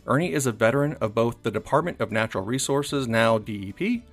Ernie 0.05 0.33
is 0.33 0.45
a 0.45 0.51
veteran 0.51 0.97
of 0.99 1.15
both 1.15 1.41
the 1.43 1.51
Department 1.51 2.01
of 2.01 2.11
Natural 2.11 2.43
Resources, 2.43 3.07
now 3.07 3.37
DEP, 3.37 4.03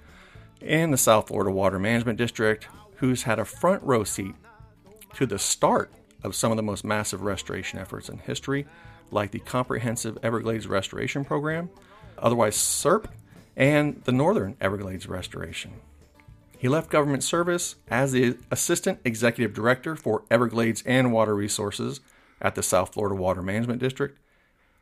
and 0.63 0.93
the 0.93 0.97
South 0.99 1.27
Florida 1.27 1.51
Water 1.51 1.81
Management 1.81 2.17
District, 2.17 2.69
who's 2.97 3.25
had 3.25 3.41
a 3.41 3.45
front 3.45 3.83
row 3.83 4.05
seat 4.05 4.35
to 5.15 5.27
the 5.27 5.41
start 5.41 5.91
of 6.23 6.37
some 6.37 6.53
of 6.53 6.57
the 6.57 6.63
most 6.63 6.85
massive 6.85 7.23
restoration 7.23 7.81
efforts 7.81 8.09
in 8.09 8.19
history, 8.19 8.65
like 9.11 9.33
the 9.33 9.41
Comprehensive 9.41 10.19
Everglades 10.23 10.69
Restoration 10.69 11.25
Program, 11.25 11.69
otherwise 12.17 12.57
CERP, 12.57 13.07
and 13.57 14.03
the 14.05 14.13
Northern 14.13 14.57
Everglades 14.61 15.09
Restoration. 15.09 15.73
He 16.57 16.69
left 16.69 16.91
government 16.91 17.25
service 17.25 17.75
as 17.89 18.13
the 18.13 18.39
Assistant 18.53 19.01
Executive 19.05 19.53
Director 19.53 19.97
for 19.97 20.23
Everglades 20.31 20.83
and 20.87 21.13
Water 21.13 21.35
Resources 21.35 22.01
at 22.45 22.55
the 22.55 22.63
South 22.63 22.95
Florida 22.95 23.17
Water 23.17 23.43
Management 23.43 23.81
District, 23.81 24.17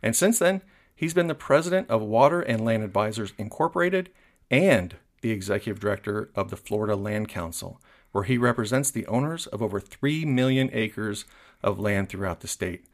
and 0.02 0.14
since 0.14 0.38
then, 0.38 0.60
he's 0.94 1.14
been 1.14 1.28
the 1.28 1.34
President 1.34 1.88
of 1.88 2.02
Water 2.02 2.40
and 2.42 2.64
Land 2.64 2.82
Advisors 2.82 3.32
Incorporated 3.38 4.10
and 4.50 4.96
the 5.22 5.30
Executive 5.30 5.80
Director 5.80 6.30
of 6.34 6.50
the 6.50 6.56
Florida 6.56 6.96
Land 6.96 7.28
Council, 7.28 7.80
where 8.10 8.24
he 8.24 8.36
represents 8.36 8.90
the 8.90 9.06
owners 9.06 9.46
of 9.46 9.62
over 9.62 9.80
3 9.80 10.24
million 10.24 10.68
acres 10.72 11.24
of 11.62 11.78
land 11.78 12.08
throughout 12.08 12.40
the 12.40 12.48
state. 12.48 12.84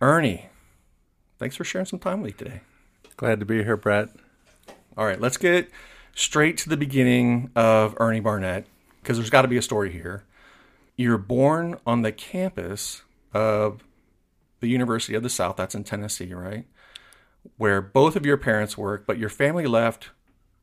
Ernie, 0.00 0.46
thanks 1.38 1.56
for 1.56 1.64
sharing 1.64 1.86
some 1.86 1.98
time 1.98 2.22
with 2.22 2.32
me 2.32 2.38
today. 2.38 2.60
Glad 3.16 3.40
to 3.40 3.46
be 3.46 3.62
here, 3.64 3.76
Brett. 3.76 4.10
All 4.96 5.04
right, 5.04 5.20
let's 5.20 5.36
get 5.36 5.68
straight 6.14 6.56
to 6.58 6.68
the 6.68 6.76
beginning 6.76 7.50
of 7.56 7.96
Ernie 7.98 8.20
Barnett, 8.20 8.66
because 9.02 9.16
there's 9.16 9.30
got 9.30 9.42
to 9.42 9.48
be 9.48 9.56
a 9.56 9.62
story 9.62 9.90
here. 9.90 10.24
You're 10.96 11.18
born 11.18 11.78
on 11.84 12.02
the 12.02 12.12
campus 12.12 13.02
of 13.34 13.82
the 14.62 14.68
University 14.68 15.14
of 15.14 15.22
the 15.22 15.28
South, 15.28 15.56
that's 15.56 15.74
in 15.74 15.84
Tennessee, 15.84 16.32
right? 16.32 16.64
Where 17.58 17.82
both 17.82 18.16
of 18.16 18.24
your 18.24 18.38
parents 18.38 18.78
work, 18.78 19.06
but 19.06 19.18
your 19.18 19.28
family 19.28 19.66
left 19.66 20.10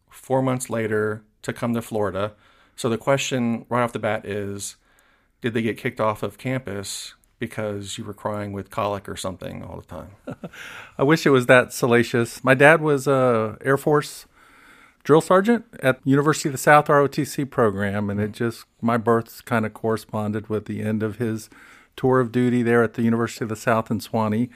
four 0.09 0.41
months 0.41 0.69
later 0.69 1.23
to 1.43 1.53
come 1.53 1.73
to 1.75 1.81
Florida. 1.81 2.33
So 2.75 2.89
the 2.89 2.97
question 2.97 3.65
right 3.69 3.83
off 3.83 3.93
the 3.93 3.99
bat 3.99 4.25
is 4.25 4.77
Did 5.41 5.53
they 5.53 5.61
get 5.61 5.77
kicked 5.77 5.99
off 5.99 6.23
of 6.23 6.37
campus 6.37 7.13
because 7.37 7.97
you 7.97 8.03
were 8.03 8.13
crying 8.13 8.53
with 8.53 8.69
colic 8.69 9.07
or 9.07 9.17
something 9.17 9.63
all 9.63 9.81
the 9.81 9.85
time? 9.85 10.11
I 10.97 11.03
wish 11.03 11.25
it 11.25 11.31
was 11.31 11.45
that 11.45 11.73
salacious. 11.73 12.43
My 12.43 12.53
dad 12.53 12.81
was 12.81 13.05
a 13.05 13.57
Air 13.61 13.77
Force 13.77 14.25
drill 15.03 15.21
sergeant 15.21 15.65
at 15.83 15.99
University 16.05 16.47
of 16.49 16.53
the 16.53 16.57
South 16.57 16.87
ROTC 16.87 17.49
program, 17.49 18.09
and 18.09 18.21
it 18.21 18.31
just 18.31 18.63
my 18.81 18.95
birth 18.95 19.43
kind 19.43 19.65
of 19.65 19.73
corresponded 19.73 20.47
with 20.47 20.65
the 20.65 20.81
end 20.81 21.03
of 21.03 21.17
his 21.17 21.49
tour 21.99 22.21
of 22.21 22.31
duty 22.31 22.63
there 22.63 22.81
at 22.81 22.93
the 22.93 23.01
University 23.01 23.43
of 23.43 23.49
the 23.49 23.57
South 23.57 23.91
in 23.91 23.99
Sewanee. 23.99 24.49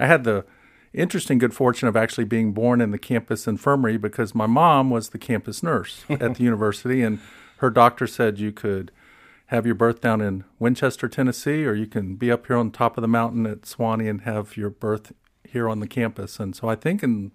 I 0.00 0.06
had 0.06 0.24
the 0.24 0.44
interesting 0.92 1.38
good 1.38 1.54
fortune 1.54 1.86
of 1.86 1.96
actually 1.96 2.24
being 2.24 2.52
born 2.52 2.80
in 2.80 2.90
the 2.90 2.98
campus 2.98 3.46
infirmary 3.46 3.96
because 3.96 4.34
my 4.34 4.46
mom 4.46 4.90
was 4.90 5.10
the 5.10 5.18
campus 5.18 5.62
nurse 5.62 6.04
at 6.10 6.34
the 6.34 6.42
university, 6.42 7.02
and 7.02 7.20
her 7.58 7.70
doctor 7.70 8.08
said 8.08 8.40
you 8.40 8.50
could 8.50 8.90
have 9.46 9.64
your 9.64 9.76
birth 9.76 10.00
down 10.00 10.20
in 10.20 10.42
Winchester, 10.58 11.08
Tennessee, 11.08 11.64
or 11.64 11.72
you 11.72 11.86
can 11.86 12.16
be 12.16 12.32
up 12.32 12.48
here 12.48 12.56
on 12.56 12.72
top 12.72 12.98
of 12.98 13.02
the 13.02 13.08
mountain 13.08 13.46
at 13.46 13.62
Sewanee 13.62 14.10
and 14.10 14.22
have 14.22 14.56
your 14.56 14.68
birth 14.68 15.12
here 15.44 15.68
on 15.68 15.78
the 15.78 15.86
campus. 15.86 16.40
And 16.40 16.56
so 16.56 16.68
I 16.68 16.74
think 16.74 17.04
in 17.04 17.30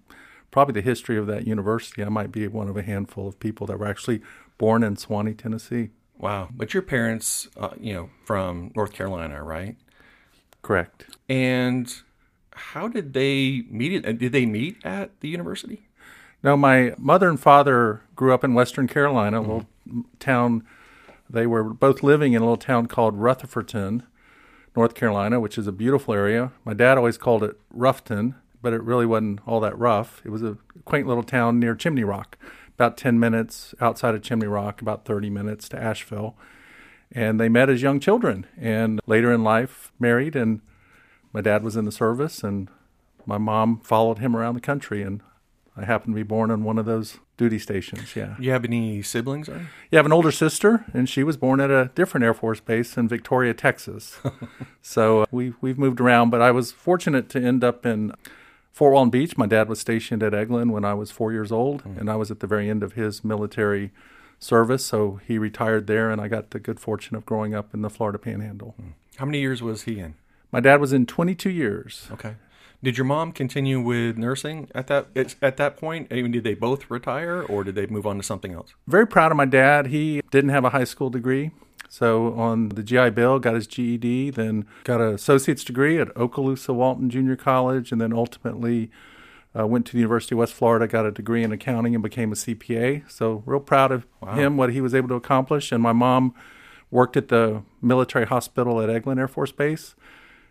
probably 0.52 0.74
the 0.74 0.82
history 0.82 1.18
of 1.18 1.26
that 1.28 1.48
university, 1.48 2.04
I 2.04 2.10
might 2.10 2.34
be 2.34 2.46
one 2.50 2.68
of 2.68 2.76
a 2.76 2.84
handful 2.84 3.30
of 3.30 3.40
people 3.40 3.66
that 3.68 3.80
were 3.80 3.88
actually 3.88 4.22
born 4.58 4.84
in 4.84 4.98
Sewanee, 4.98 5.38
Tennessee. 5.38 5.92
Wow. 6.24 6.48
But 6.56 6.74
your 6.74 6.84
parents, 6.84 7.50
uh, 7.58 7.72
you 7.78 7.94
know, 7.94 8.10
from 8.24 8.72
North 8.78 8.94
Carolina, 8.94 9.44
right? 9.44 9.76
Correct. 10.62 11.18
And 11.28 11.94
how 12.54 12.88
did 12.88 13.12
they 13.12 13.66
meet? 13.70 14.04
Did 14.04 14.32
they 14.32 14.46
meet 14.46 14.78
at 14.86 15.20
the 15.20 15.28
university? 15.28 15.90
No, 16.42 16.56
my 16.56 16.94
mother 16.98 17.28
and 17.28 17.38
father 17.38 18.04
grew 18.16 18.34
up 18.34 18.46
in 18.46 18.54
Western 18.54 18.88
Carolina, 18.88 19.40
a 19.40 19.42
mm-hmm. 19.42 19.52
little 19.52 20.06
town. 20.20 20.66
They 21.30 21.46
were 21.46 21.66
both 21.66 22.04
living 22.04 22.32
in 22.32 22.42
a 22.42 22.46
little 22.46 22.56
town 22.56 22.86
called 22.86 23.20
Rutherfordton, 23.20 24.04
North 24.78 24.96
Carolina, 24.96 25.42
which 25.42 25.58
is 25.58 25.68
a 25.68 25.74
beautiful 25.74 26.14
area. 26.14 26.54
My 26.64 26.74
dad 26.74 26.98
always 26.98 27.18
called 27.18 27.44
it 27.44 27.60
Roughton, 27.70 28.36
but 28.62 28.72
it 28.72 28.82
really 28.82 29.06
wasn't 29.06 29.42
all 29.46 29.60
that 29.60 29.78
rough. 29.78 30.22
It 30.24 30.30
was 30.30 30.42
a 30.42 30.58
quaint 30.86 31.06
little 31.06 31.24
town 31.24 31.60
near 31.60 31.76
Chimney 31.76 32.06
Rock, 32.06 32.38
about 32.76 32.98
10 32.98 33.20
minutes 33.20 33.76
outside 33.80 34.16
of 34.16 34.22
Chimney 34.22 34.48
Rock, 34.48 34.82
about 34.82 35.06
30 35.06 35.30
minutes 35.30 35.70
to 35.70 35.82
Asheville. 35.82 36.36
And 37.12 37.40
they 37.40 37.50
met 37.50 37.70
as 37.70 37.82
young 37.82 38.00
children 38.00 38.48
and 38.60 39.00
later 39.06 39.32
in 39.32 39.44
life 39.44 39.92
married. 40.00 40.36
And 40.36 40.62
my 41.32 41.42
dad 41.42 41.64
was 41.64 41.76
in 41.76 41.86
the 41.86 41.92
service, 41.92 42.44
and 42.44 42.70
my 43.26 43.38
mom 43.38 43.80
followed 43.80 44.20
him 44.20 44.36
around 44.36 44.56
the 44.56 44.62
country. 44.62 45.04
And 45.04 45.22
I 45.78 45.86
happened 45.86 46.14
to 46.14 46.16
be 46.16 46.24
born 46.24 46.50
on 46.50 46.64
one 46.64 46.80
of 46.80 46.86
those 46.86 47.20
duty 47.38 47.60
stations. 47.60 48.16
Yeah. 48.16 48.36
You 48.40 48.52
have 48.52 48.66
any 48.66 49.02
siblings? 49.02 49.50
Or? 49.50 49.70
You 49.92 49.98
have 49.98 50.06
an 50.06 50.14
older 50.14 50.32
sister, 50.32 50.86
and 50.94 51.08
she 51.08 51.24
was 51.24 51.38
born 51.38 51.60
at 51.60 51.72
a 51.72 51.92
different 51.96 52.24
Air 52.24 52.34
Force 52.34 52.60
base 52.60 52.98
in 52.98 53.08
Victoria, 53.08 53.54
Texas. 53.54 54.20
so 54.82 55.22
uh, 55.22 55.26
we 55.32 55.54
we've 55.62 55.78
moved 55.78 56.00
around, 56.00 56.30
but 56.30 56.42
I 56.42 56.52
was 56.52 56.72
fortunate 56.72 57.30
to 57.30 57.40
end 57.40 57.64
up 57.64 57.86
in 57.86 58.14
Fort 58.74 58.92
Walton 58.92 59.12
Beach. 59.12 59.38
My 59.38 59.46
dad 59.46 59.70
was 59.70 59.80
stationed 59.80 60.24
at 60.24 60.34
Eglin 60.34 60.72
when 60.72 60.84
I 60.84 60.96
was 60.96 61.12
four 61.12 61.32
years 61.32 61.52
old, 61.52 61.84
mm. 61.84 61.98
and 61.98 62.10
I 62.10 62.16
was 62.16 62.32
at 62.32 62.40
the 62.40 62.48
very 62.48 62.70
end 62.70 62.82
of 62.82 62.94
his 62.94 63.24
military 63.24 63.92
service. 64.40 64.84
So 64.84 65.22
he 65.28 65.38
retired 65.38 65.86
there, 65.86 66.10
and 66.10 66.20
I 66.20 66.28
got 66.28 66.50
the 66.50 66.60
good 66.60 66.80
fortune 66.80 67.16
of 67.16 67.24
growing 67.24 67.54
up 67.54 67.74
in 67.76 67.84
the 67.84 67.90
Florida 67.90 68.18
Panhandle. 68.18 68.74
Mm. 68.82 68.94
How 69.18 69.26
many 69.26 69.40
years 69.40 69.62
was 69.62 69.84
he 69.84 70.00
in? 70.00 70.16
My 70.52 70.60
dad 70.60 70.82
was 70.82 70.92
in 70.92 71.06
22 71.06 71.52
years. 71.52 72.08
Okay. 72.12 72.36
Did 72.82 72.98
your 72.98 73.06
mom 73.06 73.32
continue 73.32 73.80
with 73.80 74.18
nursing 74.18 74.70
at 74.76 74.88
that 74.88 75.08
at 75.42 75.56
that 75.56 75.78
point? 75.78 76.08
I 76.12 76.16
mean, 76.16 76.32
did 76.32 76.44
they 76.44 76.54
both 76.54 76.92
retire, 76.92 77.42
or 77.42 77.64
did 77.64 77.76
they 77.76 77.86
move 77.86 78.06
on 78.06 78.18
to 78.18 78.24
something 78.24 78.52
else? 78.52 78.74
Very 78.88 79.08
proud 79.08 79.32
of 79.32 79.38
my 79.38 79.46
dad. 79.46 79.88
He 79.88 80.22
didn't 80.32 80.50
have 80.50 80.66
a 80.66 80.72
high 80.72 80.84
school 80.84 81.10
degree, 81.10 81.52
so 81.94 82.34
on 82.34 82.70
the 82.70 82.82
GI 82.82 83.12
Bill, 83.12 83.38
got 83.38 83.54
his 83.54 83.68
GED, 83.68 84.32
then 84.32 84.66
got 84.84 85.00
an 85.00 85.14
associate's 85.14 85.64
degree 85.64 86.00
at 86.00 86.08
Okaloosa 86.16 86.74
Walton 86.74 87.08
Junior 87.08 87.36
College, 87.36 87.92
and 87.92 88.02
then 88.02 88.12
ultimately 88.12 88.90
uh, 89.56 89.68
went 89.68 89.86
to 89.86 89.92
the 89.92 90.00
University 90.00 90.34
of 90.34 90.40
West 90.40 90.56
Florida, 90.56 90.88
got 90.88 91.06
a 91.06 91.12
degree 91.12 91.44
in 91.44 91.52
accounting, 91.52 91.94
and 91.94 92.02
became 92.02 92.32
a 92.32 92.36
CPA. 92.36 93.08
So 93.12 93.44
real 93.46 93.60
proud 93.60 93.92
of 93.92 94.08
wow. 94.22 94.34
him, 94.34 94.58
what 94.58 94.72
he 94.72 94.82
was 94.82 94.96
able 94.96 95.08
to 95.10 95.14
accomplish. 95.14 95.72
And 95.72 95.84
my 95.84 95.94
mom 95.94 96.34
worked 96.90 97.16
at 97.16 97.28
the 97.28 97.62
military 97.80 98.26
hospital 98.26 98.82
at 98.82 98.90
Eglin 98.90 99.20
Air 99.20 99.28
Force 99.28 99.52
Base 99.52 99.94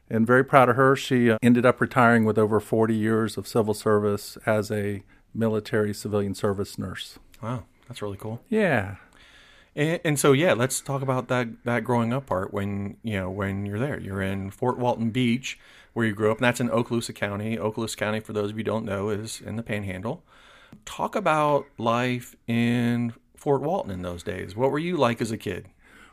and 0.08 0.24
very 0.24 0.44
proud 0.44 0.68
of 0.68 0.76
her. 0.76 0.94
She 0.94 1.28
uh, 1.28 1.38
ended 1.42 1.66
up 1.66 1.80
retiring 1.80 2.24
with 2.24 2.38
over 2.38 2.60
40 2.60 2.94
years 2.94 3.36
of 3.36 3.48
civil 3.48 3.74
service 3.74 4.38
as 4.46 4.70
a 4.70 5.02
military 5.34 5.92
civilian 5.92 6.36
service 6.36 6.78
nurse. 6.78 7.18
Wow, 7.42 7.64
that's 7.88 8.00
really 8.00 8.16
cool. 8.16 8.42
Yeah. 8.48 8.98
And, 9.74 10.00
and, 10.04 10.18
so 10.18 10.32
yeah, 10.32 10.52
let's 10.52 10.80
talk 10.80 11.02
about 11.02 11.28
that 11.28 11.48
that 11.64 11.84
growing 11.84 12.12
up 12.12 12.26
part 12.26 12.52
when 12.52 12.96
you 13.02 13.14
know 13.14 13.30
when 13.30 13.64
you're 13.64 13.78
there. 13.78 13.98
You're 13.98 14.22
in 14.22 14.50
Fort 14.50 14.78
Walton 14.78 15.10
Beach, 15.10 15.58
where 15.94 16.06
you 16.06 16.12
grew 16.12 16.30
up, 16.30 16.38
and 16.38 16.44
that's 16.44 16.60
in 16.60 16.68
Okaloosa 16.68 17.14
County. 17.14 17.56
Okaloosa 17.56 17.96
County, 17.96 18.20
for 18.20 18.32
those 18.32 18.50
of 18.50 18.58
you 18.58 18.64
don't 18.64 18.84
know, 18.84 19.08
is 19.08 19.40
in 19.40 19.56
the 19.56 19.62
Panhandle. 19.62 20.22
Talk 20.84 21.16
about 21.16 21.66
life 21.78 22.36
in 22.46 23.14
Fort 23.36 23.62
Walton 23.62 23.90
in 23.90 24.02
those 24.02 24.22
days. 24.22 24.54
What 24.54 24.70
were 24.70 24.78
you 24.78 24.96
like 24.96 25.20
as 25.20 25.30
a 25.30 25.38
kid? 25.38 25.68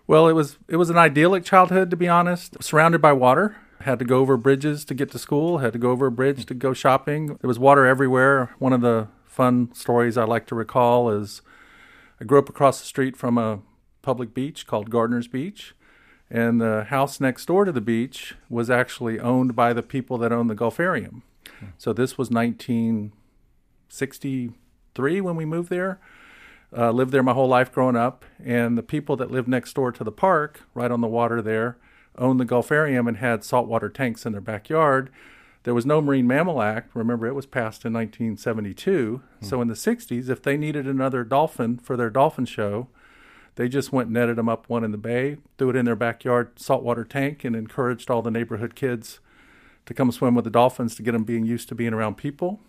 Well, 0.07 0.27
it 0.27 0.33
was 0.33 0.57
it 0.67 0.77
was 0.77 0.89
an 0.89 0.97
idyllic 0.97 1.43
childhood, 1.43 1.89
to 1.91 1.97
be 1.97 2.07
honest. 2.07 2.63
Surrounded 2.63 3.01
by 3.01 3.13
water, 3.13 3.57
Had 3.81 3.99
to 3.99 4.05
go 4.05 4.19
over 4.19 4.37
bridges 4.37 4.83
to 4.85 4.93
get 4.93 5.11
to 5.11 5.19
school, 5.19 5.59
had 5.59 5.73
to 5.73 5.79
go 5.79 5.91
over 5.91 6.07
a 6.07 6.11
bridge 6.11 6.45
to 6.47 6.53
go 6.53 6.73
shopping. 6.73 7.37
There 7.41 7.47
was 7.47 7.59
water 7.59 7.85
everywhere. 7.85 8.55
One 8.57 8.73
of 8.73 8.81
the 8.81 9.09
fun 9.25 9.69
stories 9.73 10.17
I 10.17 10.23
like 10.23 10.47
to 10.47 10.55
recall 10.55 11.11
is 11.11 11.41
I 12.19 12.25
grew 12.25 12.39
up 12.39 12.49
across 12.49 12.79
the 12.79 12.85
street 12.85 13.15
from 13.15 13.37
a 13.37 13.59
public 14.01 14.33
beach 14.33 14.65
called 14.67 14.89
Gardner's 14.89 15.27
Beach. 15.27 15.75
And 16.29 16.61
the 16.61 16.85
house 16.85 17.19
next 17.19 17.47
door 17.47 17.65
to 17.65 17.71
the 17.71 17.81
beach 17.81 18.35
was 18.49 18.69
actually 18.69 19.19
owned 19.19 19.55
by 19.55 19.73
the 19.73 19.81
people 19.81 20.19
that 20.19 20.31
owned 20.31 20.49
the 20.49 20.55
Gulfarium. 20.55 21.23
So 21.77 21.91
this 21.91 22.17
was 22.17 22.29
1963 22.29 25.21
when 25.21 25.35
we 25.35 25.43
moved 25.45 25.69
there. 25.69 25.99
Uh, 26.75 26.91
lived 26.91 27.11
there 27.11 27.23
my 27.23 27.33
whole 27.33 27.47
life 27.47 27.71
growing 27.71 27.95
up, 27.95 28.23
and 28.43 28.77
the 28.77 28.83
people 28.83 29.15
that 29.15 29.31
lived 29.31 29.47
next 29.47 29.73
door 29.73 29.91
to 29.91 30.03
the 30.03 30.11
park, 30.11 30.61
right 30.75 30.91
on 30.91 31.01
the 31.01 31.07
water 31.07 31.41
there, 31.41 31.77
owned 32.15 32.39
the 32.39 32.45
Gulfarium 32.45 33.07
and 33.07 33.17
had 33.17 33.43
saltwater 33.43 33.89
tanks 33.89 34.23
in 34.23 34.33
their 34.33 34.41
backyard. 34.41 35.09
There 35.69 35.75
was 35.75 35.85
no 35.85 36.01
Marine 36.01 36.25
Mammal 36.25 36.63
Act. 36.63 36.95
Remember, 36.95 37.27
it 37.27 37.35
was 37.35 37.45
passed 37.45 37.85
in 37.85 37.93
1972. 37.93 39.21
Hmm. 39.39 39.45
So 39.45 39.61
in 39.61 39.67
the 39.67 39.75
60s, 39.75 40.27
if 40.27 40.41
they 40.41 40.57
needed 40.57 40.87
another 40.87 41.23
dolphin 41.23 41.77
for 41.77 41.95
their 41.95 42.09
dolphin 42.09 42.45
show, 42.45 42.87
they 43.53 43.69
just 43.69 43.93
went 43.93 44.07
and 44.07 44.15
netted 44.15 44.37
them 44.37 44.49
up 44.49 44.67
one 44.67 44.83
in 44.83 44.91
the 44.91 44.97
bay, 44.97 45.37
threw 45.59 45.69
it 45.69 45.75
in 45.75 45.85
their 45.85 45.95
backyard 45.95 46.59
saltwater 46.59 47.03
tank, 47.03 47.43
and 47.43 47.55
encouraged 47.55 48.09
all 48.09 48.23
the 48.23 48.31
neighborhood 48.31 48.73
kids 48.73 49.19
to 49.85 49.93
come 49.93 50.11
swim 50.11 50.33
with 50.33 50.43
the 50.43 50.49
dolphins 50.49 50.95
to 50.95 51.03
get 51.03 51.11
them 51.11 51.23
being 51.23 51.45
used 51.45 51.69
to 51.69 51.75
being 51.75 51.93
around 51.93 52.17
people. 52.17 52.59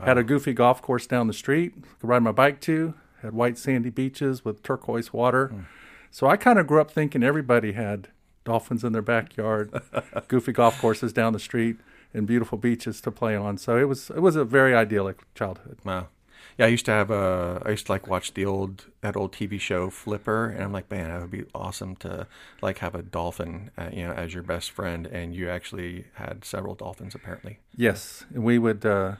Wow. 0.00 0.06
Had 0.06 0.18
a 0.18 0.24
goofy 0.24 0.54
golf 0.54 0.82
course 0.82 1.06
down 1.06 1.28
the 1.28 1.32
street, 1.32 1.84
could 2.00 2.08
ride 2.08 2.24
my 2.24 2.32
bike 2.32 2.60
to. 2.62 2.94
Had 3.22 3.34
white 3.34 3.58
sandy 3.58 3.90
beaches 3.90 4.44
with 4.44 4.60
turquoise 4.64 5.12
water. 5.12 5.52
Mm. 5.54 5.66
So 6.10 6.26
I 6.26 6.36
kind 6.36 6.58
of 6.58 6.66
grew 6.66 6.80
up 6.80 6.90
thinking 6.90 7.22
everybody 7.22 7.74
had 7.74 8.08
dolphins 8.42 8.82
in 8.82 8.92
their 8.92 9.02
backyard, 9.02 9.72
goofy 10.26 10.50
golf 10.50 10.80
courses 10.80 11.12
down 11.12 11.32
the 11.32 11.38
street, 11.38 11.76
and 12.14 12.26
beautiful 12.26 12.56
beaches 12.56 13.00
to 13.02 13.10
play 13.10 13.36
on. 13.36 13.58
So 13.58 13.76
it 13.76 13.88
was 13.88 14.10
it 14.10 14.20
was 14.20 14.36
a 14.36 14.44
very 14.44 14.74
idyllic 14.74 15.22
childhood. 15.34 15.78
Wow. 15.84 16.08
Yeah, 16.56 16.66
I 16.66 16.68
used 16.68 16.84
to 16.86 16.92
have 16.92 17.10
a. 17.10 17.60
I 17.66 17.70
used 17.70 17.86
to 17.86 17.92
like 17.92 18.06
watch 18.06 18.34
the 18.34 18.46
old 18.46 18.86
that 19.00 19.16
old 19.16 19.32
TV 19.32 19.58
show 19.58 19.90
Flipper, 19.90 20.46
and 20.46 20.62
I'm 20.62 20.72
like, 20.72 20.88
man, 20.90 21.10
it 21.10 21.20
would 21.20 21.30
be 21.30 21.44
awesome 21.54 21.96
to 21.96 22.28
like 22.62 22.78
have 22.78 22.94
a 22.94 23.02
dolphin, 23.02 23.70
uh, 23.76 23.88
you 23.92 24.04
know, 24.06 24.12
as 24.12 24.34
your 24.34 24.44
best 24.44 24.70
friend, 24.70 25.06
and 25.06 25.34
you 25.34 25.50
actually 25.50 26.06
had 26.14 26.44
several 26.44 26.76
dolphins 26.76 27.14
apparently. 27.14 27.58
Yes, 27.74 28.24
and 28.32 28.44
we 28.44 28.58
would 28.58 28.86
uh, 28.86 29.16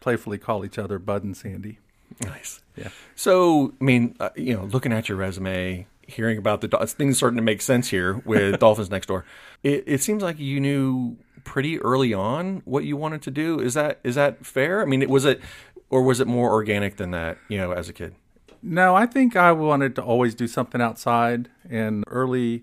playfully 0.00 0.38
call 0.38 0.64
each 0.64 0.78
other 0.78 0.98
Bud 0.98 1.22
and 1.22 1.36
Sandy. 1.36 1.78
Nice. 2.20 2.60
Yeah. 2.76 2.88
So, 3.14 3.74
I 3.80 3.84
mean, 3.84 4.16
uh, 4.18 4.30
you 4.36 4.54
know, 4.54 4.64
looking 4.64 4.92
at 4.92 5.08
your 5.08 5.16
resume, 5.16 5.86
hearing 6.06 6.38
about 6.38 6.60
the 6.60 6.68
things 6.86 7.16
starting 7.16 7.36
to 7.36 7.42
make 7.42 7.62
sense 7.62 7.88
here 7.88 8.20
with 8.24 8.58
Dolphins 8.60 8.90
Next 8.90 9.06
Door. 9.06 9.24
It, 9.62 9.84
it 9.86 10.02
seems 10.02 10.22
like 10.22 10.38
you 10.38 10.60
knew 10.60 11.16
pretty 11.44 11.80
early 11.80 12.14
on 12.14 12.62
what 12.64 12.84
you 12.84 12.96
wanted 12.96 13.22
to 13.22 13.30
do. 13.30 13.58
Is 13.58 13.74
that 13.74 14.00
is 14.04 14.14
that 14.14 14.44
fair? 14.44 14.82
I 14.82 14.84
mean, 14.84 15.08
was 15.08 15.24
it 15.24 15.40
or 15.90 16.02
was 16.02 16.20
it 16.20 16.26
more 16.26 16.50
organic 16.50 16.96
than 16.96 17.10
that? 17.12 17.38
You 17.48 17.58
know, 17.58 17.72
as 17.72 17.88
a 17.88 17.92
kid. 17.92 18.14
No, 18.62 18.94
I 18.94 19.06
think 19.06 19.34
I 19.34 19.52
wanted 19.52 19.96
to 19.96 20.02
always 20.02 20.34
do 20.34 20.46
something 20.46 20.80
outside. 20.80 21.50
And 21.68 22.04
early 22.06 22.62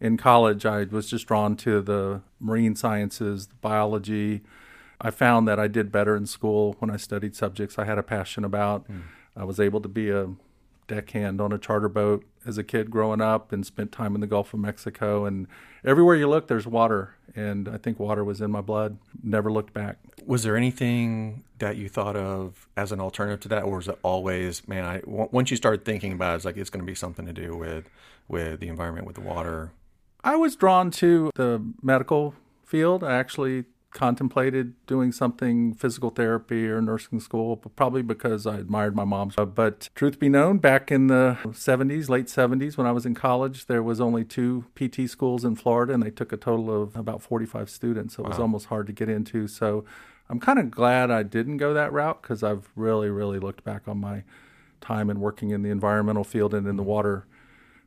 in 0.00 0.16
college, 0.16 0.66
I 0.66 0.84
was 0.84 1.08
just 1.08 1.26
drawn 1.26 1.56
to 1.56 1.80
the 1.80 2.20
marine 2.38 2.76
sciences, 2.76 3.46
the 3.46 3.54
biology. 3.56 4.42
I 5.00 5.10
found 5.10 5.48
that 5.48 5.58
I 5.58 5.66
did 5.66 5.90
better 5.90 6.14
in 6.14 6.26
school 6.26 6.76
when 6.78 6.90
I 6.90 6.98
studied 6.98 7.34
subjects 7.34 7.78
I 7.78 7.84
had 7.84 7.96
a 7.96 8.02
passion 8.02 8.44
about. 8.44 8.86
Mm. 8.90 9.02
I 9.34 9.44
was 9.44 9.58
able 9.58 9.80
to 9.80 9.88
be 9.88 10.10
a 10.10 10.28
deckhand 10.90 11.40
on 11.40 11.52
a 11.52 11.58
charter 11.58 11.88
boat 11.88 12.24
as 12.44 12.58
a 12.58 12.64
kid 12.64 12.90
growing 12.90 13.20
up 13.20 13.52
and 13.52 13.64
spent 13.64 13.92
time 13.92 14.14
in 14.14 14.20
the 14.20 14.26
Gulf 14.26 14.52
of 14.52 14.60
Mexico. 14.60 15.24
And 15.24 15.46
everywhere 15.84 16.16
you 16.16 16.28
look, 16.28 16.48
there's 16.48 16.66
water. 16.66 17.14
And 17.36 17.68
I 17.68 17.76
think 17.76 18.00
water 18.00 18.24
was 18.24 18.40
in 18.40 18.50
my 18.50 18.60
blood. 18.60 18.98
Never 19.22 19.52
looked 19.52 19.72
back. 19.72 19.98
Was 20.26 20.42
there 20.42 20.56
anything 20.56 21.44
that 21.58 21.76
you 21.76 21.88
thought 21.88 22.16
of 22.16 22.68
as 22.76 22.90
an 22.90 23.00
alternative 23.00 23.40
to 23.40 23.48
that, 23.48 23.62
or 23.62 23.76
was 23.76 23.88
it 23.88 23.98
always, 24.02 24.66
man? 24.66 24.84
I 24.84 25.00
once 25.06 25.50
you 25.50 25.56
started 25.56 25.84
thinking 25.84 26.12
about 26.12 26.32
it, 26.32 26.36
it's 26.36 26.44
like 26.44 26.56
it's 26.56 26.70
going 26.70 26.84
to 26.84 26.90
be 26.90 26.96
something 26.96 27.24
to 27.24 27.32
do 27.32 27.56
with 27.56 27.88
with 28.26 28.60
the 28.60 28.68
environment, 28.68 29.06
with 29.06 29.14
the 29.14 29.22
water. 29.22 29.70
I 30.24 30.36
was 30.36 30.56
drawn 30.56 30.90
to 30.92 31.30
the 31.36 31.62
medical 31.82 32.34
field. 32.64 33.04
I 33.04 33.14
actually 33.14 33.64
contemplated 33.92 34.74
doing 34.86 35.10
something 35.12 35.74
physical 35.74 36.10
therapy 36.10 36.68
or 36.68 36.80
nursing 36.80 37.20
school, 37.20 37.56
but 37.56 37.74
probably 37.74 38.02
because 38.02 38.46
I 38.46 38.58
admired 38.58 38.94
my 38.94 39.04
mom. 39.04 39.32
But 39.54 39.88
truth 39.94 40.18
be 40.18 40.28
known, 40.28 40.58
back 40.58 40.92
in 40.92 41.08
the 41.08 41.38
70s, 41.44 42.08
late 42.08 42.26
70s, 42.26 42.76
when 42.76 42.86
I 42.86 42.92
was 42.92 43.04
in 43.04 43.14
college, 43.14 43.66
there 43.66 43.82
was 43.82 44.00
only 44.00 44.24
two 44.24 44.66
PT 44.74 45.08
schools 45.10 45.44
in 45.44 45.56
Florida, 45.56 45.92
and 45.92 46.02
they 46.02 46.10
took 46.10 46.32
a 46.32 46.36
total 46.36 46.82
of 46.82 46.96
about 46.96 47.20
45 47.22 47.68
students. 47.68 48.14
So 48.14 48.24
it 48.24 48.28
was 48.28 48.38
almost 48.38 48.66
hard 48.66 48.86
to 48.86 48.92
get 48.92 49.08
into. 49.08 49.48
So 49.48 49.84
I'm 50.28 50.38
kind 50.38 50.58
of 50.58 50.70
glad 50.70 51.10
I 51.10 51.24
didn't 51.24 51.56
go 51.56 51.74
that 51.74 51.92
route 51.92 52.22
because 52.22 52.42
I've 52.42 52.68
really, 52.76 53.10
really 53.10 53.40
looked 53.40 53.64
back 53.64 53.88
on 53.88 53.98
my 53.98 54.22
time 54.80 55.10
and 55.10 55.20
working 55.20 55.50
in 55.50 55.62
the 55.62 55.70
environmental 55.70 56.24
field 56.24 56.54
and 56.54 56.66
in 56.66 56.76
the 56.76 56.82
water 56.82 57.26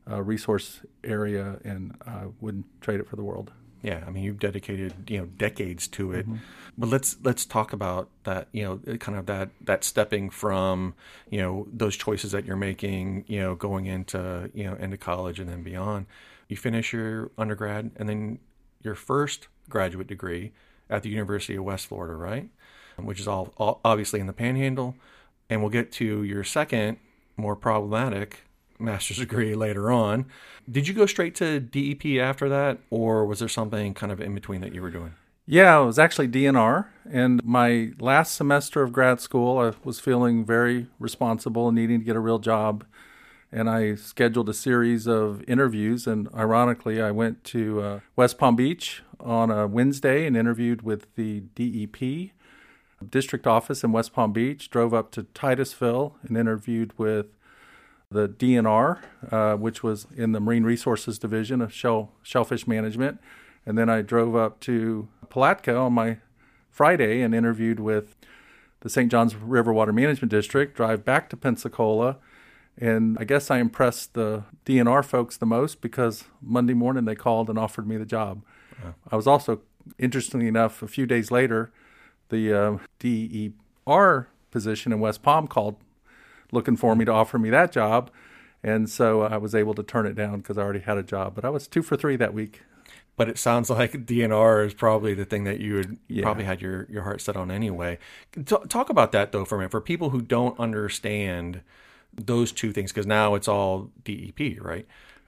uh, 0.09 0.21
resource 0.21 0.81
area, 1.03 1.59
and 1.63 1.95
I 2.05 2.25
wouldn't 2.41 2.65
trade 2.81 2.99
it 2.99 3.07
for 3.07 3.15
the 3.15 3.23
world. 3.23 3.53
Yeah, 3.83 4.03
I 4.07 4.09
mean 4.09 4.23
you've 4.23 4.39
dedicated 4.39 5.09
you 5.09 5.19
know 5.19 5.25
decades 5.25 5.87
to 5.89 6.13
it, 6.13 6.25
mm-hmm. 6.25 6.37
but 6.77 6.89
let's 6.89 7.17
let's 7.21 7.45
talk 7.45 7.73
about 7.73 8.09
that. 8.23 8.47
You 8.53 8.63
know, 8.63 8.97
kind 8.97 9.17
of 9.17 9.25
that 9.25 9.49
that 9.61 9.83
stepping 9.83 10.29
from 10.29 10.95
you 11.29 11.39
know 11.39 11.67
those 11.71 11.97
choices 11.97 12.31
that 12.31 12.45
you're 12.45 12.55
making. 12.55 13.25
You 13.27 13.41
know, 13.41 13.55
going 13.55 13.85
into 13.85 14.49
you 14.53 14.63
know 14.63 14.75
into 14.75 14.97
college 14.97 15.39
and 15.39 15.49
then 15.49 15.63
beyond. 15.63 16.05
You 16.47 16.55
finish 16.55 16.93
your 16.93 17.31
undergrad 17.37 17.91
and 17.97 18.07
then 18.07 18.39
your 18.81 18.95
first 18.95 19.47
graduate 19.69 20.07
degree 20.07 20.53
at 20.89 21.03
the 21.03 21.09
University 21.09 21.55
of 21.55 21.63
West 21.63 21.87
Florida, 21.87 22.15
right? 22.15 22.49
Which 22.97 23.19
is 23.19 23.27
all, 23.27 23.53
all 23.57 23.81
obviously 23.83 24.19
in 24.19 24.27
the 24.27 24.33
Panhandle, 24.33 24.95
and 25.49 25.61
we'll 25.61 25.71
get 25.71 25.91
to 25.93 26.23
your 26.23 26.43
second 26.43 26.99
more 27.37 27.55
problematic 27.55 28.43
master's 28.83 29.17
degree 29.17 29.55
later 29.55 29.91
on. 29.91 30.25
Did 30.69 30.87
you 30.87 30.93
go 30.93 31.05
straight 31.05 31.35
to 31.35 31.59
DEP 31.59 32.19
after 32.21 32.47
that, 32.49 32.79
or 32.89 33.25
was 33.25 33.39
there 33.39 33.49
something 33.49 33.93
kind 33.93 34.11
of 34.11 34.21
in 34.21 34.35
between 34.35 34.61
that 34.61 34.73
you 34.73 34.81
were 34.81 34.91
doing? 34.91 35.13
Yeah, 35.45 35.81
it 35.81 35.85
was 35.85 35.99
actually 35.99 36.29
DNR. 36.29 36.87
And 37.09 37.43
my 37.43 37.91
last 37.99 38.35
semester 38.35 38.81
of 38.81 38.93
grad 38.93 39.19
school, 39.19 39.59
I 39.59 39.73
was 39.83 39.99
feeling 39.99 40.45
very 40.45 40.87
responsible 40.99 41.67
and 41.67 41.75
needing 41.75 41.99
to 41.99 42.05
get 42.05 42.15
a 42.15 42.21
real 42.21 42.39
job. 42.39 42.85
And 43.51 43.69
I 43.69 43.95
scheduled 43.95 44.49
a 44.49 44.53
series 44.53 45.05
of 45.05 45.43
interviews. 45.47 46.07
And 46.07 46.29
ironically, 46.33 47.01
I 47.01 47.11
went 47.11 47.43
to 47.45 47.81
uh, 47.81 47.99
West 48.15 48.37
Palm 48.37 48.55
Beach 48.55 49.03
on 49.19 49.51
a 49.51 49.67
Wednesday 49.67 50.25
and 50.25 50.37
interviewed 50.37 50.81
with 50.81 51.13
the 51.15 51.41
DEP 51.55 52.31
district 53.09 53.45
office 53.45 53.83
in 53.83 53.91
West 53.91 54.13
Palm 54.13 54.31
Beach, 54.31 54.69
drove 54.69 54.93
up 54.93 55.11
to 55.11 55.23
Titusville 55.33 56.15
and 56.23 56.37
interviewed 56.37 56.97
with 56.97 57.27
the 58.13 58.29
DNR, 58.29 58.99
uh, 59.31 59.55
which 59.55 59.83
was 59.83 60.07
in 60.15 60.31
the 60.31 60.39
Marine 60.39 60.63
Resources 60.63 61.19
Division 61.19 61.61
of 61.61 61.73
shell, 61.73 62.11
Shellfish 62.21 62.67
Management. 62.67 63.19
And 63.65 63.77
then 63.77 63.89
I 63.89 64.01
drove 64.01 64.35
up 64.35 64.59
to 64.61 65.07
Palatka 65.29 65.75
on 65.75 65.93
my 65.93 66.17
Friday 66.69 67.21
and 67.21 67.35
interviewed 67.35 67.79
with 67.79 68.15
the 68.81 68.89
St. 68.89 69.09
Johns 69.09 69.35
River 69.35 69.71
Water 69.71 69.93
Management 69.93 70.29
District, 70.31 70.75
drive 70.75 71.05
back 71.05 71.29
to 71.29 71.37
Pensacola. 71.37 72.17
And 72.77 73.17
I 73.19 73.23
guess 73.23 73.51
I 73.51 73.59
impressed 73.59 74.13
the 74.13 74.43
DNR 74.65 75.05
folks 75.05 75.37
the 75.37 75.45
most 75.45 75.81
because 75.81 76.25
Monday 76.41 76.73
morning 76.73 77.05
they 77.05 77.15
called 77.15 77.49
and 77.49 77.57
offered 77.57 77.87
me 77.87 77.97
the 77.97 78.05
job. 78.05 78.43
I 79.09 79.15
was 79.15 79.27
also, 79.27 79.61
interestingly 79.97 80.47
enough, 80.47 80.81
a 80.81 80.87
few 80.87 81.05
days 81.05 81.31
later, 81.31 81.71
the 82.29 82.53
uh, 82.53 82.77
DER 82.99 84.27
position 84.51 84.91
in 84.91 84.99
West 84.99 85.21
Palm 85.23 85.47
called 85.47 85.75
looking 86.53 86.77
for 86.77 86.95
me 86.95 87.05
to 87.05 87.11
offer 87.11 87.37
me 87.37 87.49
that 87.49 87.71
job. 87.71 88.11
And 88.63 88.89
so 88.89 89.23
I 89.23 89.37
was 89.37 89.53
able 89.53 89.73
to 89.73 89.83
turn 89.83 90.05
it 90.05 90.15
down 90.15 90.37
because 90.37 90.57
I 90.57 90.61
already 90.61 90.79
had 90.79 90.97
a 90.97 91.03
job. 91.03 91.35
But 91.35 91.43
I 91.43 91.49
was 91.49 91.67
two 91.67 91.81
for 91.81 91.97
three 91.97 92.15
that 92.15 92.33
week. 92.33 92.61
But 93.15 93.29
it 93.29 93.37
sounds 93.37 93.69
like 93.69 94.05
DNR 94.05 94.65
is 94.65 94.73
probably 94.73 95.13
the 95.13 95.25
thing 95.25 95.43
that 95.43 95.59
you 95.59 95.75
would 95.75 95.97
yeah. 96.07 96.23
probably 96.23 96.45
had 96.45 96.61
your, 96.61 96.87
your 96.89 97.03
heart 97.03 97.21
set 97.21 97.35
on 97.35 97.51
anyway. 97.51 97.97
T- 98.33 98.55
talk 98.69 98.89
about 98.89 99.11
that 99.11 99.31
though 99.31 99.45
for 99.45 99.55
a 99.55 99.57
minute 99.57 99.71
for 99.71 99.81
people 99.81 100.11
who 100.11 100.21
don't 100.21 100.57
understand 100.59 101.61
those 102.15 102.51
two 102.51 102.71
things 102.71 102.91
because 102.91 103.07
now 103.07 103.35
it's 103.35 103.47
all 103.47 103.89
DEP, 104.03 104.61
right? 104.61 104.87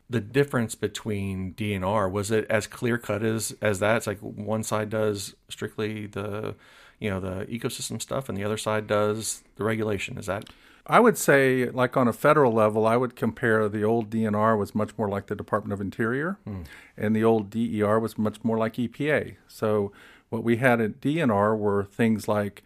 The 0.10 0.22
difference 0.22 0.76
between 0.76 1.54
DNR 1.56 2.12
was 2.12 2.30
it 2.30 2.46
as 2.50 2.68
clear 2.68 2.98
cut 2.98 3.24
as 3.24 3.56
as 3.60 3.80
that? 3.80 3.98
It's 3.98 4.08
like 4.08 4.20
one 4.20 4.64
side 4.64 4.92
does 4.92 5.36
strictly 5.50 6.06
the 6.06 6.54
you 7.00 7.10
know 7.10 7.20
the 7.20 7.46
ecosystem 7.48 8.00
stuff, 8.00 8.30
and 8.30 8.38
the 8.38 8.44
other 8.44 8.58
side 8.58 8.86
does 8.86 9.44
the 9.56 9.64
regulation. 9.64 10.20
Is 10.20 10.28
that 10.28 10.48
I 10.88 11.00
would 11.00 11.18
say, 11.18 11.70
like 11.70 11.98
on 11.98 12.08
a 12.08 12.14
federal 12.14 12.52
level, 12.52 12.86
I 12.86 12.96
would 12.96 13.16
compare 13.16 13.68
the 13.68 13.84
old 13.84 14.10
DNR 14.10 14.58
was 14.58 14.76
much 14.76 14.96
more 14.98 15.10
like 15.10 15.28
the 15.28 15.36
Department 15.36 15.74
of 15.74 15.82
Interior, 15.82 16.38
hmm. 16.44 16.62
and 16.96 17.16
the 17.16 17.24
old 17.24 17.50
DER 17.50 18.00
was 18.00 18.18
much 18.18 18.44
more 18.44 18.58
like 18.58 18.76
EPA. 18.76 19.36
So, 19.48 19.92
what 20.30 20.44
we 20.44 20.58
had 20.58 20.82
at 20.82 21.02
DNR 21.02 21.58
were 21.58 21.86
things 21.86 22.28
like 22.28 22.64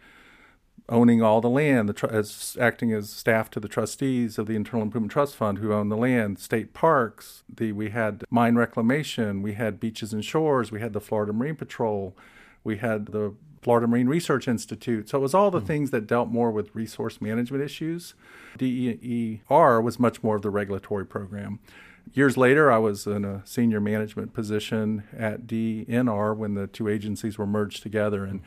owning 0.90 1.22
all 1.22 1.40
the 1.40 1.48
land, 1.48 1.88
the 1.88 1.92
tr- 1.92 2.06
as 2.06 2.56
acting 2.60 2.92
as 2.92 3.08
staff 3.08 3.48
to 3.50 3.60
the 3.60 3.68
trustees 3.68 4.38
of 4.38 4.46
the 4.46 4.56
Internal 4.56 4.82
Improvement 4.82 5.12
Trust 5.12 5.36
Fund 5.36 5.58
who 5.58 5.72
own 5.72 5.88
the 5.88 5.96
land, 5.96 6.38
state 6.38 6.74
parks. 6.74 7.44
The 7.48 7.72
we 7.72 7.90
had 7.90 8.24
mine 8.28 8.56
reclamation, 8.56 9.40
we 9.40 9.54
had 9.54 9.80
beaches 9.80 10.12
and 10.12 10.24
shores, 10.24 10.70
we 10.70 10.80
had 10.80 10.92
the 10.92 11.00
Florida 11.00 11.32
Marine 11.32 11.56
Patrol, 11.56 12.14
we 12.64 12.78
had 12.78 13.06
the 13.06 13.34
Florida 13.62 13.86
Marine 13.86 14.08
Research 14.08 14.48
Institute. 14.48 15.08
So 15.08 15.18
it 15.18 15.20
was 15.20 15.34
all 15.34 15.50
the 15.50 15.60
mm. 15.60 15.66
things 15.66 15.90
that 15.90 16.06
dealt 16.06 16.28
more 16.28 16.50
with 16.50 16.74
resource 16.74 17.20
management 17.20 17.62
issues. 17.62 18.14
DER 18.56 19.80
was 19.80 19.98
much 19.98 20.22
more 20.22 20.36
of 20.36 20.42
the 20.42 20.50
regulatory 20.50 21.04
program. 21.04 21.60
Years 22.12 22.36
later, 22.36 22.72
I 22.72 22.78
was 22.78 23.06
in 23.06 23.24
a 23.24 23.42
senior 23.44 23.80
management 23.80 24.32
position 24.32 25.04
at 25.16 25.46
DNR 25.46 26.36
when 26.36 26.54
the 26.54 26.66
two 26.66 26.88
agencies 26.88 27.38
were 27.38 27.46
merged 27.46 27.82
together. 27.82 28.24
And 28.24 28.40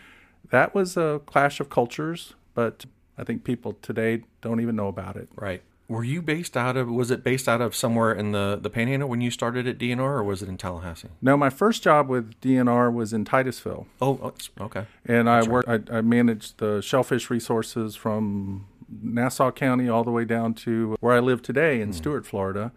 that 0.50 0.74
was 0.74 0.98
a 0.98 1.22
clash 1.25 1.60
of 1.60 1.70
cultures, 1.70 2.34
but 2.55 2.86
I 3.17 3.24
think 3.24 3.43
people 3.43 3.74
today 3.82 4.24
don't 4.41 4.60
even 4.60 4.75
know 4.75 4.88
about 4.88 5.15
it. 5.15 5.29
Right. 5.36 5.62
Were 5.88 6.04
you 6.04 6.22
based 6.22 6.56
out 6.56 6.78
of? 6.78 6.90
Was 6.90 7.12
it 7.12 7.24
based 7.24 7.48
out 7.50 7.62
of 7.62 7.75
somewhere 7.75 8.13
in 8.13 8.32
the 8.32 8.58
the 8.62 8.70
Panhandle 8.70 9.10
when 9.10 9.22
you 9.22 9.30
started 9.30 9.68
at 9.68 9.78
DNR, 9.78 10.00
or 10.00 10.24
was 10.24 10.42
it 10.42 10.48
in 10.48 10.58
Tallahassee? 10.58 11.10
No, 11.22 11.36
my 11.36 11.50
first 11.50 11.84
job 11.84 12.08
with 12.08 12.40
DNR 12.40 12.92
was 12.92 13.12
in 13.12 13.25
Titusville. 13.25 13.88
Oh, 14.02 14.20
oh 14.24 14.34
okay. 14.66 14.86
And 15.06 15.28
That's 15.28 15.46
I 15.46 15.50
worked. 15.50 15.68
Right. 15.68 15.90
I, 15.92 15.98
I 15.98 16.02
managed 16.02 16.60
the 16.60 16.82
shellfish 16.82 17.30
resources 17.30 17.96
from 17.96 18.66
Nassau 18.90 19.52
County 19.52 19.90
all 19.90 20.04
the 20.04 20.12
way 20.12 20.25
down 20.25 20.54
to 20.54 20.96
where 21.00 21.13
I 21.13 21.20
live 21.20 21.42
today 21.42 21.82
in 21.82 21.90
mm. 21.90 21.94
Stuart, 21.94 22.25
Florida. 22.25 22.72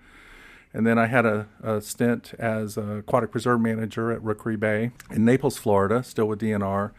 And 0.72 0.86
then 0.86 0.98
I 0.98 1.06
had 1.06 1.24
a, 1.24 1.46
a, 1.62 1.80
stint 1.80 2.34
as 2.38 2.76
a 2.76 2.98
aquatic 2.98 3.30
preserve 3.30 3.62
manager 3.62 4.12
at 4.12 4.22
Rookery 4.22 4.56
Bay 4.56 4.90
in 5.10 5.24
Naples, 5.24 5.56
Florida, 5.56 6.02
still 6.02 6.26
with 6.26 6.40
DNR. 6.40 6.90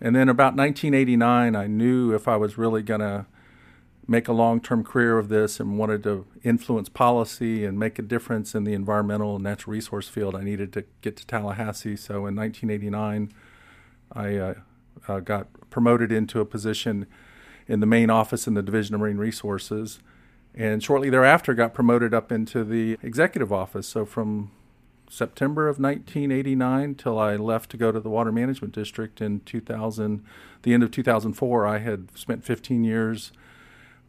And 0.00 0.16
then 0.16 0.28
about 0.28 0.56
1989, 0.56 1.54
I 1.54 1.66
knew 1.68 2.12
if 2.12 2.26
I 2.26 2.36
was 2.36 2.58
really 2.58 2.82
going 2.82 3.00
to 3.00 3.26
make 4.06 4.28
a 4.28 4.32
long 4.32 4.60
term 4.60 4.84
career 4.84 5.18
of 5.18 5.28
this 5.28 5.60
and 5.60 5.78
wanted 5.78 6.02
to 6.04 6.26
influence 6.42 6.88
policy 6.88 7.64
and 7.64 7.78
make 7.78 7.98
a 7.98 8.02
difference 8.02 8.54
in 8.54 8.64
the 8.64 8.72
environmental 8.72 9.36
and 9.36 9.44
natural 9.44 9.72
resource 9.72 10.08
field, 10.08 10.34
I 10.34 10.42
needed 10.42 10.72
to 10.74 10.84
get 11.00 11.16
to 11.18 11.26
Tallahassee. 11.26 11.96
So 11.96 12.26
in 12.26 12.36
1989, 12.36 13.32
I 14.12 14.36
uh, 14.36 14.54
uh, 15.08 15.20
got 15.20 15.48
promoted 15.70 16.10
into 16.10 16.40
a 16.40 16.44
position 16.44 17.06
in 17.68 17.80
the 17.80 17.86
main 17.86 18.10
office 18.10 18.46
in 18.46 18.54
the 18.54 18.62
Division 18.62 18.94
of 18.94 19.00
Marine 19.00 19.18
Resources. 19.18 20.00
And 20.54 20.82
shortly 20.82 21.10
thereafter, 21.10 21.54
got 21.54 21.72
promoted 21.72 22.12
up 22.12 22.32
into 22.32 22.64
the 22.64 22.98
executive 23.02 23.52
office. 23.52 23.86
So 23.86 24.04
from 24.04 24.50
September 25.08 25.68
of 25.68 25.78
1989 25.78 26.96
till 26.96 27.18
I 27.18 27.36
left 27.36 27.70
to 27.70 27.76
go 27.76 27.92
to 27.92 28.00
the 28.00 28.10
Water 28.10 28.32
Management 28.32 28.74
District 28.74 29.20
in 29.20 29.40
2000, 29.40 30.24
the 30.62 30.74
end 30.74 30.82
of 30.82 30.90
2004, 30.90 31.66
I 31.66 31.78
had 31.78 32.16
spent 32.16 32.44
15 32.44 32.82
years 32.84 33.32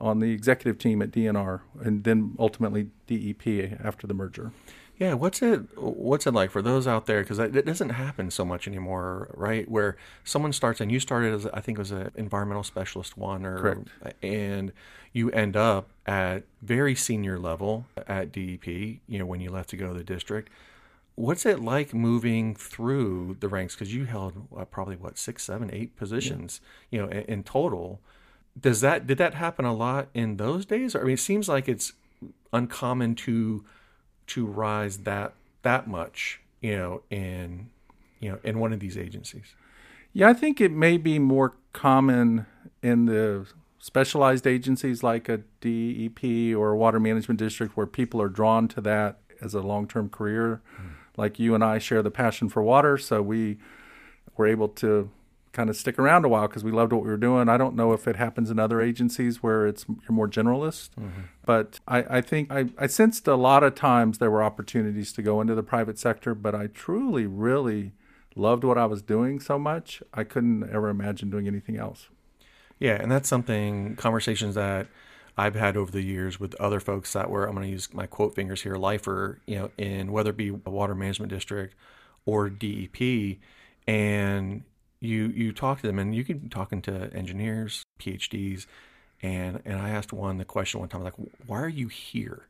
on 0.01 0.20
the 0.20 0.31
executive 0.31 0.77
team 0.77 1.01
at 1.01 1.12
DNR 1.12 1.62
and 1.81 2.03
then 2.03 2.36
ultimately 2.39 2.89
DEP 3.08 3.79
after 3.84 4.08
the 4.08 4.13
merger. 4.13 4.51
Yeah, 4.98 5.15
what's 5.15 5.41
it 5.41 5.62
what's 5.77 6.27
it 6.27 6.34
like 6.34 6.51
for 6.51 6.62
those 6.62 6.86
out 6.86 7.08
there 7.08 7.22
because 7.22 7.39
it 7.39 7.65
doesn't 7.65 7.89
happen 7.89 8.29
so 8.29 8.46
much 8.46 8.67
anymore, 8.67 9.31
right? 9.34 9.67
Where 9.67 9.98
someone 10.24 10.53
starts 10.53 10.79
and 10.79 10.91
you 10.91 11.00
started 11.00 11.34
as 11.34 11.48
I 11.48 11.60
think 11.60 11.79
it 11.79 11.81
was 11.81 11.89
an 11.89 12.12
environmental 12.15 12.63
specialist 12.63 13.17
one 13.17 13.43
or 13.43 13.58
Correct. 13.58 13.89
and 14.22 14.72
you 15.12 15.31
end 15.31 15.58
up 15.58 15.89
at 16.05 16.43
very 16.62 16.93
senior 16.93 17.39
level 17.39 17.86
at 18.08 18.31
DEP, 18.31 18.67
you 18.67 19.17
know, 19.17 19.25
when 19.25 19.41
you 19.41 19.50
left 19.50 19.72
to 19.72 19.75
go 19.77 19.88
to 19.88 19.93
the 19.93 20.03
district. 20.03 20.50
What's 21.15 21.46
it 21.46 21.60
like 21.60 21.96
moving 21.96 22.53
through 22.55 23.38
the 23.39 23.48
ranks? 23.48 23.75
Because 23.75 23.93
you 23.93 24.05
held 24.05 24.48
uh, 24.55 24.65
probably 24.65 24.96
what 24.96 25.17
six, 25.17 25.43
seven, 25.43 25.72
eight 25.74 25.96
positions, 25.96 26.62
yeah. 26.91 27.00
you 27.00 27.05
know, 27.05 27.12
in, 27.12 27.24
in 27.24 27.43
total 27.43 28.01
does 28.60 28.81
that 28.81 29.08
did 29.08 29.17
that 29.17 29.36
happen 29.36 29.65
a 29.65 29.74
lot 29.74 30.10
in 30.13 30.38
those 30.38 30.65
days? 30.65 30.96
I 30.96 31.01
mean, 31.03 31.13
it 31.13 31.20
seems 31.20 31.48
like 31.48 31.67
it's 31.70 31.93
uncommon 32.51 33.15
to 33.15 33.63
to 34.27 34.46
rise 34.46 35.00
that 35.00 35.34
that 35.63 35.88
much, 35.88 36.41
you 36.60 36.77
know, 36.77 37.01
in 37.10 37.70
you 38.20 38.31
know 38.31 38.39
in 38.43 38.60
one 38.60 38.74
of 38.74 38.79
these 38.79 38.98
agencies. 38.98 39.55
Yeah, 40.13 40.29
I 40.29 40.34
think 40.34 40.60
it 40.60 40.72
may 40.72 40.98
be 40.98 41.20
more 41.20 41.53
common 41.72 42.46
in 42.84 43.05
the 43.05 43.48
specialized 43.79 44.46
agencies 44.46 45.01
like 45.01 45.29
a 45.29 45.38
DEP 45.62 46.55
or 46.55 46.72
a 46.72 46.77
water 46.77 47.00
management 47.00 47.39
district 47.39 47.77
where 47.77 47.88
people 47.88 48.22
are 48.22 48.29
drawn 48.29 48.67
to 48.67 48.81
that 48.81 49.20
as 49.41 49.53
a 49.53 49.62
long-term 49.62 50.10
career. 50.10 50.62
Mm. 50.79 50.89
Like 51.17 51.39
you 51.39 51.55
and 51.55 51.63
I 51.63 51.79
share 51.79 52.03
the 52.03 52.12
passion 52.12 52.50
for 52.50 52.62
water, 52.62 52.98
so 52.98 53.22
we 53.22 53.58
were 54.38 54.48
able 54.48 54.67
to 54.67 55.10
kind 55.51 55.70
of 55.70 55.75
stick 55.75 56.00
around 56.00 56.24
a 56.25 56.29
while 56.29 56.48
because 56.48 56.63
we 56.63 56.72
loved 56.72 56.93
what 56.93 57.03
we 57.03 57.10
were 57.10 57.17
doing. 57.17 57.50
I 57.50 57.58
don't 57.58 57.75
know 57.75 57.91
if 57.93 58.08
it 58.08 58.15
happens 58.15 58.50
in 58.50 58.60
other 58.60 58.81
agencies 58.81 59.43
where 59.43 59.67
it's 59.67 59.86
you're 59.88 60.12
more 60.12 60.27
generalist, 60.27 60.91
mm-hmm. 61.00 61.22
but 61.46 61.79
I, 61.88 62.17
I 62.17 62.22
think 62.22 62.51
I, 62.51 62.70
I 62.77 62.88
sensed 62.88 63.27
a 63.27 63.36
lot 63.36 63.63
of 63.63 63.75
times 63.75 64.17
there 64.17 64.31
were 64.31 64.43
opportunities 64.43 65.12
to 65.13 65.22
go 65.22 65.41
into 65.41 65.55
the 65.55 65.63
private 65.63 66.00
sector, 66.00 66.34
but 66.34 66.55
I 66.55 66.67
truly, 66.67 67.25
really 67.25 67.93
loved 68.36 68.63
what 68.63 68.77
I 68.77 68.86
was 68.86 69.01
doing 69.01 69.39
so 69.39 69.60
much 69.60 70.01
I 70.13 70.24
couldn't 70.24 70.63
ever 70.72 70.89
imagine 70.89 71.29
doing 71.29 71.48
anything 71.48 71.77
else. 71.77 72.08
Yeah, 72.79 72.93
and 72.93 73.12
that's 73.12 73.29
something 73.29 73.96
conversations 73.96 74.55
that 74.55 74.88
I've 75.38 75.55
had 75.55 75.77
over 75.77 75.91
the 75.91 76.01
years 76.01 76.39
with 76.39 76.55
other 76.55 76.79
folks 76.79 77.13
that 77.13 77.29
were 77.29 77.46
I'm 77.46 77.55
going 77.55 77.67
to 77.67 77.72
use 77.72 77.93
my 77.93 78.05
quote 78.05 78.36
fingers 78.36 78.62
here, 78.62 78.75
lifer, 78.75 79.39
you 79.46 79.55
know, 79.55 79.72
in 79.77 80.12
whether 80.12 80.31
it 80.31 80.38
be 80.38 80.50
a 80.50 80.70
water 80.70 80.96
management 80.96 81.29
district 81.29 81.75
or 82.25 82.50
DEP, 82.50 83.38
and 83.88 84.63
you 85.01 85.27
you 85.27 85.51
talk 85.51 85.81
to 85.81 85.88
them, 85.88 86.00
and 86.00 86.15
you 86.15 86.24
can 86.24 86.38
be 86.38 86.50
talking 86.50 86.81
to 86.84 87.12
engineers, 87.13 87.84
PhDs, 88.00 88.67
and 89.22 89.62
and 89.65 89.79
I 89.79 89.89
asked 89.89 90.13
one 90.13 90.38
the 90.38 90.46
question 90.46 90.79
one 90.79 90.89
time 90.89 91.03
like, 91.03 91.15
why 91.48 91.62
are 91.62 91.67
you 91.70 91.88
here? 91.88 92.48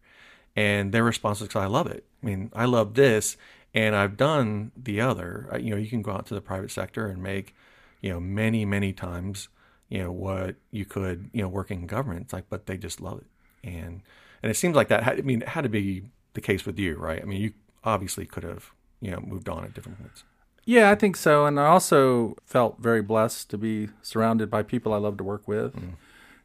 And 0.55 0.91
their 0.91 1.03
response 1.03 1.39
was, 1.39 1.47
because 1.47 1.63
I 1.63 1.67
love 1.67 1.87
it. 1.87 2.05
I 2.21 2.25
mean, 2.25 2.51
I 2.53 2.65
love 2.65 2.93
this, 2.95 3.37
and 3.73 3.95
I've 3.95 4.17
done 4.17 4.71
the 4.75 4.99
other. 4.99 5.49
You 5.59 5.71
know, 5.71 5.77
you 5.77 5.89
can 5.89 6.01
go 6.01 6.11
out 6.11 6.25
to 6.27 6.33
the 6.33 6.41
private 6.41 6.71
sector 6.71 7.07
and 7.07 7.23
make, 7.23 7.55
you 8.01 8.11
know, 8.11 8.19
many 8.19 8.65
many 8.65 8.91
times, 8.91 9.47
you 9.89 9.99
know, 10.03 10.11
what 10.11 10.55
you 10.71 10.85
could, 10.85 11.29
you 11.33 11.41
know, 11.41 11.47
working 11.47 11.81
in 11.81 11.87
government. 11.87 12.23
It's 12.23 12.33
like, 12.33 12.49
but 12.49 12.65
they 12.65 12.77
just 12.77 12.99
love 12.99 13.19
it, 13.19 13.27
and 13.63 14.01
and 14.43 14.51
it 14.51 14.55
seems 14.55 14.75
like 14.75 14.89
that. 14.89 15.03
Had, 15.03 15.19
I 15.19 15.21
mean, 15.21 15.41
it 15.41 15.49
had 15.49 15.63
to 15.63 15.69
be 15.69 16.03
the 16.33 16.41
case 16.41 16.65
with 16.65 16.77
you, 16.77 16.97
right? 16.97 17.21
I 17.21 17.25
mean, 17.25 17.41
you 17.41 17.53
obviously 17.83 18.25
could 18.25 18.43
have, 18.43 18.71
you 18.99 19.11
know, 19.11 19.21
moved 19.21 19.47
on 19.47 19.63
at 19.63 19.73
different 19.73 19.99
points. 19.99 20.23
Yeah, 20.65 20.91
I 20.91 20.95
think 20.95 21.15
so. 21.15 21.45
And 21.45 21.59
I 21.59 21.65
also 21.65 22.35
felt 22.45 22.77
very 22.79 23.01
blessed 23.01 23.49
to 23.49 23.57
be 23.57 23.89
surrounded 24.01 24.49
by 24.49 24.63
people 24.63 24.93
I 24.93 24.97
love 24.97 25.17
to 25.17 25.23
work 25.23 25.47
with 25.47 25.75
mm. 25.75 25.93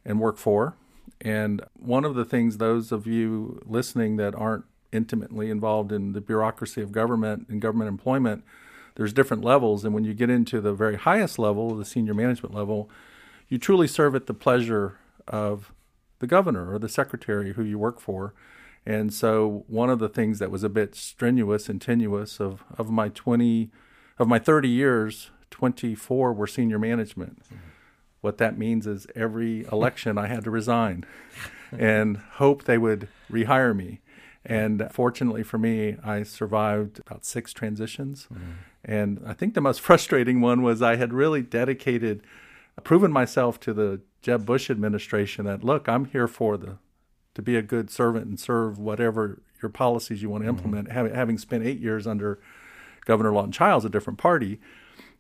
and 0.05 0.21
work 0.21 0.39
for. 0.39 0.75
And 1.21 1.63
one 1.79 2.05
of 2.05 2.15
the 2.15 2.25
things, 2.25 2.59
those 2.59 2.93
of 2.93 3.07
you 3.07 3.63
listening 3.67 4.17
that 4.17 4.35
aren't 4.35 4.65
intimately 4.93 5.51
involved 5.51 5.93
in 5.93 6.13
the 6.13 6.21
bureaucracy 6.21 6.81
of 6.81 6.93
government 6.93 7.47
and 7.49 7.61
government 7.61 7.89
employment, 7.89 8.45
there's 8.97 9.13
different 9.13 9.45
levels. 9.45 9.85
And 9.85 9.95
when 9.95 10.05
you 10.05 10.15
get 10.15 10.31
into 10.31 10.61
the 10.61 10.73
very 10.73 10.97
highest 10.97 11.39
level, 11.39 11.75
the 11.75 11.85
senior 11.85 12.15
management 12.15 12.55
level, 12.55 12.91
you 13.49 13.59
truly 13.59 13.87
serve 13.87 14.15
at 14.15 14.27
the 14.27 14.35
pleasure 14.35 14.99
of 15.29 15.73
the 16.19 16.27
governor 16.27 16.73
or 16.73 16.79
the 16.79 16.89
secretary 16.89 17.53
who 17.53 17.63
you 17.63 17.79
work 17.79 18.01
for. 18.01 18.35
And 18.85 19.13
so, 19.13 19.65
one 19.67 19.91
of 19.91 19.99
the 19.99 20.09
things 20.09 20.39
that 20.39 20.51
was 20.51 20.63
a 20.63 20.69
bit 20.69 20.95
strenuous 20.95 21.69
and 21.69 21.81
tenuous 21.81 22.41
of, 22.41 22.63
of 22.79 22.89
my 22.89 23.09
20 23.09 23.71
of 24.19 24.29
my 24.29 24.39
30 24.39 24.69
years, 24.69 25.31
24 25.51 26.33
were 26.33 26.47
senior 26.47 26.79
management. 26.79 27.45
Mm-hmm. 27.45 27.57
What 28.21 28.39
that 28.39 28.59
means 28.59 28.87
is 28.87 29.07
every 29.15 29.67
election 29.71 30.19
I 30.19 30.27
had 30.27 30.45
to 30.45 30.51
resign 30.51 31.05
and 31.71 32.17
hope 32.17 32.65
they 32.65 32.79
would 32.79 33.09
rehire 33.31 33.77
me. 33.77 34.01
And 34.45 34.89
fortunately 34.93 35.43
for 35.43 35.59
me, 35.59 35.97
I 36.05 36.23
survived 36.23 37.01
about 37.01 37.25
six 37.25 37.53
transitions. 37.53 38.29
Mm-hmm. 38.33 38.51
And 38.85 39.23
I 39.27 39.33
think 39.33 39.55
the 39.55 39.61
most 39.61 39.81
frustrating 39.89 40.41
one 40.41 40.63
was 40.63 40.83
I 40.83 40.97
had 40.97 41.13
really 41.13 41.43
dedicated, 41.43 42.23
proven 42.85 43.13
myself 43.13 43.61
to 43.61 43.73
the 43.73 44.01
Jeb 44.23 44.47
Bush 44.47 44.71
administration 44.71 45.45
that, 45.47 45.63
look, 45.63 45.89
I'm 45.89 46.07
here 46.07 46.29
for 46.29 46.57
the 46.57 46.79
to 47.35 47.43
be 47.43 47.55
a 47.55 47.63
good 47.63 47.91
servant 47.91 48.25
and 48.25 48.41
serve 48.41 48.79
whatever 48.79 49.43
your 49.63 49.69
policies 49.69 50.23
you 50.23 50.31
want 50.31 50.43
to 50.43 50.49
mm-hmm. 50.49 50.57
implement. 50.57 50.89
Mm-hmm. 50.89 50.97
Having, 50.97 51.15
having 51.15 51.39
spent 51.39 51.65
eight 51.65 51.81
years 51.81 52.07
under 52.07 52.41
Governor 53.07 53.33
Lawton 53.33 53.53
Chiles, 53.53 53.87
a 53.87 53.89
different 53.89 54.19
party. 54.19 54.61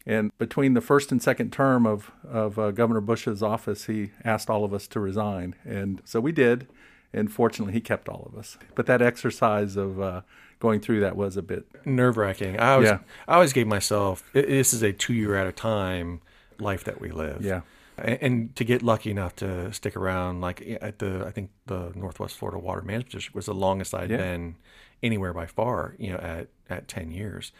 And 0.04 0.36
between 0.38 0.74
the 0.74 0.80
first 0.80 1.10
and 1.10 1.20
second 1.20 1.52
term 1.52 1.86
of, 1.86 2.12
of 2.28 2.58
uh, 2.58 2.70
Governor 2.70 3.00
Bush's 3.00 3.42
office, 3.42 3.86
he 3.86 4.10
asked 4.24 4.48
all 4.48 4.64
of 4.64 4.74
us 4.74 4.86
to 4.88 5.00
resign. 5.00 5.56
And 5.64 6.02
so 6.04 6.20
we 6.20 6.30
did. 6.30 6.68
And 7.12 7.32
fortunately, 7.32 7.72
he 7.72 7.80
kept 7.80 8.08
all 8.08 8.28
of 8.30 8.38
us. 8.38 8.58
But 8.74 8.86
that 8.86 9.02
exercise 9.02 9.76
of 9.76 10.00
uh, 10.00 10.20
going 10.60 10.80
through 10.80 11.00
that 11.00 11.16
was 11.16 11.36
a 11.36 11.42
bit 11.42 11.66
nerve 11.84 12.16
wracking. 12.16 12.58
I 12.58 12.72
always, 12.72 12.88
yeah. 12.88 12.98
I 13.26 13.34
always 13.34 13.52
gave 13.52 13.66
myself 13.66 14.22
this 14.32 14.72
is 14.72 14.82
a 14.82 14.92
two 14.92 15.14
year 15.14 15.34
at 15.34 15.46
a 15.46 15.52
time 15.52 16.20
life 16.58 16.84
that 16.84 17.00
we 17.00 17.10
live. 17.10 17.44
Yeah. 17.44 17.62
And, 17.98 18.18
and 18.20 18.56
to 18.56 18.64
get 18.64 18.82
lucky 18.82 19.10
enough 19.10 19.34
to 19.36 19.72
stick 19.72 19.96
around, 19.96 20.40
like 20.40 20.78
at 20.82 20.98
the, 20.98 21.24
I 21.26 21.30
think 21.30 21.50
the 21.66 21.92
Northwest 21.94 22.36
Florida 22.36 22.58
Water 22.58 22.82
Management 22.82 23.12
District 23.12 23.34
was 23.34 23.46
the 23.46 23.54
longest 23.54 23.94
I'd 23.94 24.10
yeah. 24.10 24.18
been 24.18 24.56
anywhere 25.02 25.32
by 25.32 25.46
far, 25.46 25.96
you 25.98 26.10
know, 26.10 26.18
at, 26.18 26.48
at 26.68 26.86
10 26.86 27.10
years 27.10 27.50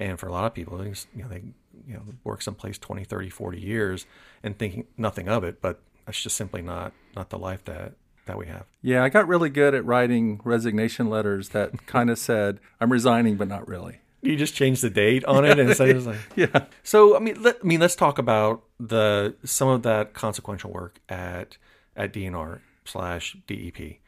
And 0.00 0.18
for 0.18 0.26
a 0.26 0.32
lot 0.32 0.46
of 0.46 0.54
people, 0.54 0.78
they, 0.78 0.86
you 1.14 1.22
know, 1.22 1.28
they 1.28 1.42
you 1.86 1.94
know 1.94 2.02
work 2.24 2.42
someplace 2.42 2.78
20, 2.78 3.04
30, 3.04 3.30
40 3.30 3.60
years 3.60 4.06
and 4.42 4.58
thinking 4.58 4.86
nothing 4.96 5.28
of 5.28 5.44
it, 5.44 5.60
but 5.60 5.80
that's 6.06 6.20
just 6.20 6.36
simply 6.36 6.62
not 6.62 6.92
not 7.14 7.30
the 7.30 7.38
life 7.38 7.64
that 7.66 7.92
that 8.24 8.38
we 8.38 8.46
have. 8.46 8.64
Yeah, 8.82 9.04
I 9.04 9.10
got 9.10 9.28
really 9.28 9.50
good 9.50 9.74
at 9.74 9.84
writing 9.84 10.40
resignation 10.42 11.10
letters 11.10 11.50
that 11.50 11.86
kind 11.86 12.10
of 12.10 12.18
said 12.18 12.60
I'm 12.80 12.90
resigning, 12.90 13.36
but 13.36 13.46
not 13.46 13.68
really. 13.68 14.00
You 14.22 14.36
just 14.36 14.54
change 14.54 14.80
the 14.80 14.90
date 14.90 15.24
on 15.24 15.46
it 15.46 15.58
and 15.58 15.74
say, 15.74 15.94
like, 15.94 16.18
yeah. 16.36 16.66
So 16.82 17.14
I 17.14 17.20
mean, 17.20 17.42
let, 17.42 17.58
I 17.62 17.66
mean, 17.66 17.80
let's 17.80 17.96
talk 17.96 18.18
about 18.18 18.62
the 18.78 19.36
some 19.44 19.68
of 19.68 19.82
that 19.82 20.14
consequential 20.14 20.72
work 20.72 20.98
at 21.10 21.58
at 21.94 22.12
DNR 22.12 22.60
slash 22.86 23.36
DEP, 23.46 23.98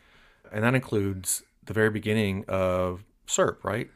and 0.50 0.64
that 0.64 0.74
includes 0.74 1.42
the 1.64 1.74
very 1.74 1.90
beginning 1.90 2.44
of 2.48 3.04
CERP, 3.26 3.62
right? 3.62 3.90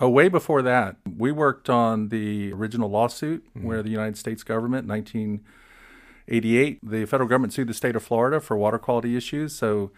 Oh, 0.00 0.08
way 0.08 0.28
before 0.28 0.62
that, 0.62 0.96
we 1.18 1.30
worked 1.30 1.68
on 1.68 2.08
the 2.08 2.52
original 2.52 2.88
lawsuit 2.88 3.44
mm-hmm. 3.50 3.66
where 3.66 3.82
the 3.82 3.90
United 3.90 4.16
States 4.16 4.42
government, 4.42 4.88
1988, 4.88 6.78
the 6.82 7.04
federal 7.04 7.28
government 7.28 7.52
sued 7.52 7.68
the 7.68 7.74
state 7.74 7.94
of 7.94 8.02
Florida 8.02 8.40
for 8.40 8.56
water 8.56 8.78
quality 8.78 9.14
issues. 9.14 9.54
So, 9.54 9.90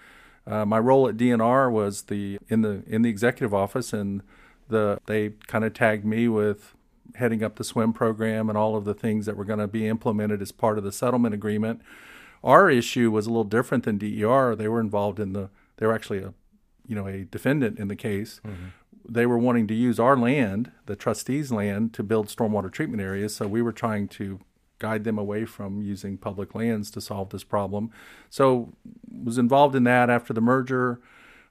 uh, 0.45 0.65
my 0.65 0.81
role 0.81 1.09
at 1.09 1.17
DNR 1.17 1.71
was 1.71 2.03
the 2.03 2.41
in 2.49 2.63
the 2.63 2.83
in 2.89 3.03
the 3.03 3.09
executive 3.09 3.55
office, 3.55 3.93
and 3.93 4.23
the 4.69 4.99
they 5.07 5.35
kind 5.47 5.65
of 5.65 5.73
tagged 5.73 6.05
me 6.05 6.27
with 6.27 6.75
heading 7.15 7.45
up 7.45 7.55
the 7.55 7.65
SWIM 7.65 7.93
program 7.93 8.49
and 8.49 8.59
all 8.59 8.75
of 8.75 8.85
the 8.85 8.95
things 8.95 9.27
that 9.27 9.37
were 9.37 9.45
going 9.45 9.61
to 9.61 9.69
be 9.69 9.87
implemented 9.87 10.43
as 10.43 10.51
part 10.51 10.79
of 10.79 10.85
the 10.85 10.91
settlement 10.91 11.33
agreement. 11.33 11.81
Our 12.43 12.69
issue 12.69 13.13
was 13.13 13.27
a 13.27 13.31
little 13.31 13.45
different 13.45 13.85
than 13.85 13.99
DER. 13.99 14.57
They 14.57 14.67
were 14.67 14.81
involved 14.81 15.21
in 15.21 15.33
the 15.33 15.49
they 15.77 15.87
were 15.87 15.95
actually 15.95 16.19
a 16.19 16.35
you 16.89 16.97
know 16.97 17.07
a 17.07 17.23
defendant 17.23 17.79
in 17.79 17.87
the 17.87 17.95
case. 17.95 18.41
Mm-hmm 18.45 18.65
they 19.09 19.27
were 19.27 19.39
wanting 19.39 19.67
to 19.69 19.75
use 19.75 19.99
our 19.99 20.17
land, 20.17 20.71
the 20.87 20.97
trustees' 20.97 21.53
land, 21.53 21.93
to 21.95 22.03
build 22.03 22.29
stormwater 22.29 22.71
treatment 22.71 23.03
areas. 23.03 23.35
So 23.37 23.47
we 23.47 23.63
were 23.63 23.73
trying 23.73 24.09
to 24.09 24.41
guide 24.79 25.05
them 25.05 25.19
away 25.19 25.45
from 25.45 25.81
using 25.81 26.19
public 26.19 26.55
lands 26.55 26.91
to 26.91 27.01
solve 27.01 27.31
this 27.31 27.45
problem. 27.45 27.91
So 28.31 28.73
was 29.25 29.39
involved 29.39 29.77
in 29.77 29.85
that 29.85 30.11
after 30.11 30.33
the 30.33 30.41
merger. 30.41 31.01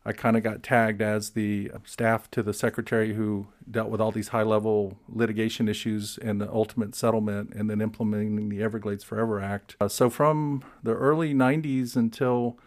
I 0.04 0.14
kind 0.14 0.36
of 0.36 0.42
got 0.42 0.64
tagged 0.64 1.02
as 1.02 1.32
the 1.32 1.72
staff 1.86 2.30
to 2.32 2.42
the 2.42 2.54
secretary 2.54 3.14
who 3.14 3.48
dealt 3.70 3.90
with 3.90 4.02
all 4.02 4.12
these 4.12 4.30
high 4.30 4.44
level 4.44 4.98
litigation 5.08 5.70
issues 5.70 6.18
and 6.22 6.42
the 6.42 6.52
ultimate 6.52 6.96
settlement 6.96 7.54
and 7.54 7.70
then 7.70 7.82
implementing 7.82 8.50
the 8.50 8.64
Everglades 8.64 9.04
Forever 9.04 9.40
Act. 9.40 9.76
Uh, 9.80 9.88
so 9.88 10.10
from 10.10 10.64
the 10.82 10.94
early 10.94 11.34
90s 11.34 11.96
until 11.96 12.58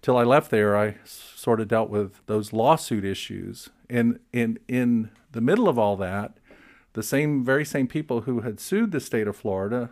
till 0.00 0.16
I 0.16 0.22
left 0.22 0.52
there, 0.52 0.76
I 0.76 0.96
sort 1.04 1.60
of 1.60 1.66
dealt 1.66 1.90
with 1.90 2.24
those 2.26 2.52
lawsuit 2.52 3.04
issues. 3.04 3.70
And 3.88 4.20
in 4.32 4.58
in 4.68 5.10
the 5.32 5.40
middle 5.40 5.68
of 5.68 5.78
all 5.78 5.96
that, 5.96 6.38
the 6.94 7.02
same 7.02 7.44
very 7.44 7.64
same 7.64 7.86
people 7.86 8.22
who 8.22 8.40
had 8.40 8.60
sued 8.60 8.92
the 8.92 9.00
state 9.00 9.28
of 9.28 9.36
Florida 9.36 9.90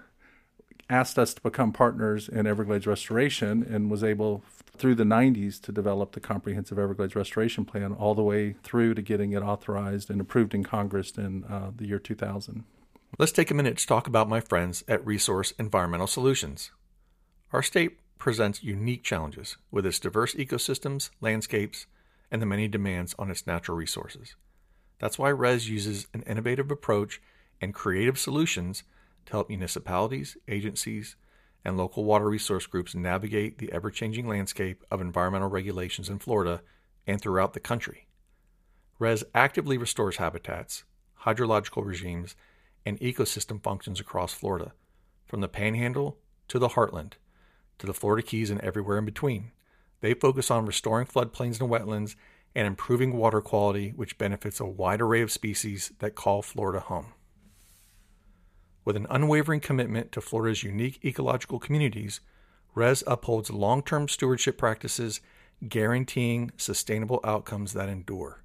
asked 0.91 1.19
us 1.19 1.35
to 1.35 1.41
become 1.41 1.73
partners 1.73 2.29
in 2.29 2.47
Everglades 2.47 2.87
restoration 2.87 3.63
and 3.63 3.91
was 3.91 4.05
able 4.05 4.43
through 4.77 4.95
the 4.95 5.05
90s 5.05 5.61
to 5.63 5.73
develop 5.73 6.13
the 6.13 6.21
comprehensive 6.21 6.79
Everglades 6.79 7.15
restoration 7.15 7.65
plan 7.65 7.93
all 7.93 8.15
the 8.15 8.23
way 8.23 8.55
through 8.63 8.95
to 8.95 9.03
getting 9.03 9.33
it 9.33 9.43
authorized 9.43 10.11
and 10.11 10.21
approved 10.21 10.55
in 10.55 10.65
Congress 10.65 11.13
in 11.13 11.45
uh, 11.45 11.71
the 11.75 11.87
year 11.87 11.99
2000. 11.99 12.65
Let's 13.19 13.33
take 13.33 13.51
a 13.51 13.55
minute 13.55 13.79
to 13.79 13.87
talk 13.87 14.07
about 14.07 14.29
my 14.29 14.41
friends 14.41 14.83
at 14.89 15.05
Resource 15.07 15.53
Environmental 15.59 16.09
Solutions. 16.09 16.73
Our 17.53 17.63
state 17.63 17.99
presents 18.19 18.65
unique 18.65 19.05
challenges 19.05 19.57
with 19.71 19.87
its 19.87 20.01
diverse 20.01 20.35
ecosystems, 20.35 21.11
landscapes, 21.21 21.87
and 22.35 22.43
the 22.43 22.47
many 22.47 22.67
demands 22.67 23.15
on 23.17 23.31
its 23.31 23.47
natural 23.47 23.79
resources. 23.79 24.35
That's 24.99 25.21
why 25.21 25.31
RES 25.31 25.69
uses 25.69 26.09
an 26.13 26.23
innovative 26.23 26.69
approach 26.69 27.23
and 27.61 27.73
creative 27.73 28.19
solutions 28.19 28.83
to 29.27 29.33
help 29.35 29.49
municipalities, 29.49 30.37
agencies, 30.49 31.15
and 31.65 31.77
local 31.77 32.03
water 32.03 32.29
resource 32.29 32.67
groups 32.67 32.93
navigate 32.93 33.59
the 33.59 33.71
ever 33.71 33.89
changing 33.89 34.27
landscape 34.27 34.83
of 34.91 35.01
environmental 35.01 35.49
regulations 35.49 36.09
in 36.09 36.19
Florida 36.19 36.61
and 37.07 37.21
throughout 37.21 37.53
the 37.53 37.61
country. 37.61 38.09
RES 38.99 39.23
actively 39.33 39.79
restores 39.79 40.17
habitats, 40.17 40.83
hydrological 41.21 41.87
regimes, 41.87 42.35
and 42.85 42.99
ecosystem 42.99 43.63
functions 43.63 44.01
across 44.01 44.35
Florida, 44.35 44.73
from 45.25 45.41
the 45.41 45.47
panhandle 45.47 46.19
to 46.49 46.59
the 46.59 46.71
heartland 46.71 47.13
to 47.79 47.87
the 47.87 47.95
Florida 47.95 48.27
Keys 48.27 48.51
and 48.51 48.61
everywhere 48.61 48.99
in 48.99 49.05
between. 49.05 49.53
They 50.01 50.15
focus 50.15 50.51
on 50.51 50.67
restoring 50.67 51.07
floodplains 51.07 51.61
and 51.61 51.71
wetlands 51.71 52.15
and 52.55 52.67
improving 52.67 53.17
water 53.17 53.41
quality, 53.41 53.91
which 53.97 54.19
benefits 54.19 54.61
a 54.61 54.65
wide 54.65 55.01
array 55.01 55.23
of 55.23 55.33
species 55.33 55.93
that 55.99 56.15
call 56.15 56.43
Florida 56.43 56.81
home. 56.81 57.15
With 58.85 58.97
an 58.97 59.07
unwavering 59.09 59.61
commitment 59.61 60.13
to 60.13 60.21
Florida's 60.21 60.63
unique 60.63 61.05
ecological 61.05 61.59
communities, 61.59 62.21
RES 62.75 63.03
upholds 63.07 63.51
long 63.51 63.83
term 63.83 64.09
stewardship 64.09 64.59
practices 64.59 65.21
guaranteeing 65.69 66.51
sustainable 66.57 67.21
outcomes 67.25 67.73
that 67.73 67.89
endure. 67.89 68.43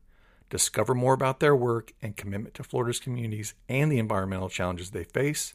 Discover 0.50 0.96
more 0.96 1.14
about 1.14 1.40
their 1.40 1.56
work 1.56 1.94
and 2.02 2.16
commitment 2.16 2.56
to 2.56 2.64
Florida's 2.64 3.00
communities 3.00 3.54
and 3.68 3.92
the 3.92 4.00
environmental 4.00 4.50
challenges 4.50 4.92
they 4.92 5.04
face 5.04 5.54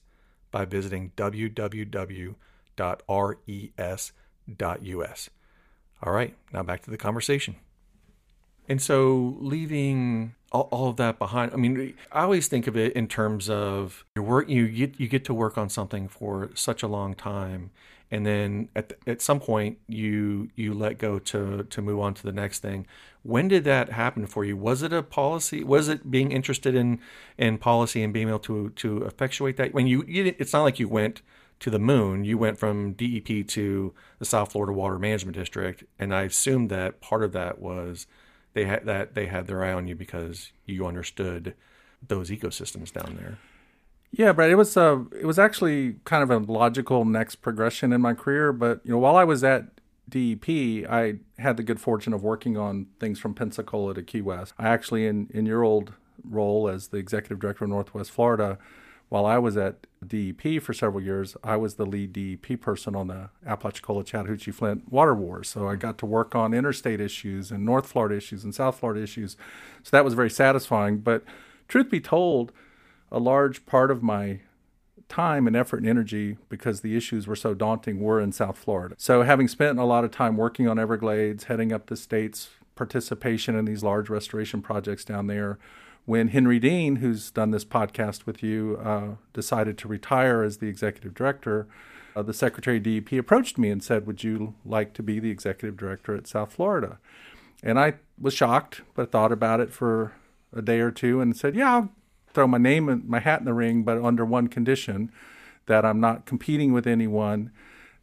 by 0.51 0.65
visiting 0.65 1.13
www.res.us. 1.17 2.37
All 6.05 6.13
right, 6.13 6.35
now 6.53 6.63
back 6.63 6.83
to 6.83 6.91
the 6.91 6.99
conversation. 6.99 7.57
And 8.69 8.81
so, 8.81 9.37
leaving 9.41 10.35
all, 10.53 10.69
all, 10.71 10.91
of 10.91 10.97
that 10.97 11.19
behind, 11.19 11.53
I 11.53 11.57
mean, 11.57 11.95
I 12.13 12.23
always 12.23 12.47
think 12.47 12.67
of 12.67 12.77
it 12.77 12.93
in 12.93 13.09
terms 13.09 13.49
of 13.49 14.05
your 14.15 14.25
work. 14.25 14.49
You 14.49 14.69
get 14.69 15.01
you 15.01 15.09
get 15.09 15.25
to 15.27 15.35
work 15.35 15.57
on 15.57 15.71
something 15.71 16.09
for 16.09 16.51
such 16.55 16.83
a 16.83 16.87
long 16.87 17.15
time, 17.15 17.71
and 18.11 18.27
then 18.27 18.69
at 18.77 18.91
the, 18.91 18.97
at 19.07 19.23
some 19.23 19.41
point 19.41 19.79
you 19.89 20.51
you 20.57 20.75
let 20.75 20.99
go 20.99 21.19
to 21.19 21.65
to 21.65 21.83
move 21.83 22.01
on 22.01 22.13
to 22.15 22.23
the 22.23 22.33
next 22.33 22.61
thing. 22.61 22.87
When 23.23 23.49
did 23.49 23.65
that 23.65 23.91
happen 23.91 24.27
for 24.27 24.45
you? 24.45 24.57
Was 24.59 24.83
it 24.83 24.93
a 24.93 25.03
policy? 25.03 25.65
Was 25.65 25.89
it 25.89 26.11
being 26.11 26.33
interested 26.33 26.75
in 26.75 27.01
in 27.39 27.57
policy 27.57 28.03
and 28.03 28.13
being 28.13 28.29
able 28.29 28.39
to 28.41 28.71
to 28.71 29.05
effectuate 29.05 29.57
that? 29.57 29.73
When 29.73 29.87
you, 29.87 30.05
you 30.07 30.35
it's 30.39 30.53
not 30.53 30.65
like 30.65 30.79
you 30.79 30.89
went 30.89 31.23
to 31.65 31.71
the 31.71 31.79
moon, 31.79 32.27
you 32.27 32.37
went 32.37 32.59
from 32.59 32.93
DEP 32.93 33.49
to 33.49 33.95
the 34.19 34.27
South 34.27 34.53
Florida 34.53 34.75
Water 34.75 34.99
Management 34.99 35.35
District, 35.35 35.83
and 35.99 36.15
I 36.15 36.25
assumed 36.25 36.69
that 36.69 37.01
part 37.01 37.25
of 37.25 37.33
that 37.33 37.59
was 37.59 38.07
they 38.53 38.67
had 38.67 38.85
that 38.85 39.15
they 39.15 39.25
had 39.29 39.47
their 39.47 39.65
eye 39.65 39.73
on 39.73 39.89
you 39.89 39.95
because 39.95 40.53
you 40.67 40.87
understood 40.87 41.55
those 42.07 42.29
ecosystems 42.29 42.93
down 42.93 43.17
there. 43.19 43.39
Yeah, 44.11 44.35
but 44.35 44.51
it 44.51 44.57
was 44.57 44.77
uh, 44.77 45.05
it 45.19 45.25
was 45.25 45.39
actually 45.39 45.97
kind 46.05 46.23
of 46.23 46.31
a 46.31 46.53
logical 46.53 47.07
next 47.07 47.37
progression 47.37 47.95
in 47.95 48.03
my 48.03 48.13
career. 48.13 48.53
But 48.53 48.83
you 48.85 48.93
know, 48.93 48.99
while 48.99 49.17
I 49.17 49.25
was 49.25 49.43
at 49.43 49.69
DEP, 50.07 50.47
I 50.87 51.15
had 51.39 51.57
the 51.57 51.63
good 51.63 51.81
fortune 51.81 52.13
of 52.13 52.23
working 52.23 52.59
on 52.59 52.89
things 53.01 53.19
from 53.19 53.33
Pensacola 53.33 53.95
to 53.95 54.03
Key 54.03 54.21
West. 54.21 54.53
I 54.59 54.69
actually, 54.69 55.07
in 55.07 55.29
in 55.33 55.47
your 55.47 55.63
old 55.63 55.95
role 56.23 56.69
as 56.69 56.89
the 56.89 56.99
executive 56.99 57.39
director 57.39 57.65
of 57.65 57.71
Northwest 57.71 58.11
Florida, 58.11 58.59
while 59.09 59.25
I 59.25 59.39
was 59.39 59.57
at 59.57 59.87
DEP 60.09 60.63
for 60.63 60.73
several 60.73 61.03
years, 61.03 61.37
I 61.43 61.57
was 61.57 61.75
the 61.75 61.87
lead 61.87 62.13
DEP 62.13 62.61
person 62.61 62.95
on 62.95 63.09
the 63.09 63.31
Apalachicola 63.47 64.05
Chattahoochee 64.05 64.53
Flint 64.53 64.91
water 64.93 65.15
wars. 65.15 65.49
So 65.49 65.69
I 65.69 65.77
got 65.77 65.99
to 65.99 66.07
work 66.07 66.35
on 66.35 66.55
interstate 66.55 67.01
issues 67.01 67.51
and 67.51 67.65
North 67.65 67.87
Florida 67.87 68.17
issues 68.17 68.45
and 68.45 68.55
South 68.55 68.79
Florida 68.79 69.03
issues. 69.03 69.37
So 69.83 69.91
that 69.97 70.05
was 70.05 70.15
very 70.15 70.31
satisfying. 70.31 70.99
But 70.99 71.25
truth 71.69 71.91
be 71.91 72.01
told, 72.01 72.53
a 73.11 73.19
large 73.19 73.67
part 73.67 73.91
of 73.91 74.03
my 74.03 74.41
time 75.09 75.47
and 75.47 75.55
effort 75.55 75.79
and 75.79 75.89
energy 75.89 76.37
because 76.49 76.81
the 76.81 76.97
issues 76.97 77.27
were 77.27 77.37
so 77.37 77.55
daunting 77.55 78.01
were 78.01 78.21
in 78.21 78.33
South 78.33 78.59
Florida. 78.59 78.95
So 78.99 79.23
having 79.23 79.49
spent 79.49 79.79
a 79.79 79.85
lot 79.85 80.05
of 80.05 80.11
time 80.11 80.37
working 80.37 80.69
on 80.69 80.79
Everglades, 80.79 81.45
heading 81.45 81.73
up 81.73 81.87
the 81.87 81.97
state's 81.97 82.51
participation 82.75 83.55
in 83.55 83.65
these 83.65 83.85
large 83.85 84.09
restoration 84.09 84.63
projects 84.63 85.05
down 85.05 85.27
there, 85.27 85.59
when 86.07 86.29
Henry 86.29 86.59
Dean, 86.59 86.97
who's 86.97 87.31
done 87.31 87.51
this 87.51 87.65
podcast 87.65 88.27
with 88.27 88.43
you, 88.43 88.79
uh, 88.83 89.17
decided 89.33 89.79
to 89.79 89.89
retire 89.89 90.43
as 90.43 90.59
the 90.59 90.69
executive 90.69 91.15
director, 91.15 91.67
uh, 92.15 92.23
the 92.23 92.35
Secretary 92.35 92.77
of 92.77 92.83
DEP 92.83 93.13
approached 93.13 93.59
me 93.59 93.71
and 93.71 93.83
said, 93.83 94.07
Would 94.07 94.23
you 94.23 94.55
like 94.65 94.93
to 94.95 95.03
be 95.03 95.19
the 95.19 95.31
executive 95.31 95.77
director 95.77 96.15
at 96.15 96.27
South 96.27 96.53
Florida? 96.53 96.99
And 97.63 97.79
I 97.79 97.95
was 98.21 98.35
shocked, 98.35 98.83
but 98.95 99.11
thought 99.11 99.33
about 99.33 99.61
it 99.61 99.73
for 99.73 100.13
a 100.55 100.63
day 100.63 100.81
or 100.81 100.91
two 100.91 101.21
and 101.21 101.37
said, 101.37 101.57
Yeah, 101.57 101.75
I'll 101.75 101.93
throw 102.33 102.47
my 102.47 102.59
name 102.59 102.89
and 102.89 103.09
my 103.09 103.21
hat 103.21 103.41
in 103.41 103.47
the 103.47 103.55
ring, 103.55 103.83
but 103.83 104.03
under 104.03 104.25
one 104.25 104.49
condition 104.49 105.11
that 105.67 105.85
I'm 105.85 106.01
not 106.01 106.27
competing 106.27 106.73
with 106.73 106.87
anyone. 106.87 107.51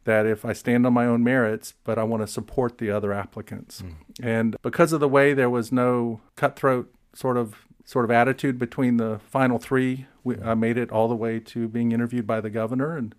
That 0.04 0.26
if 0.26 0.44
I 0.44 0.52
stand 0.52 0.84
on 0.84 0.92
my 0.92 1.06
own 1.06 1.22
merits, 1.22 1.74
but 1.84 1.96
I 1.96 2.02
want 2.02 2.24
to 2.24 2.26
support 2.26 2.78
the 2.78 2.90
other 2.90 3.12
applicants. 3.12 3.82
Mm. 3.82 3.94
And 4.20 4.56
because 4.60 4.92
of 4.92 4.98
the 4.98 5.08
way 5.08 5.32
there 5.32 5.48
was 5.48 5.70
no 5.70 6.20
cutthroat 6.34 6.92
sort 7.14 7.36
of 7.36 7.54
sort 7.84 8.04
of 8.04 8.10
attitude 8.10 8.58
between 8.58 8.96
the 8.96 9.20
final 9.28 9.58
three. 9.58 10.06
We, 10.24 10.40
I 10.40 10.54
made 10.54 10.76
it 10.76 10.90
all 10.90 11.08
the 11.08 11.14
way 11.14 11.40
to 11.40 11.68
being 11.68 11.92
interviewed 11.92 12.26
by 12.26 12.40
the 12.40 12.50
governor 12.50 12.96
and 12.96 13.14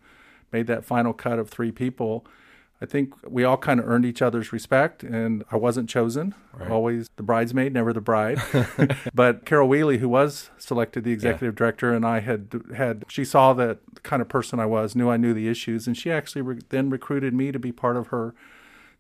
made 0.52 0.67
that 0.67 0.86
final 0.86 1.13
cut 1.13 1.39
of 1.39 1.49
three 1.49 1.71
people. 1.71 2.26
I 2.82 2.86
think 2.86 3.13
we 3.26 3.45
all 3.45 3.56
kind 3.56 3.80
of 3.80 3.88
earned 3.88 4.06
each 4.06 4.21
other's 4.21 4.52
respect, 4.52 5.04
and 5.04 5.45
I 5.49 5.56
wasn't 5.56 5.89
chosen. 5.89 6.36
Right. 6.52 6.69
Always 6.69 7.10
the 7.15 7.23
bridesmaid, 7.23 7.73
never 7.73 7.93
the 7.93 8.02
bride. 8.02 8.41
but 9.13 9.45
Carol 9.45 9.69
Wehle, 9.69 9.99
who 9.99 10.10
was 10.10 10.49
selected 10.58 11.06
the 11.06 11.13
executive 11.13 11.56
director, 11.56 11.93
and 11.93 12.06
I 12.06 12.19
had 12.19 12.62
had 12.76 13.06
she 13.08 13.23
saw 13.23 13.54
that 13.54 13.80
kind 14.04 14.21
of 14.21 14.28
person 14.28 14.60
I 14.60 14.65
was, 14.65 14.97
knew 14.97 15.10
I 15.10 15.15
knew 15.15 15.34
the 15.34 15.47
issues, 15.47 15.88
and 15.88 15.95
she 15.97 16.12
actually 16.12 16.41
re- 16.41 16.60
then 16.69 16.89
recruited 16.89 17.34
me 17.34 17.54
to 17.54 17.60
be 17.60 17.71
part 17.71 17.95
of 17.95 18.08
her 18.08 18.36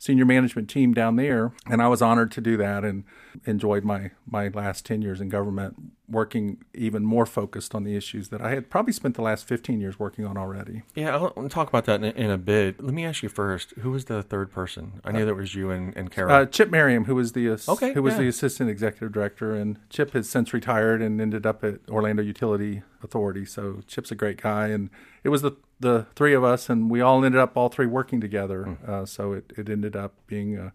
senior 0.03 0.25
management 0.25 0.69
team 0.69 0.93
down 0.93 1.15
there, 1.15 1.53
and 1.65 1.81
I 1.81 1.87
was 1.87 2.01
honored 2.01 2.29
to 2.33 2.41
do 2.41 2.57
that 2.57 2.83
and 2.83 3.05
enjoyed 3.45 3.85
my 3.85 4.11
my 4.29 4.49
last 4.49 4.85
ten 4.85 5.01
years 5.01 5.21
in 5.21 5.29
government 5.29 5.75
working 6.09 6.57
even 6.73 7.05
more 7.05 7.25
focused 7.25 7.73
on 7.73 7.85
the 7.85 7.95
issues 7.95 8.27
that 8.27 8.41
I 8.41 8.49
had 8.49 8.69
probably 8.69 8.91
spent 8.91 9.15
the 9.15 9.21
last 9.21 9.47
fifteen 9.47 9.79
years 9.79 9.97
working 9.97 10.25
on 10.25 10.37
already. 10.37 10.81
Yeah, 10.93 11.15
I'll 11.15 11.47
talk 11.47 11.69
about 11.69 11.85
that 11.85 12.03
in, 12.03 12.05
a- 12.05 12.23
in 12.25 12.29
a 12.29 12.37
bit. 12.37 12.83
Let 12.83 12.93
me 12.93 13.05
ask 13.05 13.23
you 13.23 13.29
first: 13.29 13.71
Who 13.79 13.91
was 13.91 14.05
the 14.05 14.21
third 14.21 14.51
person? 14.51 14.99
I 15.05 15.13
knew 15.13 15.25
that 15.25 15.35
was 15.35 15.55
you 15.55 15.69
and, 15.71 15.95
and 15.95 16.11
Carol. 16.11 16.35
Uh, 16.35 16.45
Chip 16.47 16.69
Merriam, 16.69 17.05
who 17.05 17.15
was 17.15 17.31
the 17.31 17.49
Okay, 17.69 17.93
who 17.93 18.03
was 18.03 18.15
yeah. 18.15 18.21
the 18.21 18.27
assistant 18.27 18.69
executive 18.69 19.13
director, 19.13 19.55
and 19.55 19.79
Chip 19.89 20.11
has 20.11 20.29
since 20.29 20.53
retired 20.53 21.01
and 21.01 21.21
ended 21.21 21.45
up 21.45 21.63
at 21.63 21.79
Orlando 21.89 22.21
Utility 22.21 22.83
Authority. 23.01 23.45
So 23.45 23.79
Chip's 23.87 24.11
a 24.11 24.15
great 24.15 24.41
guy, 24.41 24.67
and 24.67 24.89
it 25.23 25.29
was 25.29 25.41
the 25.41 25.53
the 25.83 26.07
three 26.15 26.33
of 26.33 26.43
us, 26.43 26.69
and 26.69 26.89
we 26.89 27.01
all 27.01 27.23
ended 27.23 27.39
up 27.39 27.55
all 27.55 27.69
three 27.69 27.85
working 27.85 28.19
together. 28.19 28.63
Hmm. 28.63 28.91
Uh, 28.91 29.05
so 29.05 29.33
it 29.33 29.53
it 29.55 29.69
ended 29.69 29.95
up 29.95 30.13
being 30.25 30.57
a 30.57 30.73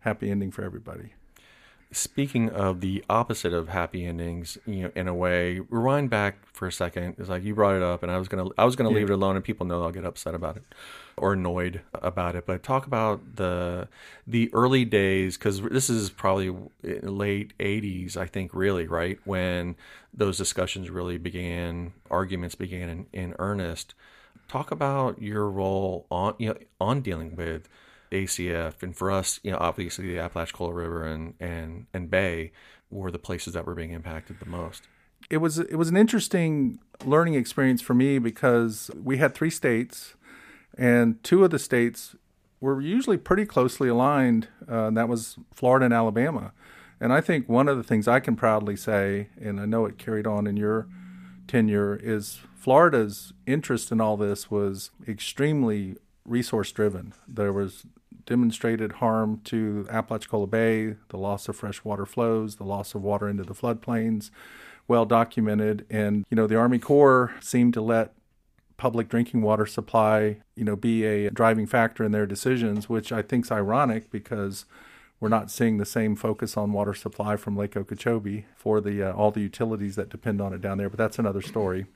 happy 0.00 0.30
ending 0.30 0.50
for 0.50 0.64
everybody. 0.64 1.12
Speaking 1.90 2.50
of 2.50 2.82
the 2.82 3.02
opposite 3.08 3.54
of 3.54 3.68
happy 3.68 4.04
endings, 4.04 4.58
you 4.66 4.82
know, 4.82 4.92
in 4.94 5.08
a 5.08 5.14
way, 5.14 5.60
rewind 5.70 6.10
back 6.10 6.44
for 6.52 6.66
a 6.66 6.72
second. 6.72 7.14
It's 7.18 7.30
like 7.30 7.42
you 7.44 7.54
brought 7.54 7.76
it 7.76 7.82
up, 7.82 8.02
and 8.02 8.12
I 8.12 8.18
was 8.18 8.28
gonna, 8.28 8.50
I 8.58 8.66
was 8.66 8.76
gonna 8.76 8.90
leave 8.90 9.08
it 9.08 9.12
alone, 9.14 9.36
and 9.36 9.44
people 9.44 9.64
know 9.64 9.82
I'll 9.82 9.90
get 9.90 10.04
upset 10.04 10.34
about 10.34 10.56
it 10.56 10.64
or 11.16 11.32
annoyed 11.32 11.80
about 11.94 12.36
it. 12.36 12.44
But 12.44 12.62
talk 12.62 12.86
about 12.86 13.36
the 13.36 13.88
the 14.26 14.52
early 14.52 14.84
days, 14.84 15.38
because 15.38 15.62
this 15.62 15.88
is 15.88 16.10
probably 16.10 16.54
late 16.82 17.56
'80s, 17.58 18.18
I 18.18 18.26
think, 18.26 18.52
really, 18.52 18.86
right 18.86 19.18
when 19.24 19.74
those 20.12 20.36
discussions 20.36 20.90
really 20.90 21.16
began, 21.16 21.94
arguments 22.10 22.54
began 22.54 22.88
in, 22.90 23.06
in 23.14 23.34
earnest. 23.38 23.94
Talk 24.48 24.70
about 24.70 25.20
your 25.20 25.48
role 25.50 26.06
on, 26.10 26.34
you 26.38 26.48
know, 26.48 26.56
on 26.80 27.00
dealing 27.02 27.36
with 27.36 27.68
ACF, 28.10 28.82
and 28.82 28.96
for 28.96 29.10
us, 29.10 29.40
you 29.42 29.50
know, 29.50 29.58
obviously 29.60 30.06
the 30.08 30.18
Apalachicola 30.18 30.72
River 30.72 31.06
and 31.06 31.34
and 31.38 31.86
and 31.92 32.10
Bay 32.10 32.52
were 32.90 33.10
the 33.10 33.18
places 33.18 33.52
that 33.52 33.66
were 33.66 33.74
being 33.74 33.92
impacted 33.92 34.40
the 34.40 34.46
most. 34.46 34.88
it 35.30 35.38
was 35.38 35.58
it 35.58 35.76
was 35.76 35.88
an 35.88 35.96
interesting 35.96 36.78
learning 37.04 37.34
experience 37.34 37.82
for 37.82 37.94
me 37.94 38.18
because 38.18 38.90
we 39.02 39.18
had 39.18 39.34
three 39.34 39.50
states, 39.50 40.14
and 40.76 41.22
two 41.22 41.44
of 41.44 41.50
the 41.50 41.58
states 41.58 42.16
were 42.60 42.80
usually 42.80 43.16
pretty 43.16 43.44
closely 43.44 43.88
aligned. 43.88 44.48
Uh, 44.68 44.88
and 44.88 44.96
that 44.96 45.08
was 45.08 45.36
Florida 45.54 45.84
and 45.84 45.94
Alabama. 45.94 46.52
And 47.00 47.12
I 47.12 47.20
think 47.20 47.48
one 47.48 47.68
of 47.68 47.76
the 47.76 47.84
things 47.84 48.08
I 48.08 48.18
can 48.18 48.34
proudly 48.34 48.74
say, 48.74 49.28
and 49.40 49.60
I 49.60 49.66
know 49.66 49.86
it 49.86 49.98
carried 49.98 50.26
on 50.26 50.46
in 50.46 50.56
your 50.56 50.88
tenure, 51.46 51.94
is 52.02 52.40
Florida's 52.58 53.32
interest 53.46 53.92
in 53.92 54.00
all 54.00 54.16
this 54.16 54.50
was 54.50 54.90
extremely 55.06 55.96
resource 56.24 56.72
driven. 56.72 57.14
There 57.26 57.52
was 57.52 57.86
demonstrated 58.26 58.92
harm 58.94 59.40
to 59.44 59.86
Apalachicola 59.88 60.48
Bay, 60.48 60.96
the 61.08 61.16
loss 61.16 61.48
of 61.48 61.56
freshwater 61.56 62.04
flows, 62.04 62.56
the 62.56 62.64
loss 62.64 62.94
of 62.94 63.02
water 63.02 63.28
into 63.28 63.44
the 63.44 63.54
floodplains, 63.54 64.30
well 64.88 65.06
documented. 65.06 65.86
And, 65.88 66.26
you 66.30 66.34
know, 66.34 66.46
the 66.46 66.56
Army 66.56 66.78
Corps 66.78 67.32
seemed 67.40 67.74
to 67.74 67.80
let 67.80 68.12
public 68.76 69.08
drinking 69.08 69.42
water 69.42 69.64
supply, 69.64 70.38
you 70.56 70.64
know, 70.64 70.76
be 70.76 71.04
a 71.04 71.30
driving 71.30 71.66
factor 71.66 72.04
in 72.04 72.12
their 72.12 72.26
decisions, 72.26 72.88
which 72.88 73.12
I 73.12 73.22
think 73.22 73.46
is 73.46 73.52
ironic 73.52 74.10
because 74.10 74.66
we're 75.20 75.28
not 75.28 75.50
seeing 75.50 75.78
the 75.78 75.86
same 75.86 76.16
focus 76.16 76.56
on 76.56 76.72
water 76.72 76.94
supply 76.94 77.36
from 77.36 77.56
Lake 77.56 77.76
Okeechobee 77.76 78.46
for 78.56 78.80
the 78.80 79.02
uh, 79.02 79.12
all 79.12 79.30
the 79.30 79.40
utilities 79.40 79.96
that 79.96 80.10
depend 80.10 80.40
on 80.40 80.52
it 80.52 80.60
down 80.60 80.78
there. 80.78 80.88
But 80.88 80.98
that's 80.98 81.18
another 81.18 81.42
story. 81.42 81.86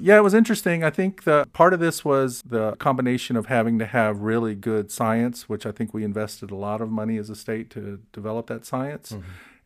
Yeah, 0.00 0.18
it 0.18 0.22
was 0.22 0.34
interesting. 0.34 0.84
I 0.84 0.90
think 0.90 1.24
the 1.24 1.46
part 1.52 1.72
of 1.72 1.80
this 1.80 2.04
was 2.04 2.42
the 2.42 2.76
combination 2.76 3.36
of 3.36 3.46
having 3.46 3.78
to 3.78 3.86
have 3.86 4.20
really 4.20 4.54
good 4.54 4.90
science, 4.90 5.48
which 5.48 5.64
I 5.64 5.72
think 5.72 5.94
we 5.94 6.04
invested 6.04 6.50
a 6.50 6.56
lot 6.56 6.80
of 6.80 6.90
money 6.90 7.16
as 7.16 7.30
a 7.30 7.36
state 7.36 7.70
to 7.70 8.00
develop 8.12 8.48
that 8.48 8.66
science, 8.66 9.14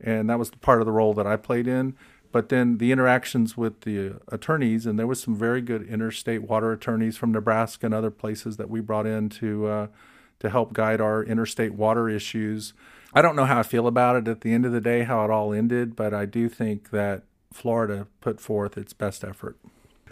and 0.01 0.31
that 0.31 0.39
was 0.39 0.51
part 0.51 0.81
of 0.81 0.87
the 0.87 0.93
role 0.93 1.13
that 1.15 1.27
I 1.27 1.37
played 1.37 1.67
in. 1.67 1.95
But 2.31 2.49
then 2.49 2.79
the 2.79 2.93
interactions 2.93 3.57
with 3.57 3.83
the 3.83 4.21
attorneys, 4.29 4.87
and 4.87 4.99
there 4.99 5.07
was 5.07 5.21
some 5.21 5.37
very 5.37 5.61
good 5.61 5.83
interstate 5.87 6.43
water 6.43 6.73
attorneys 6.73 7.17
from 7.17 7.33
Nebraska 7.33 7.87
and 7.87 7.95
other 7.95 8.11
places 8.11 8.57
that 8.57 8.71
we 8.71 8.81
brought 8.81 9.07
in 9.07 9.29
to 9.31 9.67
uh, 9.67 9.87
to 10.39 10.49
help 10.51 10.73
guide 10.73 11.01
our 11.01 11.23
interstate 11.23 11.75
water 11.75 12.09
issues. 12.09 12.73
I 13.15 13.23
don't 13.23 13.37
know 13.37 13.45
how 13.45 13.59
I 13.59 13.63
feel 13.63 13.87
about 13.87 14.17
it 14.17 14.29
at 14.29 14.41
the 14.41 14.55
end 14.55 14.65
of 14.65 14.73
the 14.73 14.81
day, 14.81 15.03
how 15.03 15.25
it 15.25 15.31
all 15.31 15.53
ended, 15.53 15.95
but 15.95 16.15
I 16.15 16.25
do 16.25 16.49
think 16.49 16.91
that 16.91 17.25
Florida 17.53 18.07
put 18.21 18.41
forth 18.41 18.79
its 18.79 18.93
best 18.95 19.23
effort. 19.25 19.59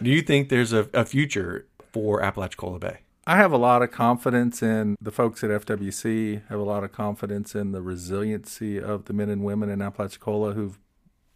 Do 0.02 0.10
you 0.10 0.22
think 0.22 0.48
there's 0.48 0.72
a, 0.72 0.88
a 0.94 1.04
future 1.04 1.66
for 1.92 2.22
Apalachicola 2.22 2.78
Bay? 2.78 3.00
I 3.26 3.36
have 3.36 3.52
a 3.52 3.58
lot 3.58 3.82
of 3.82 3.90
confidence 3.90 4.62
in 4.62 4.96
the 5.00 5.12
folks 5.12 5.44
at 5.44 5.50
FWC, 5.50 6.48
have 6.48 6.58
a 6.58 6.64
lot 6.64 6.84
of 6.84 6.92
confidence 6.92 7.54
in 7.54 7.72
the 7.72 7.82
resiliency 7.82 8.80
of 8.80 9.04
the 9.04 9.12
men 9.12 9.28
and 9.28 9.44
women 9.44 9.68
in 9.68 9.80
Apalachicola 9.82 10.54
who've 10.54 10.78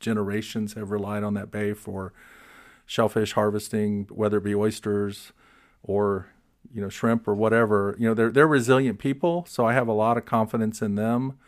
generations 0.00 0.74
have 0.74 0.90
relied 0.90 1.22
on 1.22 1.34
that 1.34 1.50
bay 1.50 1.72
for 1.72 2.12
shellfish 2.86 3.32
harvesting, 3.32 4.06
whether 4.10 4.38
it 4.38 4.44
be 4.44 4.54
oysters 4.54 5.32
or 5.82 6.28
you 6.72 6.80
know 6.80 6.88
shrimp 6.88 7.28
or 7.28 7.34
whatever. 7.34 7.96
You 7.98 8.08
know 8.08 8.14
they're 8.14 8.30
they're 8.30 8.46
resilient 8.46 8.98
people, 8.98 9.44
so 9.48 9.66
I 9.66 9.72
have 9.72 9.88
a 9.88 9.92
lot 9.92 10.16
of 10.16 10.24
confidence 10.24 10.82
in 10.82 10.94
them. 10.94 11.38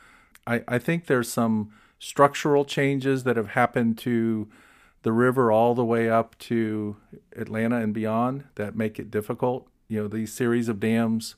I, 0.47 0.63
I 0.69 0.79
think 0.79 1.07
there's 1.07 1.31
some 1.31 1.73
structural 1.99 2.65
changes 2.65 3.25
that 3.25 3.37
have 3.37 3.49
happened 3.49 3.99
to 3.99 4.49
the 5.07 5.13
river 5.13 5.53
all 5.53 5.73
the 5.73 5.85
way 5.85 6.11
up 6.11 6.37
to 6.37 6.97
Atlanta 7.37 7.77
and 7.77 7.95
beyond 7.95 8.43
that 8.57 8.75
make 8.75 8.99
it 8.99 9.09
difficult. 9.09 9.69
You 9.87 10.03
know, 10.03 10.09
these 10.09 10.33
series 10.33 10.69
of 10.69 10.81
dams, 10.81 11.37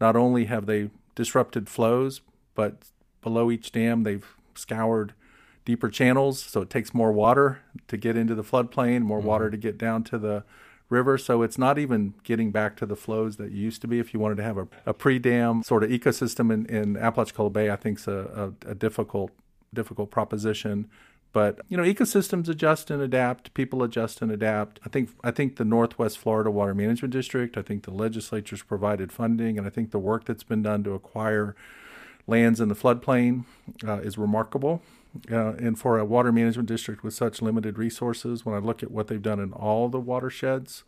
not 0.00 0.16
only 0.16 0.46
have 0.46 0.66
they 0.66 0.90
disrupted 1.14 1.68
flows, 1.68 2.22
but 2.56 2.74
below 3.22 3.52
each 3.52 3.70
dam 3.70 4.02
they've 4.02 4.26
scoured 4.56 5.14
deeper 5.64 5.88
channels, 5.88 6.42
so 6.42 6.62
it 6.62 6.70
takes 6.70 6.92
more 6.92 7.12
water 7.12 7.60
to 7.86 7.96
get 7.96 8.16
into 8.16 8.34
the 8.34 8.42
floodplain, 8.42 9.02
more 9.02 9.18
mm-hmm. 9.18 9.28
water 9.28 9.48
to 9.48 9.56
get 9.56 9.78
down 9.78 10.02
to 10.02 10.18
the 10.18 10.42
river. 10.88 11.16
So 11.16 11.42
it's 11.42 11.56
not 11.56 11.78
even 11.78 12.14
getting 12.24 12.50
back 12.50 12.76
to 12.78 12.84
the 12.84 12.96
flows 12.96 13.36
that 13.36 13.52
used 13.52 13.80
to 13.82 13.86
be. 13.86 14.00
If 14.00 14.12
you 14.12 14.18
wanted 14.18 14.38
to 14.38 14.42
have 14.42 14.58
a, 14.58 14.66
a 14.86 14.92
pre-dam 14.92 15.62
sort 15.62 15.84
of 15.84 15.90
ecosystem 15.90 16.52
in, 16.52 16.66
in 16.66 16.96
Apalachicola 16.96 17.50
Bay, 17.50 17.70
I 17.70 17.76
think 17.76 18.00
is 18.00 18.08
a, 18.08 18.52
a, 18.66 18.70
a 18.72 18.74
difficult 18.74 19.30
difficult 19.72 20.10
proposition. 20.10 20.88
But 21.34 21.60
you 21.68 21.76
know, 21.76 21.82
ecosystems 21.82 22.48
adjust 22.48 22.92
and 22.92 23.02
adapt. 23.02 23.52
People 23.54 23.82
adjust 23.82 24.22
and 24.22 24.30
adapt. 24.30 24.78
I 24.86 24.88
think 24.88 25.10
I 25.24 25.32
think 25.32 25.56
the 25.56 25.64
Northwest 25.64 26.16
Florida 26.16 26.50
Water 26.50 26.74
Management 26.74 27.12
District. 27.12 27.58
I 27.58 27.62
think 27.62 27.82
the 27.82 27.90
legislature's 27.90 28.62
provided 28.62 29.12
funding, 29.12 29.58
and 29.58 29.66
I 29.66 29.70
think 29.70 29.90
the 29.90 29.98
work 29.98 30.24
that's 30.24 30.44
been 30.44 30.62
done 30.62 30.84
to 30.84 30.92
acquire 30.92 31.56
lands 32.28 32.60
in 32.60 32.68
the 32.68 32.76
floodplain 32.76 33.44
uh, 33.86 33.98
is 33.98 34.16
remarkable. 34.16 34.80
Uh, 35.30 35.54
and 35.54 35.76
for 35.78 35.98
a 35.98 36.04
water 36.04 36.30
management 36.30 36.68
district 36.68 37.02
with 37.02 37.14
such 37.14 37.42
limited 37.42 37.78
resources, 37.78 38.46
when 38.46 38.54
I 38.54 38.58
look 38.58 38.82
at 38.84 38.92
what 38.92 39.08
they've 39.08 39.20
done 39.20 39.40
in 39.40 39.52
all 39.52 39.88
the 39.88 40.00
watersheds 40.00 40.84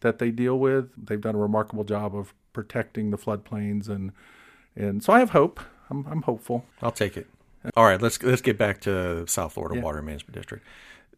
that 0.00 0.18
they 0.18 0.30
deal 0.30 0.58
with, 0.58 0.90
they've 0.96 1.20
done 1.20 1.34
a 1.34 1.38
remarkable 1.38 1.84
job 1.84 2.14
of 2.14 2.34
protecting 2.52 3.10
the 3.10 3.18
floodplains, 3.18 3.88
and 3.88 4.12
and 4.76 5.02
so 5.02 5.12
I 5.12 5.18
have 5.18 5.30
hope. 5.30 5.58
I'm, 5.90 6.06
I'm 6.06 6.22
hopeful. 6.22 6.66
I'll 6.82 6.92
take 6.92 7.16
it. 7.16 7.26
All 7.76 7.84
right, 7.84 8.00
let's 8.00 8.22
let's 8.22 8.42
get 8.42 8.56
back 8.56 8.80
to 8.82 9.26
South 9.26 9.54
Florida 9.54 9.80
Water 9.80 10.02
Management 10.02 10.34
District. 10.34 10.64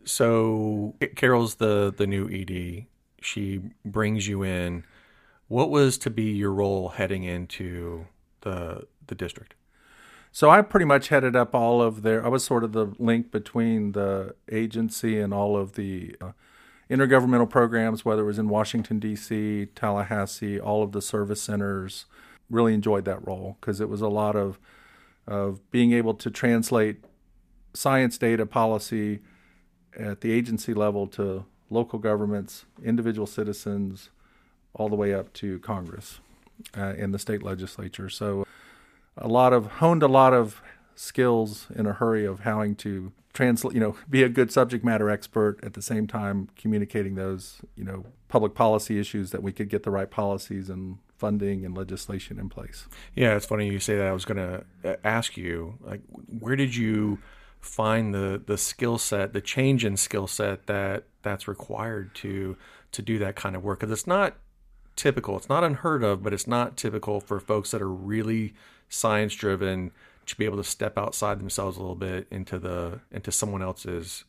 So 0.05 0.94
Carol's 1.16 1.57
the 1.57 1.92
the 1.94 2.07
new 2.07 2.29
ED. 2.29 2.87
She 3.20 3.61
brings 3.85 4.26
you 4.26 4.42
in. 4.42 4.85
What 5.48 5.70
was 5.70 5.98
to 5.98 6.11
be 6.11 6.24
your 6.24 6.53
role 6.53 6.90
heading 6.90 7.24
into 7.24 8.07
the 8.40 8.87
the 9.07 9.14
district? 9.14 9.55
So 10.33 10.48
I 10.48 10.62
pretty 10.62 10.87
much 10.87 11.09
headed 11.09 11.35
up 11.35 11.55
all 11.55 11.83
of 11.83 12.03
their. 12.03 12.24
I 12.24 12.29
was 12.29 12.44
sort 12.44 12.64
of 12.64 12.72
the 12.72 12.92
link 12.98 13.31
between 13.31 13.92
the 13.92 14.35
agency 14.50 15.18
and 15.18 15.35
all 15.35 15.57
of 15.57 15.74
the 15.74 16.14
uh, 16.20 16.33
intergovernmental 16.88 17.50
programs, 17.50 18.05
whether 18.05 18.22
it 18.22 18.26
was 18.26 18.38
in 18.38 18.48
Washington 18.48 18.98
D.C., 18.98 19.66
Tallahassee, 19.74 20.61
all 20.61 20.83
of 20.83 20.92
the 20.92 21.03
service 21.03 21.42
centers. 21.42 22.07
Really 22.48 22.74
enjoyed 22.74 23.05
that 23.05 23.26
role 23.26 23.59
because 23.61 23.81
it 23.81 23.88
was 23.88 24.00
a 24.00 24.09
lot 24.09 24.37
of 24.37 24.59
of 25.31 25.71
being 25.71 25.93
able 25.93 26.12
to 26.12 26.31
translate 26.31 27.05
science 27.73 28.19
data 28.19 28.45
policy 28.45 29.21
at 29.97 30.21
the 30.21 30.33
agency 30.33 30.75
level 30.75 31.07
to 31.07 31.45
local 31.71 32.01
governments, 32.01 32.66
individual 32.85 33.29
citizens, 33.29 34.11
all 34.75 34.88
the 34.88 34.97
way 34.97 35.14
up 35.14 35.33
to 35.33 35.61
Congress 35.61 36.19
uh, 36.77 36.95
and 36.99 37.14
the 37.14 37.19
state 37.19 37.45
legislature. 37.45 38.09
So 38.09 38.45
a 39.16 39.29
lot 39.29 39.53
of 39.53 39.66
honed 39.66 40.03
a 40.03 40.09
lot 40.09 40.35
of 40.35 40.61
skills 40.97 41.69
in 41.75 41.87
a 41.87 41.93
hurry 41.93 42.25
of 42.25 42.40
having 42.40 42.75
to 42.77 43.12
translate, 43.33 43.75
you 43.75 43.81
know, 43.81 43.97
be 44.09 44.25
a 44.25 44.29
good 44.29 44.51
subject 44.51 44.85
matter 44.85 45.09
expert 45.09 45.59
at 45.62 45.75
the 45.75 45.83
same 45.83 46.09
time 46.09 46.49
communicating 46.57 47.14
those, 47.14 47.61
you 47.77 47.85
know, 47.85 48.05
public 48.29 48.55
policy 48.55 48.99
issues 48.99 49.31
that 49.31 49.43
we 49.45 49.53
could 49.53 49.69
get 49.69 49.85
the 49.85 49.90
right 49.90 50.11
policies 50.11 50.69
and 50.69 50.99
funding 51.20 51.64
and 51.64 51.76
legislation 51.76 52.40
in 52.40 52.48
place. 52.48 52.87
Yeah, 53.14 53.37
it's 53.37 53.46
funny 53.46 53.68
you 53.68 53.78
say 53.78 53.96
that. 53.96 54.06
I 54.06 54.12
was 54.12 54.24
going 54.24 54.38
to 54.83 55.06
ask 55.06 55.37
you, 55.37 55.78
like, 55.83 56.00
where 56.40 56.56
did 56.56 56.74
you 56.74 57.18
find 57.61 58.14
the 58.14 58.42
the 58.44 58.56
skill 58.56 58.96
set, 58.96 59.35
the 59.35 59.40
change 59.40 59.85
in 59.85 59.96
skill 59.96 60.26
set 60.26 60.66
that 60.66 61.04
that's 61.22 61.46
required 61.46 62.14
to 62.16 62.56
to 62.92 63.02
do 63.02 63.18
that 63.18 63.37
kind 63.37 63.54
of 63.54 63.62
work? 63.62 63.80
Because 63.80 63.92
it's 63.92 64.06
not 64.06 64.37
typical. 64.96 65.37
It's 65.37 65.48
not 65.48 65.62
unheard 65.62 66.02
of, 66.02 66.22
but 66.22 66.33
it's 66.33 66.46
not 66.46 66.76
typical 66.76 67.20
for 67.20 67.38
folks 67.38 67.70
that 67.70 67.83
are 67.83 67.92
really 67.92 68.54
science 68.88 69.35
driven 69.35 69.92
to 70.26 70.37
be 70.37 70.44
able 70.44 70.56
to 70.56 70.64
step 70.64 70.96
outside 70.96 71.38
themselves 71.38 71.76
a 71.76 71.80
little 71.80 71.94
bit 71.94 72.26
into 72.30 72.59
the 72.59 73.00
into 73.12 73.30
someone 73.30 73.62
else's 73.62 74.24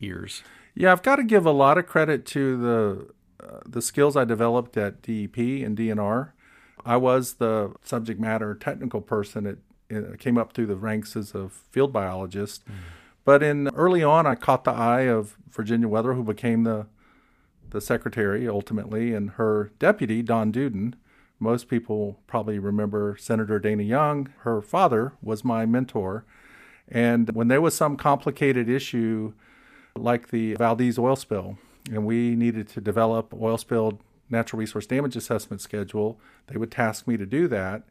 ears. 0.00 0.42
Yeah, 0.74 0.92
I've 0.92 1.02
got 1.02 1.16
to 1.16 1.24
give 1.24 1.44
a 1.44 1.50
lot 1.50 1.78
of 1.78 1.86
credit 1.86 2.24
to 2.26 2.56
the 2.56 3.14
uh, 3.46 3.60
the 3.66 3.82
skills 3.82 4.16
I 4.16 4.24
developed 4.24 4.76
at 4.76 5.02
DEP 5.02 5.36
and 5.38 5.76
DNR. 5.76 6.32
I 6.86 6.96
was 6.96 7.34
the 7.34 7.74
subject 7.82 8.20
matter 8.20 8.54
technical 8.54 9.00
person. 9.00 9.46
It, 9.46 9.58
it 9.90 10.18
came 10.18 10.38
up 10.38 10.52
through 10.52 10.66
the 10.66 10.76
ranks 10.76 11.16
as 11.16 11.34
a 11.34 11.48
field 11.48 11.92
biologist. 11.92 12.64
Mm. 12.66 12.72
But 13.24 13.42
in 13.42 13.68
early 13.74 14.04
on, 14.04 14.24
I 14.24 14.36
caught 14.36 14.64
the 14.64 14.70
eye 14.70 15.08
of 15.08 15.36
Virginia 15.50 15.88
Wetherell, 15.88 16.14
who 16.14 16.22
became 16.22 16.62
the 16.62 16.86
the 17.70 17.80
secretary 17.80 18.48
ultimately, 18.48 19.12
and 19.12 19.30
her 19.30 19.72
deputy 19.80 20.22
Don 20.22 20.52
Duden. 20.52 20.94
Most 21.40 21.68
people 21.68 22.20
probably 22.28 22.60
remember 22.60 23.16
Senator 23.18 23.58
Dana 23.58 23.82
Young. 23.82 24.32
Her 24.38 24.62
father 24.62 25.12
was 25.20 25.44
my 25.44 25.66
mentor, 25.66 26.24
and 26.88 27.34
when 27.34 27.48
there 27.48 27.60
was 27.60 27.74
some 27.74 27.96
complicated 27.96 28.68
issue 28.68 29.32
like 29.96 30.28
the 30.28 30.54
Valdez 30.54 30.98
oil 30.98 31.16
spill, 31.16 31.58
and 31.90 32.06
we 32.06 32.36
needed 32.36 32.68
to 32.68 32.80
develop 32.80 33.34
oil 33.34 33.58
spill 33.58 33.98
natural 34.30 34.60
resource 34.60 34.86
damage 34.86 35.16
assessment 35.16 35.60
schedule. 35.60 36.20
They 36.46 36.56
would 36.56 36.70
task 36.70 37.06
me 37.06 37.16
to 37.16 37.26
do 37.26 37.48
that. 37.48 37.84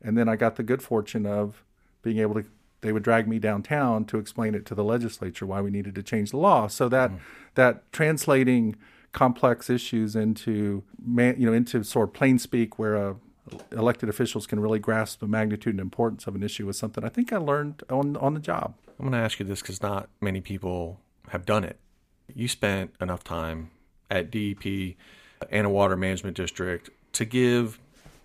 And 0.00 0.16
then 0.18 0.28
I 0.28 0.36
got 0.36 0.56
the 0.56 0.62
good 0.62 0.82
fortune 0.82 1.26
of 1.26 1.64
being 2.02 2.18
able 2.18 2.34
to 2.34 2.44
they 2.82 2.92
would 2.92 3.02
drag 3.02 3.26
me 3.26 3.38
downtown 3.38 4.04
to 4.06 4.18
explain 4.18 4.54
it 4.54 4.66
to 4.66 4.74
the 4.74 4.84
legislature 4.84 5.46
why 5.46 5.60
we 5.60 5.70
needed 5.70 5.94
to 5.94 6.02
change 6.02 6.32
the 6.32 6.36
law. 6.36 6.66
So 6.66 6.88
that 6.88 7.10
mm. 7.10 7.18
that 7.54 7.90
translating 7.92 8.76
complex 9.12 9.70
issues 9.70 10.14
into 10.14 10.82
man, 11.02 11.36
you 11.38 11.46
know 11.46 11.52
into 11.52 11.82
sort 11.84 12.08
of 12.08 12.14
plain 12.14 12.38
speak 12.38 12.78
where 12.78 12.96
uh, 12.96 13.14
elected 13.70 14.08
officials 14.08 14.46
can 14.46 14.60
really 14.60 14.78
grasp 14.78 15.20
the 15.20 15.28
magnitude 15.28 15.74
and 15.74 15.80
importance 15.80 16.26
of 16.26 16.34
an 16.34 16.42
issue 16.42 16.66
was 16.66 16.78
something 16.78 17.04
I 17.04 17.08
think 17.08 17.32
I 17.32 17.38
learned 17.38 17.82
on 17.88 18.16
on 18.16 18.34
the 18.34 18.40
job. 18.40 18.74
I'm 18.98 19.08
going 19.08 19.12
to 19.12 19.24
ask 19.24 19.38
you 19.40 19.46
this 19.46 19.62
because 19.62 19.80
not 19.80 20.08
many 20.20 20.40
people 20.40 21.00
have 21.28 21.46
done 21.46 21.64
it. 21.64 21.78
You 22.34 22.48
spent 22.48 22.94
enough 23.00 23.24
time 23.24 23.70
at 24.10 24.30
DEP 24.30 24.96
and 25.50 25.66
a 25.66 25.70
water 25.70 25.96
management 25.96 26.36
district 26.36 26.90
to 27.14 27.24
give, 27.24 27.78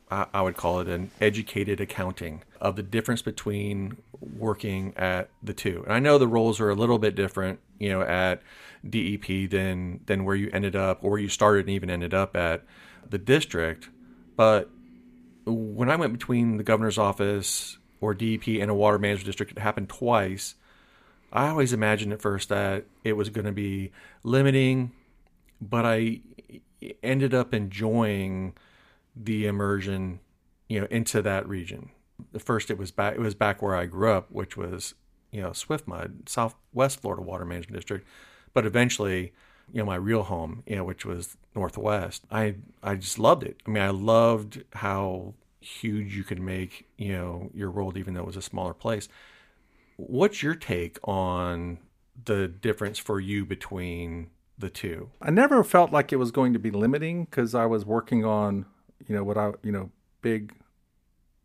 I 0.09 0.41
would 0.41 0.55
call 0.55 0.79
it 0.79 0.87
an 0.87 1.11
educated 1.19 1.81
accounting 1.81 2.43
of 2.61 2.75
the 2.75 2.83
difference 2.83 3.21
between 3.21 3.97
working 4.21 4.93
at 4.95 5.29
the 5.43 5.53
two. 5.53 5.83
And 5.83 5.93
I 5.93 5.99
know 5.99 6.17
the 6.17 6.27
roles 6.27 6.59
are 6.59 6.69
a 6.69 6.75
little 6.75 6.97
bit 6.97 7.15
different, 7.15 7.59
you 7.77 7.89
know, 7.89 8.01
at 8.01 8.41
DEP 8.87 9.49
than 9.49 9.99
than 10.05 10.23
where 10.23 10.35
you 10.35 10.49
ended 10.53 10.75
up 10.75 11.03
or 11.03 11.11
where 11.11 11.19
you 11.19 11.29
started 11.29 11.61
and 11.61 11.69
even 11.71 11.89
ended 11.89 12.13
up 12.13 12.37
at 12.37 12.63
the 13.09 13.17
district. 13.17 13.89
But 14.35 14.69
when 15.45 15.89
I 15.89 15.95
went 15.95 16.13
between 16.13 16.57
the 16.57 16.63
governor's 16.63 16.97
office 16.97 17.77
or 17.99 18.13
DEP 18.13 18.47
and 18.47 18.71
a 18.71 18.73
water 18.73 18.99
management 18.99 19.25
district, 19.25 19.51
it 19.51 19.59
happened 19.59 19.89
twice. 19.89 20.55
I 21.31 21.49
always 21.49 21.73
imagined 21.73 22.13
at 22.13 22.21
first 22.21 22.49
that 22.49 22.85
it 23.03 23.13
was 23.13 23.29
going 23.29 23.45
to 23.45 23.51
be 23.51 23.91
limiting, 24.23 24.91
but 25.59 25.85
I 25.85 26.21
ended 27.03 27.33
up 27.33 27.53
enjoying 27.53 28.53
the 29.15 29.45
immersion, 29.45 30.19
you 30.67 30.79
know, 30.79 30.87
into 30.89 31.21
that 31.21 31.47
region. 31.47 31.89
The 32.31 32.39
first 32.39 32.69
it 32.71 32.77
was 32.77 32.91
back 32.91 33.15
it 33.15 33.19
was 33.19 33.35
back 33.35 33.61
where 33.61 33.75
I 33.75 33.85
grew 33.85 34.11
up, 34.11 34.31
which 34.31 34.57
was, 34.57 34.93
you 35.31 35.41
know, 35.41 35.49
Swiftmud, 35.49 36.29
Southwest 36.29 37.01
Florida 37.01 37.21
Water 37.21 37.45
Management 37.45 37.75
District. 37.75 38.07
But 38.53 38.65
eventually, 38.65 39.33
you 39.71 39.79
know, 39.79 39.85
my 39.85 39.95
real 39.95 40.23
home, 40.23 40.63
you 40.65 40.75
know, 40.75 40.83
which 40.83 41.05
was 41.05 41.37
Northwest, 41.55 42.23
I 42.31 42.55
I 42.81 42.95
just 42.95 43.19
loved 43.19 43.43
it. 43.43 43.57
I 43.65 43.69
mean, 43.69 43.83
I 43.83 43.89
loved 43.89 44.63
how 44.73 45.33
huge 45.59 46.15
you 46.15 46.23
could 46.23 46.39
make, 46.39 46.87
you 46.97 47.13
know, 47.13 47.49
your 47.53 47.71
world 47.71 47.97
even 47.97 48.13
though 48.13 48.21
it 48.21 48.27
was 48.27 48.37
a 48.37 48.41
smaller 48.41 48.73
place. 48.73 49.09
What's 49.97 50.43
your 50.43 50.55
take 50.55 50.99
on 51.03 51.79
the 52.25 52.47
difference 52.47 52.97
for 52.99 53.19
you 53.19 53.45
between 53.45 54.29
the 54.57 54.69
two. 54.69 55.09
I 55.21 55.29
never 55.29 55.63
felt 55.63 55.91
like 55.91 56.11
it 56.11 56.17
was 56.17 56.31
going 56.31 56.53
to 56.53 56.59
be 56.59 56.71
limiting 56.71 57.25
because 57.25 57.53
I 57.53 57.65
was 57.65 57.85
working 57.85 58.25
on, 58.25 58.65
you 59.07 59.15
know, 59.15 59.23
what 59.23 59.37
I, 59.37 59.51
you 59.63 59.71
know, 59.71 59.91
big 60.21 60.53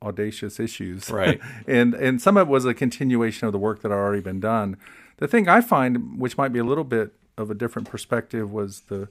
audacious 0.02 0.58
issues. 0.58 1.10
Right. 1.10 1.40
and 1.66 1.94
and 1.94 2.20
some 2.20 2.36
of 2.36 2.48
it 2.48 2.50
was 2.50 2.64
a 2.64 2.74
continuation 2.74 3.46
of 3.46 3.52
the 3.52 3.58
work 3.58 3.82
that 3.82 3.90
had 3.90 3.96
already 3.96 4.22
been 4.22 4.40
done. 4.40 4.76
The 5.18 5.28
thing 5.28 5.48
I 5.48 5.60
find, 5.60 6.18
which 6.18 6.36
might 6.36 6.52
be 6.52 6.58
a 6.58 6.64
little 6.64 6.84
bit 6.84 7.12
of 7.36 7.50
a 7.50 7.54
different 7.54 7.88
perspective, 7.88 8.52
was 8.52 8.82
the 8.82 9.08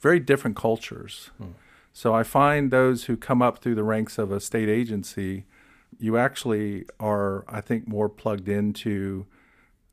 very 0.00 0.18
different 0.18 0.56
cultures. 0.56 1.30
Hmm. 1.38 1.50
So 1.92 2.14
I 2.14 2.24
find 2.24 2.70
those 2.70 3.04
who 3.04 3.16
come 3.16 3.40
up 3.40 3.58
through 3.58 3.74
the 3.74 3.84
ranks 3.84 4.18
of 4.18 4.30
a 4.30 4.38
state 4.40 4.68
agency, 4.68 5.46
you 5.98 6.18
actually 6.18 6.84
are, 7.00 7.44
I 7.48 7.62
think, 7.62 7.88
more 7.88 8.08
plugged 8.10 8.48
into 8.48 9.26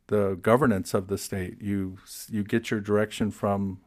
the 0.08 0.36
governance 0.36 0.94
of 0.94 1.08
the 1.08 1.18
state. 1.18 1.62
You 1.62 1.98
you 2.30 2.44
get 2.44 2.72
your 2.72 2.80
direction 2.80 3.32
from 3.32 3.80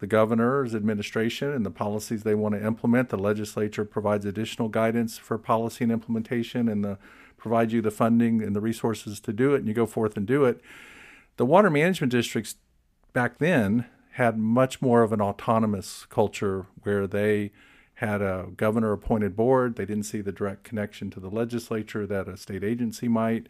the 0.00 0.06
governor's 0.06 0.74
administration 0.74 1.52
and 1.52 1.66
the 1.66 1.70
policies 1.70 2.22
they 2.22 2.34
want 2.34 2.54
to 2.54 2.64
implement. 2.64 3.08
The 3.08 3.18
legislature 3.18 3.84
provides 3.84 4.24
additional 4.24 4.68
guidance 4.68 5.18
for 5.18 5.38
policy 5.38 5.84
and 5.84 5.92
implementation, 5.92 6.68
and 6.68 6.84
the 6.84 6.98
provide 7.36 7.72
you 7.72 7.80
the 7.80 7.90
funding 7.90 8.42
and 8.42 8.54
the 8.54 8.60
resources 8.60 9.20
to 9.20 9.32
do 9.32 9.54
it, 9.54 9.58
and 9.58 9.68
you 9.68 9.74
go 9.74 9.86
forth 9.86 10.16
and 10.16 10.26
do 10.26 10.44
it. 10.44 10.60
The 11.36 11.46
water 11.46 11.70
management 11.70 12.10
districts 12.10 12.56
back 13.12 13.38
then 13.38 13.86
had 14.12 14.36
much 14.36 14.82
more 14.82 15.02
of 15.02 15.12
an 15.12 15.20
autonomous 15.20 16.04
culture 16.08 16.66
where 16.82 17.06
they 17.06 17.52
had 17.94 18.20
a 18.20 18.48
governor 18.56 18.92
appointed 18.92 19.36
board. 19.36 19.76
They 19.76 19.84
didn't 19.84 20.04
see 20.04 20.20
the 20.20 20.32
direct 20.32 20.64
connection 20.64 21.10
to 21.10 21.20
the 21.20 21.30
legislature 21.30 22.06
that 22.06 22.28
a 22.28 22.36
state 22.36 22.64
agency 22.64 23.06
might 23.06 23.46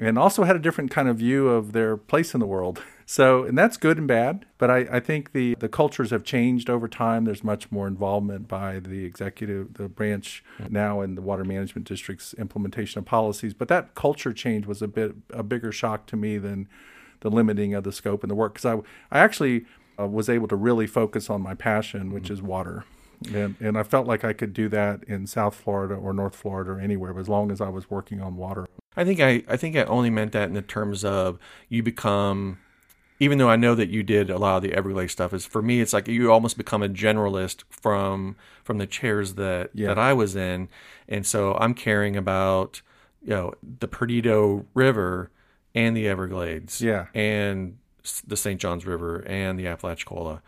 and 0.00 0.18
also 0.18 0.44
had 0.44 0.56
a 0.56 0.58
different 0.58 0.90
kind 0.90 1.08
of 1.08 1.18
view 1.18 1.48
of 1.48 1.72
their 1.72 1.96
place 1.96 2.34
in 2.34 2.40
the 2.40 2.46
world. 2.46 2.82
So, 3.06 3.44
and 3.44 3.58
that's 3.58 3.76
good 3.76 3.98
and 3.98 4.08
bad, 4.08 4.46
but 4.56 4.70
I, 4.70 4.78
I 4.90 4.98
think 4.98 5.32
the, 5.32 5.56
the 5.58 5.68
cultures 5.68 6.08
have 6.08 6.24
changed 6.24 6.70
over 6.70 6.88
time. 6.88 7.26
There's 7.26 7.44
much 7.44 7.70
more 7.70 7.86
involvement 7.86 8.48
by 8.48 8.78
the 8.78 9.04
executive, 9.04 9.74
the 9.74 9.90
branch 9.90 10.42
now 10.70 11.02
in 11.02 11.14
the 11.14 11.20
water 11.20 11.44
management 11.44 11.86
district's 11.86 12.32
implementation 12.38 12.98
of 12.98 13.04
policies. 13.04 13.52
But 13.52 13.68
that 13.68 13.94
culture 13.94 14.32
change 14.32 14.64
was 14.64 14.80
a 14.80 14.88
bit 14.88 15.16
a 15.28 15.42
bigger 15.42 15.70
shock 15.70 16.06
to 16.06 16.16
me 16.16 16.38
than 16.38 16.66
the 17.20 17.30
limiting 17.30 17.74
of 17.74 17.84
the 17.84 17.92
scope 17.92 18.22
and 18.22 18.30
the 18.30 18.34
work 18.34 18.54
because 18.54 18.64
I, 18.64 18.76
I 19.14 19.20
actually 19.20 19.66
uh, 19.98 20.06
was 20.06 20.30
able 20.30 20.48
to 20.48 20.56
really 20.56 20.86
focus 20.86 21.28
on 21.28 21.42
my 21.42 21.54
passion, 21.54 22.10
which 22.10 22.30
is 22.30 22.40
water. 22.40 22.84
And, 23.32 23.56
and 23.60 23.78
I 23.78 23.82
felt 23.82 24.06
like 24.06 24.24
I 24.24 24.32
could 24.32 24.52
do 24.52 24.68
that 24.70 25.04
in 25.04 25.26
South 25.26 25.54
Florida 25.54 25.94
or 25.94 26.12
North 26.12 26.36
Florida 26.36 26.72
or 26.72 26.80
anywhere, 26.80 27.18
as 27.18 27.28
long 27.28 27.50
as 27.50 27.60
I 27.60 27.68
was 27.68 27.90
working 27.90 28.20
on 28.20 28.36
water. 28.36 28.66
I 28.96 29.04
think 29.04 29.20
I, 29.20 29.42
I 29.48 29.56
think 29.56 29.76
I 29.76 29.84
only 29.84 30.10
meant 30.10 30.32
that 30.32 30.48
in 30.48 30.54
the 30.54 30.62
terms 30.62 31.04
of 31.04 31.38
you 31.68 31.82
become 31.82 32.58
even 33.20 33.38
though 33.38 33.48
I 33.48 33.56
know 33.56 33.74
that 33.74 33.88
you 33.88 34.02
did 34.02 34.28
a 34.28 34.38
lot 34.38 34.56
of 34.56 34.62
the 34.62 34.74
Everglades 34.74 35.12
stuff, 35.12 35.32
is 35.32 35.46
for 35.46 35.62
me 35.62 35.80
it's 35.80 35.92
like 35.92 36.08
you 36.08 36.32
almost 36.32 36.56
become 36.56 36.82
a 36.82 36.88
generalist 36.88 37.62
from 37.70 38.36
from 38.62 38.78
the 38.78 38.86
chairs 38.86 39.34
that 39.34 39.70
yeah. 39.72 39.88
that 39.88 39.98
I 39.98 40.12
was 40.12 40.34
in, 40.36 40.68
and 41.08 41.26
so 41.26 41.54
I'm 41.54 41.74
caring 41.74 42.16
about 42.16 42.82
you 43.22 43.30
know 43.30 43.54
the 43.62 43.88
Perdido 43.88 44.66
River 44.74 45.30
and 45.74 45.96
the 45.96 46.08
Everglades, 46.08 46.80
yeah, 46.80 47.06
and 47.14 47.78
the 48.26 48.36
St. 48.36 48.60
Johns 48.60 48.84
River 48.84 49.24
and 49.26 49.58
the 49.58 49.68
Apalachicola, 49.68 50.42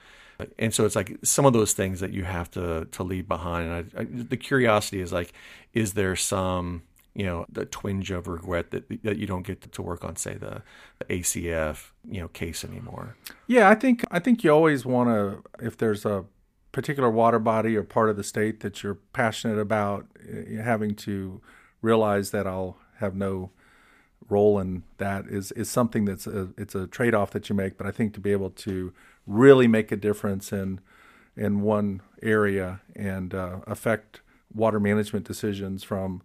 and 0.59 0.75
so 0.75 0.85
it's 0.85 0.97
like 0.97 1.17
some 1.23 1.47
of 1.47 1.53
those 1.53 1.73
things 1.73 2.01
that 2.01 2.13
you 2.13 2.25
have 2.25 2.51
to 2.53 2.87
to 2.91 3.03
leave 3.03 3.29
behind. 3.29 3.71
And 3.71 3.91
I, 3.97 4.01
I, 4.01 4.07
the 4.11 4.37
curiosity 4.37 5.01
is 5.01 5.13
like, 5.13 5.33
is 5.73 5.95
there 5.95 6.17
some 6.17 6.83
you 7.17 7.25
know 7.25 7.47
the 7.49 7.65
twinge 7.65 8.11
of 8.11 8.29
regret 8.29 8.71
that 8.73 8.85
that 9.03 9.17
you 9.17 9.27
don't 9.27 9.47
get 9.47 9.73
to 9.73 9.83
work 9.83 10.05
on 10.05 10.17
say 10.17 10.35
the, 10.35 10.63
the 10.99 11.05
ACF 11.07 11.93
you 12.09 12.21
know 12.21 12.29
case 12.29 12.63
anymore. 12.63 13.17
Yeah, 13.47 13.71
I 13.71 13.75
think 13.75 14.05
I 14.11 14.19
think 14.19 14.45
you 14.45 14.51
always 14.51 14.85
want 14.85 15.09
to 15.09 15.43
if 15.65 15.79
there's 15.79 16.05
a 16.05 16.27
particular 16.73 17.09
water 17.09 17.39
body 17.39 17.75
or 17.75 17.83
part 17.83 18.11
of 18.11 18.17
the 18.19 18.23
state 18.23 18.61
that 18.61 18.83
you're 18.83 18.99
passionate 19.15 19.59
about 19.59 20.07
eh, 20.29 20.61
having 20.63 20.95
to 20.95 21.41
realize 21.81 22.33
that 22.33 22.47
I'll 22.47 22.77
have 22.99 23.15
no 23.15 23.51
role 24.29 24.59
in 24.59 24.83
that 24.99 25.25
is 25.27 25.53
is 25.53 25.71
something 25.71 26.05
that's 26.05 26.27
a, 26.27 26.51
it's 26.59 26.75
a 26.75 26.87
trade-off 26.87 27.31
that 27.31 27.49
you 27.49 27.55
make 27.55 27.79
but 27.79 27.87
I 27.87 27.93
think 27.93 28.13
to 28.15 28.21
be 28.21 28.33
able 28.33 28.51
to 28.51 28.93
really 29.27 29.67
make 29.67 29.91
a 29.91 29.97
difference 29.97 30.53
in 30.53 30.81
in 31.35 31.63
one 31.63 32.03
area 32.23 32.81
and 32.95 33.35
uh, 33.35 33.61
affect 33.67 34.21
water 34.53 34.81
management 34.81 35.27
decisions 35.27 35.83
from 35.83 36.23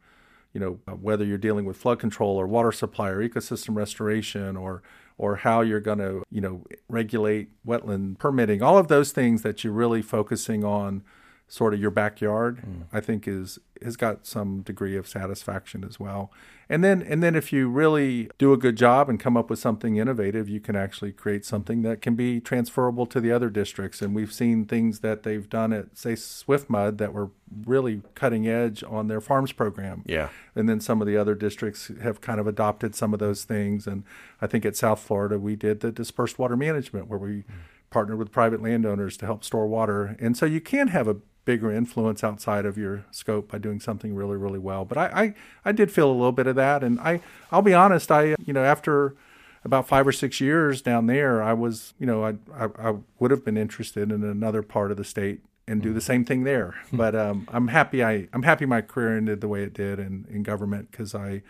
you 0.54 0.60
know 0.60 0.80
uh, 0.88 0.94
whether 0.94 1.24
you're 1.24 1.38
dealing 1.38 1.66
with 1.66 1.78
flood 1.78 2.00
control 2.00 2.38
or 2.38 2.48
water 2.48 2.72
supply 2.72 3.10
or 3.10 3.28
ecosystem 3.28 3.76
restoration 3.76 4.58
or 4.58 4.82
or 5.18 5.38
how 5.38 5.62
you're 5.62 5.80
going 5.80 6.00
to 6.00 6.24
you 6.32 6.42
know 6.42 6.64
regulate 6.90 7.50
wetland 7.66 8.18
permitting 8.18 8.62
all 8.62 8.78
of 8.78 8.88
those 8.88 9.12
things 9.12 9.42
that 9.42 9.64
you're 9.64 9.74
really 9.74 10.02
focusing 10.02 10.64
on 10.64 11.04
sort 11.52 11.74
of 11.74 11.82
your 11.82 11.92
backyard, 11.92 12.64
mm. 12.66 12.84
I 12.94 13.02
think 13.02 13.28
is 13.28 13.60
has 13.84 13.98
got 13.98 14.26
some 14.26 14.62
degree 14.62 14.96
of 14.96 15.06
satisfaction 15.06 15.84
as 15.84 16.00
well. 16.00 16.32
And 16.70 16.82
then 16.82 17.02
and 17.02 17.22
then 17.22 17.36
if 17.36 17.52
you 17.52 17.68
really 17.68 18.30
do 18.38 18.54
a 18.54 18.58
good 18.58 18.78
job 18.78 19.10
and 19.10 19.20
come 19.20 19.36
up 19.36 19.50
with 19.50 19.60
something 19.60 19.98
innovative, 19.98 20.48
you 20.48 20.62
can 20.62 20.78
actually 20.78 21.12
create 21.12 21.44
something 21.44 21.82
that 21.82 22.02
can 22.02 22.16
be 22.16 22.40
transferable 22.40 23.06
to 23.08 23.20
the 23.20 23.34
other 23.34 23.50
districts. 23.50 24.02
And 24.02 24.16
we've 24.16 24.32
seen 24.32 24.64
things 24.64 25.02
that 25.02 25.24
they've 25.24 25.50
done 25.50 25.74
at 25.74 25.98
say 25.98 26.14
Swiftmud 26.14 27.00
that 27.00 27.14
were 27.14 27.32
really 27.66 28.02
cutting 28.16 28.48
edge 28.48 28.82
on 28.88 29.10
their 29.10 29.20
farms 29.20 29.52
program. 29.52 30.04
Yeah. 30.06 30.30
And 30.56 30.70
then 30.70 30.80
some 30.80 31.02
of 31.02 31.08
the 31.08 31.18
other 31.18 31.36
districts 31.36 31.92
have 32.02 32.22
kind 32.22 32.40
of 32.40 32.48
adopted 32.48 32.96
some 32.96 33.14
of 33.14 33.20
those 33.20 33.44
things. 33.44 33.88
And 33.88 34.06
I 34.42 34.48
think 34.48 34.66
at 34.66 34.78
South 34.78 35.02
Florida 35.02 35.38
we 35.38 35.58
did 35.58 35.82
the 35.82 35.92
dispersed 35.92 36.40
water 36.40 36.56
management 36.56 37.10
where 37.10 37.20
we 37.20 37.30
mm. 37.30 37.46
partnered 37.90 38.20
with 38.20 38.32
private 38.32 38.64
landowners 38.64 39.18
to 39.18 39.26
help 39.26 39.44
store 39.44 39.68
water. 39.68 40.16
And 40.18 40.38
so 40.38 40.46
you 40.46 40.62
can 40.62 40.88
have 40.88 41.10
a 41.10 41.18
bigger 41.46 41.72
influence 41.72 42.24
outside 42.24 42.66
of 42.66 42.78
your 42.78 43.06
scope 43.12 43.52
by 43.52 43.58
doing 43.58 43.80
something 43.80 44.14
really 44.16 44.38
really 44.38 44.60
well. 44.60 44.86
But 44.86 44.98
I, 44.98 45.06
I 45.06 45.34
i 45.66 45.72
did 45.72 45.92
feel 45.92 46.10
a 46.10 46.14
little 46.14 46.32
bit 46.32 46.48
of 46.48 46.56
that. 46.56 46.84
And 46.84 47.00
i 47.00 47.22
i'll 47.52 47.62
be 47.62 47.74
honest 47.74 48.12
i 48.12 48.36
you 48.46 48.54
know 48.54 48.64
after 48.64 49.16
about 49.64 49.88
five 49.88 50.08
or 50.08 50.12
six 50.12 50.42
years 50.42 50.82
down 50.82 51.06
there 51.06 51.44
i 51.44 51.54
was 51.54 51.94
you 52.00 52.06
know 52.06 52.24
i 52.24 52.34
i, 52.54 52.68
I 52.90 52.96
would 53.20 53.32
have 53.32 53.46
been 53.46 53.58
interested 53.58 54.12
in 54.12 54.24
another 54.24 54.64
part 54.64 54.92
of 54.92 54.98
the 54.98 55.04
state 55.04 55.42
and 55.68 55.82
do 55.82 55.94
the 55.94 56.02
same 56.02 56.26
thing 56.26 56.44
there. 56.44 56.76
Hmm. 56.90 56.98
but 56.98 57.16
um, 57.16 57.48
i'm 57.52 57.68
happy 57.68 58.04
i 58.04 58.28
i'm 58.34 58.44
happy 58.44 58.66
my 58.66 58.82
career 58.82 59.18
ended 59.18 59.42
the 59.42 59.48
way 59.48 59.64
it 59.64 59.74
did 59.74 60.00
in 60.00 60.26
in 60.30 60.44
government 60.44 60.90
because 60.92 61.14
i 61.14 61.44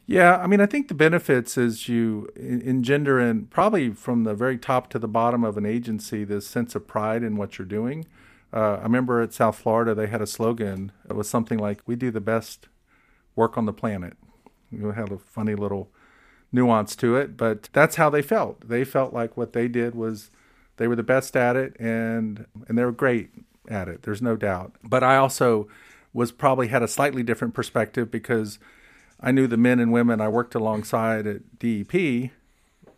Yeah 0.05 0.37
i 0.37 0.47
mean 0.47 0.61
i 0.61 0.65
think 0.65 0.87
the 0.87 0.93
benefits 0.93 1.57
is 1.57 1.89
you 1.89 2.29
engender 2.37 3.19
in 3.19 3.47
probably 3.47 3.91
from 3.91 4.23
the 4.23 4.33
very 4.33 4.57
top 4.57 4.89
to 4.91 4.99
the 4.99 5.07
bottom 5.07 5.43
of 5.43 5.57
an 5.57 5.65
agency 5.65 6.23
this 6.23 6.47
sense 6.47 6.75
of 6.75 6.87
pride 6.87 7.23
in 7.23 7.35
what 7.35 7.57
you're 7.57 7.65
doing. 7.67 8.05
Uh, 8.53 8.77
i 8.79 8.83
remember 8.83 9.21
at 9.21 9.33
south 9.33 9.57
florida 9.57 9.93
they 9.93 10.07
had 10.07 10.21
a 10.21 10.27
slogan. 10.27 10.93
It 11.09 11.15
was 11.15 11.29
something 11.29 11.59
like 11.59 11.81
we 11.85 11.95
do 11.97 12.11
the 12.11 12.21
best 12.21 12.69
work 13.35 13.57
on 13.57 13.65
the 13.65 13.73
planet. 13.73 14.13
You 14.71 14.91
had 14.91 15.11
a 15.11 15.17
funny 15.17 15.55
little 15.55 15.91
nuance 16.53 16.95
to 16.95 17.17
it 17.17 17.35
but 17.35 17.67
that's 17.73 17.97
how 17.97 18.09
they 18.09 18.21
felt. 18.21 18.69
They 18.69 18.85
felt 18.85 19.13
like 19.13 19.35
what 19.35 19.51
they 19.51 19.67
did 19.67 19.93
was 19.93 20.31
they 20.77 20.87
were 20.87 20.95
the 20.95 21.03
best 21.03 21.35
at 21.35 21.55
it, 21.55 21.75
and 21.79 22.45
and 22.67 22.77
they 22.77 22.85
were 22.85 22.91
great 22.91 23.29
at 23.69 23.87
it. 23.87 24.03
There's 24.03 24.21
no 24.21 24.35
doubt. 24.35 24.73
But 24.83 25.03
I 25.03 25.17
also 25.17 25.67
was 26.13 26.31
probably 26.31 26.67
had 26.67 26.81
a 26.81 26.87
slightly 26.87 27.23
different 27.23 27.53
perspective 27.53 28.09
because 28.09 28.59
I 29.19 29.31
knew 29.31 29.47
the 29.47 29.57
men 29.57 29.79
and 29.79 29.91
women 29.91 30.21
I 30.21 30.27
worked 30.27 30.55
alongside 30.55 31.27
at 31.27 31.59
DEP 31.59 32.31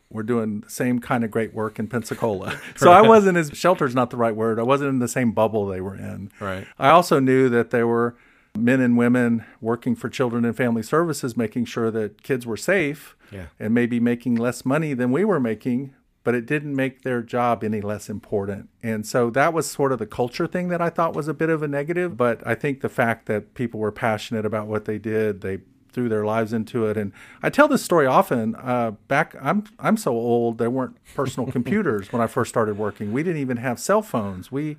were 0.09 0.23
doing 0.23 0.61
the 0.61 0.69
same 0.69 0.99
kind 0.99 1.23
of 1.23 1.31
great 1.31 1.53
work 1.53 1.79
in 1.79 1.87
Pensacola. 1.87 2.59
so 2.75 2.91
I 2.91 3.01
wasn't 3.01 3.37
as 3.37 3.51
shelter's 3.53 3.93
not 3.93 4.09
the 4.09 4.17
right 4.17 4.35
word. 4.35 4.59
I 4.59 4.63
wasn't 4.63 4.89
in 4.89 4.99
the 4.99 5.07
same 5.07 5.31
bubble 5.31 5.67
they 5.67 5.81
were 5.81 5.95
in. 5.95 6.31
Right. 6.39 6.65
I 6.79 6.89
also 6.89 7.19
knew 7.19 7.49
that 7.49 7.69
there 7.69 7.85
were 7.85 8.15
men 8.57 8.81
and 8.81 8.97
women 8.97 9.45
working 9.61 9.95
for 9.95 10.09
children 10.09 10.43
and 10.45 10.57
family 10.57 10.81
services 10.81 11.37
making 11.37 11.65
sure 11.65 11.91
that 11.91 12.23
kids 12.23 12.45
were 12.45 12.57
safe 12.57 13.15
yeah. 13.31 13.45
and 13.59 13.73
maybe 13.73 13.99
making 13.99 14.35
less 14.35 14.65
money 14.65 14.93
than 14.93 15.11
we 15.11 15.23
were 15.23 15.39
making 15.39 15.93
but 16.23 16.35
it 16.35 16.45
didn't 16.45 16.75
make 16.75 17.03
their 17.03 17.21
job 17.21 17.63
any 17.63 17.81
less 17.81 18.09
important. 18.09 18.69
And 18.83 19.05
so 19.05 19.29
that 19.31 19.53
was 19.53 19.69
sort 19.69 19.91
of 19.91 19.99
the 19.99 20.05
culture 20.05 20.47
thing 20.47 20.67
that 20.69 20.81
I 20.81 20.89
thought 20.89 21.15
was 21.15 21.27
a 21.27 21.33
bit 21.33 21.49
of 21.49 21.63
a 21.63 21.67
negative. 21.67 22.17
But 22.17 22.45
I 22.45 22.55
think 22.55 22.81
the 22.81 22.89
fact 22.89 23.25
that 23.27 23.53
people 23.53 23.79
were 23.79 23.91
passionate 23.91 24.45
about 24.45 24.67
what 24.67 24.85
they 24.85 24.97
did, 24.97 25.41
they 25.41 25.59
threw 25.91 26.09
their 26.09 26.25
lives 26.25 26.53
into 26.53 26.85
it. 26.85 26.97
And 26.97 27.11
I 27.41 27.49
tell 27.49 27.67
this 27.67 27.83
story 27.83 28.05
often. 28.05 28.55
Uh, 28.55 28.91
back, 29.07 29.35
I'm 29.41 29.63
I'm 29.79 29.97
so 29.97 30.11
old. 30.11 30.57
There 30.57 30.69
weren't 30.69 30.97
personal 31.15 31.51
computers 31.51 32.11
when 32.11 32.21
I 32.21 32.27
first 32.27 32.49
started 32.49 32.77
working. 32.77 33.11
We 33.11 33.23
didn't 33.23 33.41
even 33.41 33.57
have 33.57 33.79
cell 33.79 34.01
phones. 34.01 34.51
We 34.51 34.77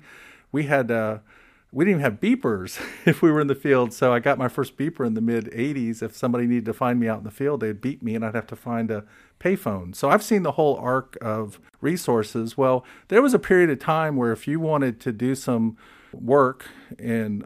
we 0.51 0.63
had. 0.63 0.91
Uh, 0.91 1.19
we 1.71 1.85
didn't 1.85 2.01
even 2.01 2.11
have 2.11 2.19
beepers 2.19 2.81
if 3.05 3.21
we 3.21 3.31
were 3.31 3.41
in 3.41 3.47
the 3.47 3.55
field. 3.55 3.93
So 3.93 4.13
I 4.13 4.19
got 4.19 4.37
my 4.37 4.47
first 4.47 4.77
beeper 4.77 5.05
in 5.05 5.13
the 5.13 5.21
mid 5.21 5.45
80s. 5.45 6.01
If 6.01 6.15
somebody 6.15 6.47
needed 6.47 6.65
to 6.65 6.73
find 6.73 6.99
me 6.99 7.07
out 7.07 7.19
in 7.19 7.23
the 7.23 7.31
field, 7.31 7.61
they'd 7.61 7.81
beep 7.81 8.01
me 8.01 8.15
and 8.15 8.25
I'd 8.25 8.35
have 8.35 8.47
to 8.47 8.55
find 8.55 8.91
a 8.91 9.05
payphone. 9.39 9.95
So 9.95 10.09
I've 10.09 10.23
seen 10.23 10.43
the 10.43 10.53
whole 10.53 10.75
arc 10.77 11.17
of 11.21 11.59
resources. 11.79 12.57
Well, 12.57 12.85
there 13.07 13.21
was 13.21 13.33
a 13.33 13.39
period 13.39 13.69
of 13.69 13.79
time 13.79 14.15
where 14.15 14.31
if 14.31 14.47
you 14.47 14.59
wanted 14.59 14.99
to 15.01 15.11
do 15.11 15.33
some 15.33 15.77
work 16.13 16.65
and 16.99 17.45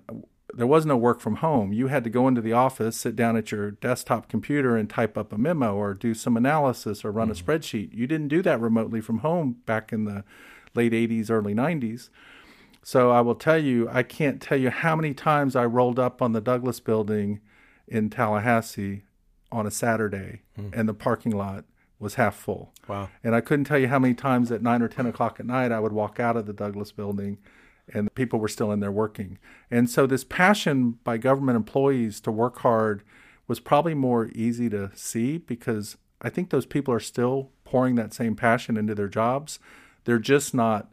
there 0.54 0.68
was 0.68 0.86
no 0.86 0.98
work 0.98 1.20
from 1.20 1.38
home, 1.38 1.74
you 1.74 1.88
had 1.88 2.04
to 2.06 2.10
go 2.10 2.28
into 2.28 2.42
the 2.42 2.54
office, 2.54 2.98
sit 2.98 3.16
down 3.16 3.38
at 3.38 3.52
your 3.52 3.72
desktop 3.72 4.30
computer 4.30 4.76
and 4.76 4.90
type 4.90 5.18
up 5.18 5.34
a 5.34 5.38
memo 5.38 5.76
or 5.76 5.94
do 5.94 6.14
some 6.14 6.38
analysis 6.38 7.04
or 7.04 7.12
run 7.12 7.30
mm-hmm. 7.30 7.52
a 7.52 7.60
spreadsheet. 7.60 7.94
You 7.94 8.08
didn't 8.08 8.30
do 8.30 8.42
that 8.42 8.60
remotely 8.60 9.02
from 9.02 9.20
home 9.20 9.58
back 9.66 9.94
in 9.94 10.06
the 10.06 10.24
late 10.74 10.94
80s, 10.94 11.30
early 11.30 11.54
90s. 11.54 12.10
So 12.86 13.10
I 13.10 13.20
will 13.22 13.34
tell 13.34 13.58
you, 13.58 13.90
I 13.92 14.04
can't 14.04 14.40
tell 14.40 14.60
you 14.60 14.70
how 14.70 14.96
many 14.96 15.16
times 15.16 15.56
I 15.56 15.66
rolled 15.66 15.98
up 15.98 16.22
on 16.22 16.34
the 16.34 16.40
Douglas 16.40 16.80
building 16.80 17.40
in 17.88 18.12
Tallahassee 18.12 19.06
on 19.52 19.66
a 19.66 19.72
Saturday 19.72 20.44
mm. 20.56 20.70
and 20.72 20.88
the 20.88 20.94
parking 20.94 21.36
lot 21.36 21.66
was 21.98 22.14
half 22.14 22.36
full. 22.36 22.74
Wow. 22.88 23.10
And 23.24 23.34
I 23.34 23.42
couldn't 23.42 23.66
tell 23.66 23.80
you 23.80 23.88
how 23.88 23.98
many 23.98 24.14
times 24.14 24.52
at 24.52 24.62
nine 24.62 24.84
or 24.84 24.88
10 24.88 25.08
o'clock 25.08 25.40
at 25.40 25.48
night 25.48 25.72
I 25.72 25.80
would 25.80 25.94
walk 25.94 26.20
out 26.20 26.38
of 26.38 26.46
the 26.46 26.54
Douglas 26.54 26.92
building 26.92 27.40
and 27.92 28.14
people 28.14 28.38
were 28.38 28.48
still 28.48 28.72
in 28.72 28.82
there 28.82 28.92
working. 28.92 29.40
And 29.72 29.90
so 29.90 30.06
this 30.06 30.24
passion 30.24 31.00
by 31.04 31.18
government 31.18 31.56
employees 31.56 32.20
to 32.22 32.32
work 32.32 32.60
hard 32.60 33.02
was 33.48 33.60
probably 33.60 33.96
more 33.96 34.30
easy 34.36 34.70
to 34.70 34.92
see 34.94 35.40
because 35.40 35.98
I 36.22 36.30
think 36.30 36.52
those 36.52 36.68
people 36.68 36.94
are 36.94 37.00
still 37.00 37.50
pouring 37.64 37.96
that 37.96 38.14
same 38.14 38.36
passion 38.36 38.78
into 38.78 38.94
their 38.94 39.08
jobs. 39.08 39.58
They're 40.04 40.20
just 40.20 40.54
not 40.54 40.92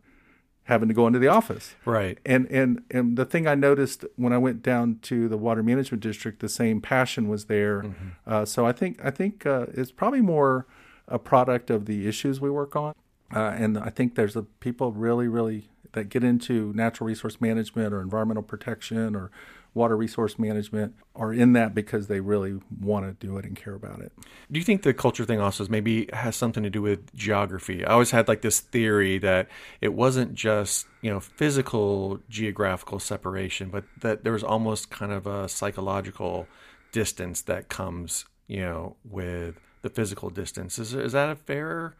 having 0.64 0.88
to 0.88 0.94
go 0.94 1.06
into 1.06 1.18
the 1.18 1.28
office. 1.28 1.74
Right. 1.84 2.18
And 2.24 2.46
and 2.50 2.82
and 2.90 3.16
the 3.16 3.24
thing 3.24 3.46
I 3.46 3.54
noticed 3.54 4.04
when 4.16 4.32
I 4.32 4.38
went 4.38 4.62
down 4.62 4.98
to 5.02 5.28
the 5.28 5.36
water 5.36 5.62
management 5.62 6.02
district, 6.02 6.40
the 6.40 6.48
same 6.48 6.80
passion 6.80 7.28
was 7.28 7.46
there. 7.46 7.82
Mm-hmm. 7.82 8.08
Uh, 8.26 8.44
so 8.44 8.66
I 8.66 8.72
think 8.72 9.04
I 9.04 9.10
think 9.10 9.44
uh, 9.46 9.66
it's 9.74 9.92
probably 9.92 10.20
more 10.20 10.66
a 11.08 11.18
product 11.18 11.70
of 11.70 11.86
the 11.86 12.06
issues 12.06 12.40
we 12.40 12.50
work 12.50 12.76
on, 12.76 12.94
uh, 13.34 13.54
and 13.58 13.76
I 13.76 13.90
think 13.90 14.14
there's 14.14 14.36
a 14.36 14.42
people 14.42 14.92
really 14.92 15.28
really 15.28 15.68
that 15.92 16.08
get 16.08 16.24
into 16.24 16.72
natural 16.74 17.06
resource 17.06 17.40
management 17.40 17.92
or 17.92 18.00
environmental 18.00 18.42
protection 18.42 19.14
or 19.14 19.30
water 19.74 19.96
resource 19.96 20.38
management 20.38 20.94
are 21.16 21.32
in 21.32 21.54
that 21.54 21.74
because 21.74 22.06
they 22.06 22.20
really 22.20 22.60
want 22.80 23.06
to 23.06 23.26
do 23.26 23.38
it 23.38 23.44
and 23.44 23.56
care 23.56 23.74
about 23.74 24.00
it. 24.00 24.12
Do 24.50 24.58
you 24.58 24.64
think 24.64 24.82
the 24.82 24.92
culture 24.92 25.24
thing 25.24 25.40
also 25.40 25.66
maybe 25.68 26.08
has 26.12 26.36
something 26.36 26.62
to 26.62 26.70
do 26.70 26.82
with 26.82 27.14
geography? 27.14 27.84
I 27.84 27.92
always 27.92 28.10
had 28.10 28.28
like 28.28 28.42
this 28.42 28.60
theory 28.60 29.18
that 29.18 29.48
it 29.80 29.94
wasn't 29.94 30.34
just, 30.34 30.86
you 31.00 31.10
know, 31.10 31.20
physical 31.20 32.20
geographical 32.28 32.98
separation, 32.98 33.70
but 33.70 33.84
that 34.00 34.24
there 34.24 34.32
was 34.32 34.44
almost 34.44 34.90
kind 34.90 35.12
of 35.12 35.26
a 35.26 35.48
psychological 35.48 36.46
distance 36.92 37.40
that 37.42 37.68
comes, 37.68 38.26
you 38.46 38.60
know, 38.60 38.96
with 39.04 39.56
the 39.80 39.88
physical 39.88 40.30
distance. 40.30 40.78
Is 40.78 40.92
is 40.94 41.12
that 41.12 41.30
a 41.30 41.36
fair 41.36 41.94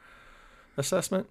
assessment? 0.76 1.28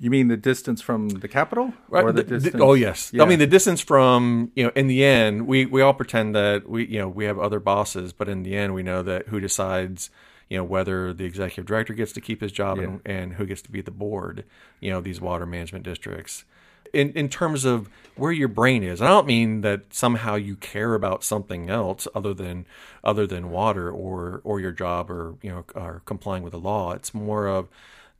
You 0.00 0.10
mean 0.10 0.28
the 0.28 0.36
distance 0.36 0.80
from 0.80 1.08
the 1.08 1.26
capital, 1.26 1.72
right. 1.88 2.04
or 2.04 2.12
the, 2.12 2.22
the 2.22 2.38
distance? 2.38 2.62
oh 2.62 2.74
yes, 2.74 3.10
Yeah. 3.12 3.24
I 3.24 3.26
mean 3.26 3.40
the 3.40 3.48
distance 3.48 3.80
from 3.80 4.52
you 4.54 4.64
know. 4.64 4.72
In 4.76 4.86
the 4.86 5.04
end, 5.04 5.48
we 5.48 5.66
we 5.66 5.82
all 5.82 5.94
pretend 5.94 6.36
that 6.36 6.68
we 6.68 6.86
you 6.86 7.00
know 7.00 7.08
we 7.08 7.24
have 7.24 7.38
other 7.38 7.58
bosses, 7.58 8.12
but 8.12 8.28
in 8.28 8.44
the 8.44 8.56
end, 8.56 8.74
we 8.74 8.84
know 8.84 9.02
that 9.02 9.28
who 9.28 9.40
decides 9.40 10.10
you 10.48 10.56
know 10.56 10.62
whether 10.62 11.12
the 11.12 11.24
executive 11.24 11.66
director 11.66 11.94
gets 11.94 12.12
to 12.12 12.20
keep 12.20 12.40
his 12.40 12.52
job 12.52 12.78
and, 12.78 13.00
and 13.04 13.34
who 13.34 13.46
gets 13.46 13.60
to 13.62 13.72
be 13.72 13.80
the 13.80 13.90
board. 13.90 14.44
You 14.78 14.90
know 14.90 15.00
these 15.00 15.20
water 15.20 15.46
management 15.46 15.84
districts. 15.84 16.44
In 16.92 17.10
in 17.14 17.28
terms 17.28 17.64
of 17.64 17.88
where 18.14 18.32
your 18.32 18.48
brain 18.48 18.84
is, 18.84 19.02
I 19.02 19.08
don't 19.08 19.26
mean 19.26 19.62
that 19.62 19.92
somehow 19.92 20.36
you 20.36 20.54
care 20.54 20.94
about 20.94 21.24
something 21.24 21.68
else 21.68 22.06
other 22.14 22.32
than 22.32 22.66
other 23.02 23.26
than 23.26 23.50
water 23.50 23.90
or 23.90 24.40
or 24.44 24.60
your 24.60 24.72
job 24.72 25.10
or 25.10 25.34
you 25.42 25.50
know 25.50 25.64
or 25.74 26.02
complying 26.04 26.44
with 26.44 26.52
the 26.52 26.60
law. 26.60 26.92
It's 26.92 27.12
more 27.12 27.48
of 27.48 27.68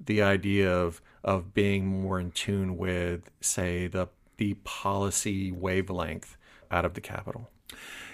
the 0.05 0.20
idea 0.22 0.70
of 0.70 1.01
of 1.25 1.55
being 1.55 1.87
more 1.87 2.19
in 2.21 2.31
tune 2.31 2.77
with, 2.77 3.31
say, 3.41 3.87
the 3.87 4.09
the 4.37 4.55
policy 4.64 5.51
wavelength 5.51 6.37
out 6.71 6.85
of 6.85 6.95
the 6.95 7.01
capital. 7.01 7.51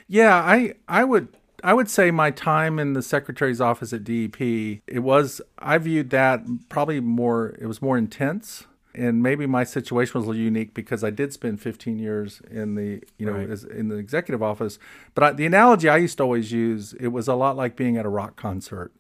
Yeah, 0.09 0.35
I 0.35 0.75
I 0.89 1.05
would 1.05 1.29
I 1.63 1.73
would 1.73 1.89
say 1.89 2.11
my 2.11 2.31
time 2.31 2.79
in 2.79 2.93
the 2.93 3.03
secretary's 3.03 3.61
office 3.61 3.93
at 3.93 4.05
DEP 4.05 4.41
it 4.41 5.01
was 5.03 5.41
I 5.59 5.79
viewed 5.79 6.11
that 6.11 6.43
probably 6.69 7.01
more 7.01 7.57
it 7.59 7.67
was 7.67 7.81
more 7.81 7.97
intense 7.97 8.67
and 8.95 9.23
maybe 9.23 9.47
my 9.47 9.65
situation 9.65 10.13
was 10.15 10.27
a 10.27 10.29
little 10.29 10.43
unique 10.43 10.73
because 10.75 11.03
I 11.03 11.11
did 11.11 11.33
spend 11.33 11.61
15 11.61 11.99
years 11.99 12.43
in 12.51 12.75
the 12.75 13.03
you 13.19 13.27
know 13.27 13.33
Right. 13.33 13.49
as, 13.49 13.65
in 13.65 13.89
the 13.89 13.97
executive 13.97 14.43
office 14.43 14.79
but 15.15 15.25
I, 15.25 15.33
the 15.33 15.47
analogy 15.47 15.89
I 15.89 15.97
used 15.97 16.19
to 16.19 16.25
always 16.25 16.53
use 16.53 16.93
it 16.95 17.09
was 17.09 17.29
a 17.29 17.35
lot 17.35 17.57
like 17.57 17.77
being 17.77 17.97
at 17.97 18.05
a 18.05 18.11
rock 18.11 18.37
concert 18.37 18.93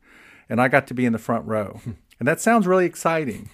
and 0.48 0.60
I 0.60 0.68
got 0.68 0.86
to 0.86 0.94
be 0.94 1.04
in 1.04 1.12
the 1.12 1.18
front 1.18 1.46
row 1.46 1.80
hmm. 1.84 1.92
and 2.18 2.26
that 2.26 2.40
sounds 2.40 2.66
really 2.66 2.86
exciting 2.86 3.50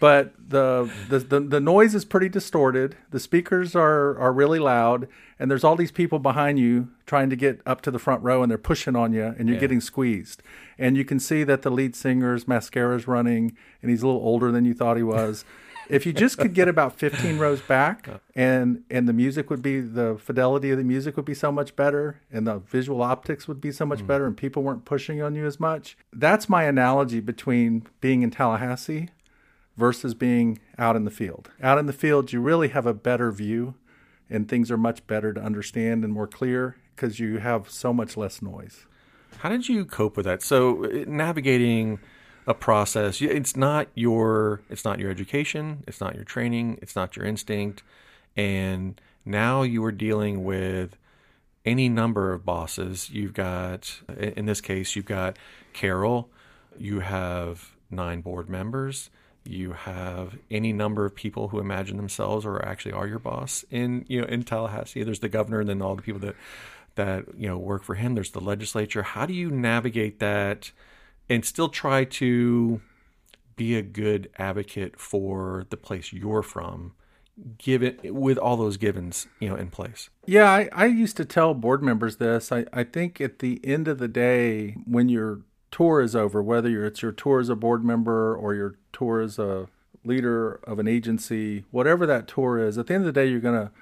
but 0.00 0.34
the, 0.48 0.90
the 1.08 1.18
the 1.18 1.40
the 1.40 1.60
noise 1.60 1.94
is 1.94 2.04
pretty 2.04 2.28
distorted. 2.28 2.96
The 3.10 3.20
speakers 3.20 3.74
are 3.74 4.18
are 4.18 4.32
really 4.32 4.58
loud, 4.58 5.08
and 5.38 5.50
there's 5.50 5.64
all 5.64 5.76
these 5.76 5.92
people 5.92 6.18
behind 6.18 6.58
you 6.58 6.88
trying 7.06 7.30
to 7.30 7.36
get 7.36 7.60
up 7.64 7.80
to 7.82 7.90
the 7.90 7.98
front 7.98 8.22
row, 8.22 8.42
and 8.42 8.50
they're 8.50 8.58
pushing 8.58 8.96
on 8.96 9.12
you, 9.12 9.34
and 9.38 9.48
you're 9.48 9.56
Yeah. 9.56 9.60
getting 9.60 9.80
squeezed. 9.80 10.42
And 10.78 10.96
you 10.96 11.04
can 11.04 11.20
see 11.20 11.44
that 11.44 11.62
the 11.62 11.70
lead 11.70 11.94
singer's 11.94 12.48
mascara's 12.48 13.06
running, 13.06 13.56
and 13.82 13.90
he's 13.90 14.02
a 14.02 14.06
little 14.06 14.22
older 14.22 14.50
than 14.50 14.64
you 14.64 14.74
thought 14.74 14.96
he 14.96 15.02
was. 15.02 15.44
if 15.88 16.06
you 16.06 16.12
just 16.12 16.38
could 16.38 16.54
get 16.54 16.66
about 16.66 16.98
15 16.98 17.38
rows 17.38 17.60
back, 17.60 18.08
and 18.34 18.82
and 18.90 19.08
the 19.08 19.12
music 19.12 19.48
would 19.48 19.62
be 19.62 19.80
the 19.80 20.16
fidelity 20.18 20.70
of 20.70 20.78
the 20.78 20.84
music 20.84 21.16
would 21.16 21.26
be 21.26 21.34
so 21.34 21.52
much 21.52 21.76
better, 21.76 22.20
and 22.32 22.46
the 22.46 22.58
visual 22.58 23.00
optics 23.02 23.46
would 23.46 23.60
be 23.60 23.70
so 23.70 23.86
much 23.86 24.00
hmm. 24.00 24.06
better, 24.06 24.26
and 24.26 24.36
people 24.36 24.62
weren't 24.62 24.84
pushing 24.84 25.22
on 25.22 25.34
you 25.34 25.46
as 25.46 25.60
much. 25.60 25.96
That's 26.12 26.48
my 26.48 26.64
analogy 26.64 27.20
between 27.20 27.86
being 28.00 28.22
in 28.22 28.30
Tallahassee 28.30 29.10
versus 29.76 30.14
being 30.14 30.58
out 30.78 30.96
in 30.96 31.04
the 31.04 31.10
field. 31.10 31.50
Out 31.62 31.78
in 31.78 31.86
the 31.86 31.92
field, 31.92 32.32
you 32.32 32.40
really 32.40 32.68
have 32.68 32.86
a 32.86 32.94
better 32.94 33.32
view 33.32 33.74
and 34.30 34.48
things 34.48 34.70
are 34.70 34.76
much 34.76 35.06
better 35.06 35.32
to 35.32 35.40
understand 35.40 36.04
and 36.04 36.12
more 36.12 36.26
clear 36.26 36.76
because 36.94 37.20
you 37.20 37.38
have 37.38 37.68
so 37.70 37.92
much 37.92 38.16
less 38.16 38.40
noise. 38.40 38.86
How 39.38 39.48
did 39.48 39.68
you 39.68 39.84
cope 39.84 40.16
with 40.16 40.26
that? 40.26 40.42
So 40.42 40.84
uh, 40.84 41.04
navigating 41.06 41.98
a 42.46 42.54
process, 42.54 43.20
it's 43.20 43.56
not 43.56 43.88
your 43.94 44.62
it's 44.68 44.84
not 44.84 44.98
your 44.98 45.10
education, 45.10 45.82
it's 45.86 46.00
not 46.00 46.14
your 46.14 46.24
training, 46.24 46.78
it's 46.82 46.94
not 46.94 47.16
your 47.16 47.24
instinct, 47.24 47.82
and 48.36 49.00
now 49.24 49.62
you 49.62 49.82
are 49.84 49.92
dealing 49.92 50.44
with 50.44 50.96
any 51.64 51.88
number 51.88 52.32
of 52.32 52.44
bosses. 52.44 53.10
You've 53.10 53.32
got 53.32 54.00
in 54.18 54.46
this 54.46 54.60
case, 54.60 54.94
you've 54.94 55.06
got 55.06 55.38
Carol, 55.72 56.28
you 56.78 57.00
have 57.00 57.72
nine 57.90 58.20
board 58.20 58.48
members. 58.48 59.10
You 59.44 59.72
have 59.72 60.38
any 60.50 60.72
number 60.72 61.04
of 61.04 61.14
people 61.14 61.48
who 61.48 61.58
imagine 61.58 61.96
themselves 61.96 62.46
or 62.46 62.64
actually 62.64 62.92
are 62.92 63.06
your 63.06 63.18
boss 63.18 63.64
in 63.70 64.04
you 64.08 64.20
know 64.20 64.26
in 64.26 64.42
Tallahassee. 64.42 65.02
There's 65.02 65.20
the 65.20 65.28
governor, 65.28 65.60
and 65.60 65.68
then 65.68 65.82
all 65.82 65.96
the 65.96 66.02
people 66.02 66.20
that 66.20 66.36
that 66.94 67.26
you 67.36 67.46
know 67.46 67.58
work 67.58 67.84
for 67.84 67.94
him. 67.94 68.14
There's 68.14 68.30
the 68.30 68.40
legislature. 68.40 69.02
How 69.02 69.26
do 69.26 69.34
you 69.34 69.50
navigate 69.50 70.18
that 70.20 70.70
and 71.28 71.44
still 71.44 71.68
try 71.68 72.04
to 72.04 72.80
be 73.56 73.76
a 73.76 73.82
good 73.82 74.30
advocate 74.38 74.98
for 74.98 75.66
the 75.70 75.76
place 75.76 76.12
you're 76.12 76.42
from, 76.42 76.92
given 77.58 77.98
with 78.04 78.38
all 78.38 78.56
those 78.56 78.76
givens 78.76 79.26
you 79.40 79.48
know 79.48 79.56
in 79.56 79.68
place? 79.68 80.08
Yeah, 80.26 80.50
I, 80.50 80.68
I 80.72 80.86
used 80.86 81.16
to 81.18 81.24
tell 81.24 81.52
board 81.52 81.82
members 81.82 82.16
this. 82.16 82.50
I, 82.50 82.64
I 82.72 82.84
think 82.84 83.20
at 83.20 83.40
the 83.40 83.60
end 83.62 83.88
of 83.88 83.98
the 83.98 84.08
day, 84.08 84.76
when 84.86 85.08
your 85.08 85.40
tour 85.74 86.00
is 86.00 86.14
over, 86.14 86.40
whether 86.40 86.84
it's 86.84 87.02
your 87.02 87.10
tour 87.10 87.40
as 87.40 87.48
a 87.48 87.56
board 87.56 87.84
member 87.84 88.36
or 88.36 88.54
your 88.54 88.76
tour 88.92 89.20
as 89.20 89.40
a 89.40 89.66
leader 90.04 90.60
of 90.62 90.78
an 90.78 90.86
agency, 90.86 91.64
whatever 91.72 92.06
that 92.06 92.28
tour 92.28 92.60
is, 92.60 92.78
at 92.78 92.86
the 92.86 92.94
end 92.94 93.02
of 93.02 93.12
the 93.12 93.20
day, 93.20 93.26
you're 93.28 93.40
going 93.40 93.66
to 93.66 93.72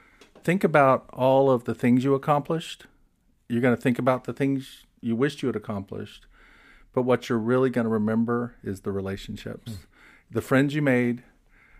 think 0.42 0.64
about 0.64 1.04
all 1.12 1.50
of 1.50 1.64
the 1.64 1.74
things 1.74 2.02
you 2.02 2.14
accomplished. 2.14 2.86
You're 3.46 3.60
going 3.60 3.76
to 3.76 3.80
think 3.80 3.98
about 3.98 4.24
the 4.24 4.32
things 4.32 4.86
you 5.02 5.14
wished 5.14 5.42
you 5.42 5.48
had 5.48 5.56
accomplished. 5.56 6.24
But 6.94 7.02
what 7.02 7.28
you're 7.28 7.38
really 7.38 7.68
going 7.68 7.84
to 7.84 7.90
remember 7.90 8.54
is 8.64 8.80
the 8.80 8.92
relationships, 8.92 9.72
hmm. 9.72 9.78
the 10.30 10.40
friends 10.40 10.74
you 10.74 10.80
made, 10.80 11.22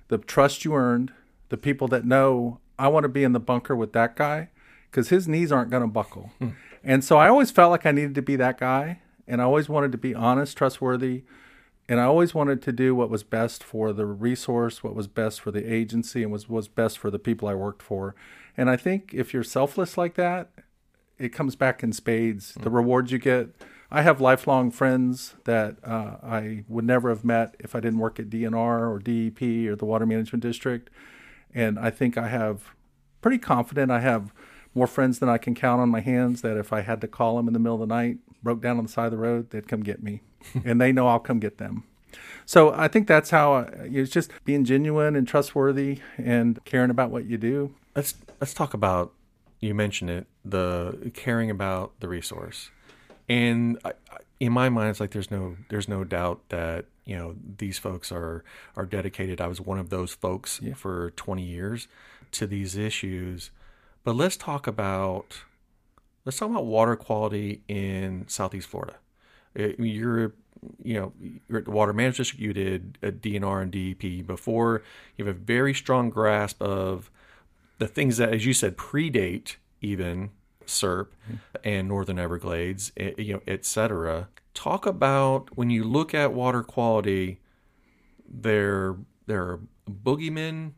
the 0.08 0.18
trust 0.18 0.62
you 0.62 0.74
earned, 0.74 1.14
the 1.48 1.56
people 1.56 1.88
that 1.88 2.04
know 2.04 2.60
I 2.78 2.88
want 2.88 3.04
to 3.04 3.08
be 3.08 3.24
in 3.24 3.32
the 3.32 3.40
bunker 3.40 3.74
with 3.74 3.94
that 3.94 4.16
guy 4.16 4.50
because 4.90 5.08
his 5.08 5.26
knees 5.26 5.50
aren't 5.50 5.70
going 5.70 5.82
to 5.82 5.88
buckle. 5.88 6.32
Hmm. 6.38 6.50
And 6.84 7.02
so 7.02 7.16
I 7.16 7.28
always 7.28 7.50
felt 7.50 7.70
like 7.70 7.86
I 7.86 7.92
needed 7.92 8.14
to 8.16 8.22
be 8.22 8.36
that 8.36 8.58
guy. 8.58 9.00
And 9.26 9.40
I 9.40 9.44
always 9.44 9.68
wanted 9.68 9.92
to 9.92 9.98
be 9.98 10.14
honest, 10.14 10.56
trustworthy. 10.56 11.24
And 11.88 12.00
I 12.00 12.04
always 12.04 12.34
wanted 12.34 12.62
to 12.62 12.72
do 12.72 12.94
what 12.94 13.10
was 13.10 13.22
best 13.22 13.62
for 13.64 13.92
the 13.92 14.06
resource, 14.06 14.82
what 14.82 14.94
was 14.94 15.08
best 15.08 15.40
for 15.40 15.50
the 15.50 15.70
agency, 15.72 16.22
and 16.22 16.32
was, 16.32 16.48
was 16.48 16.68
best 16.68 16.98
for 16.98 17.10
the 17.10 17.18
people 17.18 17.48
I 17.48 17.54
worked 17.54 17.82
for. 17.82 18.14
And 18.56 18.70
I 18.70 18.76
think 18.76 19.12
if 19.12 19.34
you're 19.34 19.42
selfless 19.42 19.98
like 19.98 20.14
that, 20.14 20.50
it 21.18 21.30
comes 21.30 21.56
back 21.56 21.82
in 21.82 21.92
spades. 21.92 22.54
The 22.54 22.70
rewards 22.70 23.12
you 23.12 23.18
get. 23.18 23.48
I 23.90 24.02
have 24.02 24.20
lifelong 24.20 24.70
friends 24.70 25.34
that 25.44 25.76
uh, 25.84 26.16
I 26.22 26.64
would 26.66 26.84
never 26.84 27.10
have 27.10 27.24
met 27.24 27.56
if 27.60 27.74
I 27.74 27.80
didn't 27.80 27.98
work 27.98 28.18
at 28.18 28.30
DNR 28.30 28.90
or 28.90 28.98
DEP 28.98 29.70
or 29.70 29.76
the 29.76 29.84
Water 29.84 30.06
Management 30.06 30.42
District. 30.42 30.88
And 31.54 31.78
I 31.78 31.90
think 31.90 32.16
I 32.16 32.28
have 32.28 32.74
pretty 33.20 33.38
confident 33.38 33.90
I 33.90 34.00
have 34.00 34.32
more 34.74 34.86
friends 34.86 35.18
than 35.18 35.28
I 35.28 35.38
can 35.38 35.54
count 35.54 35.80
on 35.80 35.88
my 35.88 36.00
hands 36.00 36.42
that 36.42 36.56
if 36.56 36.72
I 36.72 36.80
had 36.80 37.00
to 37.02 37.08
call 37.08 37.36
them 37.36 37.46
in 37.48 37.52
the 37.54 37.58
middle 37.60 37.82
of 37.82 37.88
the 37.88 37.94
night, 37.94 38.18
broke 38.42 38.60
down 38.62 38.78
on 38.78 38.84
the 38.86 38.92
side 38.92 39.06
of 39.06 39.12
the 39.12 39.18
road, 39.18 39.50
they'd 39.50 39.68
come 39.68 39.82
get 39.82 40.02
me. 40.02 40.22
and 40.64 40.80
they 40.80 40.92
know 40.92 41.06
I'll 41.06 41.20
come 41.20 41.38
get 41.38 41.58
them. 41.58 41.84
So 42.46 42.72
I 42.72 42.88
think 42.88 43.06
that's 43.06 43.30
how 43.30 43.52
I, 43.54 43.62
it's 43.84 44.10
just 44.10 44.30
being 44.44 44.64
genuine 44.64 45.14
and 45.16 45.26
trustworthy 45.28 46.00
and 46.18 46.62
caring 46.64 46.90
about 46.90 47.10
what 47.10 47.24
you 47.26 47.38
do. 47.38 47.74
Let's 47.94 48.14
let's 48.40 48.52
talk 48.52 48.74
about 48.74 49.12
you 49.60 49.74
mentioned 49.74 50.10
it 50.10 50.26
the 50.44 51.12
caring 51.14 51.50
about 51.50 51.92
the 52.00 52.08
resource, 52.08 52.70
and 53.28 53.78
I, 53.84 53.90
I- 54.10 54.18
in 54.40 54.52
my 54.52 54.68
mind, 54.68 54.90
it's 54.90 54.98
like 54.98 55.12
there's 55.12 55.30
no 55.30 55.56
there's 55.68 55.88
no 55.88 56.02
doubt 56.02 56.40
that 56.48 56.86
you 57.04 57.16
know 57.16 57.36
these 57.58 57.78
folks 57.78 58.10
are 58.10 58.42
are 58.76 58.84
dedicated. 58.84 59.40
I 59.40 59.46
was 59.46 59.60
one 59.60 59.78
of 59.78 59.88
those 59.90 60.12
folks 60.12 60.60
for 60.74 61.10
20 61.12 61.42
years 61.44 61.86
to 62.32 62.48
these 62.48 62.76
issues, 62.76 63.52
but 64.04 64.16
let's 64.16 64.36
talk 64.36 64.66
about 64.66 65.42
let's 66.24 66.38
talk 66.38 66.50
about 66.50 66.66
water 66.66 66.96
quality 66.96 67.62
in 67.68 68.24
Southeast 68.28 68.68
Florida. 68.68 68.96
You're 69.54 70.34
you 70.82 70.94
know 70.94 71.12
you're 71.48 71.58
at 71.58 71.64
the 71.64 71.70
water 71.70 71.92
management 71.92 72.16
district. 72.18 72.42
You 72.42 72.52
did 72.52 72.98
a 73.02 73.12
DNR 73.12 73.62
and 73.62 73.70
DEP 73.70 74.26
before. 74.26 74.82
You 75.16 75.24
have 75.26 75.36
a 75.36 75.38
very 75.38 75.74
strong 75.74 76.10
grasp 76.10 76.60
of 76.62 77.10
the 77.78 77.88
things 77.88 78.16
that, 78.18 78.32
as 78.32 78.46
you 78.46 78.52
said, 78.52 78.76
predate 78.76 79.56
even 79.80 80.30
CERP 80.66 81.08
and 81.64 81.88
Northern 81.88 82.18
Everglades, 82.18 82.92
eh, 82.96 83.12
you 83.18 83.34
know, 83.34 83.42
et 83.46 83.64
cetera. 83.64 84.28
Talk 84.54 84.86
about 84.86 85.56
when 85.56 85.70
you 85.70 85.84
look 85.84 86.14
at 86.14 86.32
water 86.32 86.62
quality, 86.62 87.40
there 88.28 88.96
there 89.26 89.42
are 89.42 89.60
boogeymen, 89.90 90.72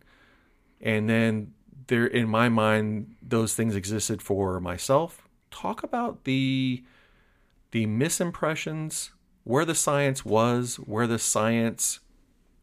and 0.80 1.08
then 1.08 1.52
there, 1.86 2.06
in 2.06 2.28
my 2.28 2.48
mind, 2.48 3.16
those 3.22 3.54
things 3.54 3.74
existed 3.74 4.22
for 4.22 4.60
myself. 4.60 5.28
Talk 5.50 5.82
about 5.82 6.24
the 6.24 6.84
the 7.70 7.86
misimpressions, 7.86 9.10
where 9.42 9.64
the 9.64 9.74
science 9.74 10.24
was, 10.24 10.76
where 10.76 11.08
the 11.08 11.18
science 11.18 12.00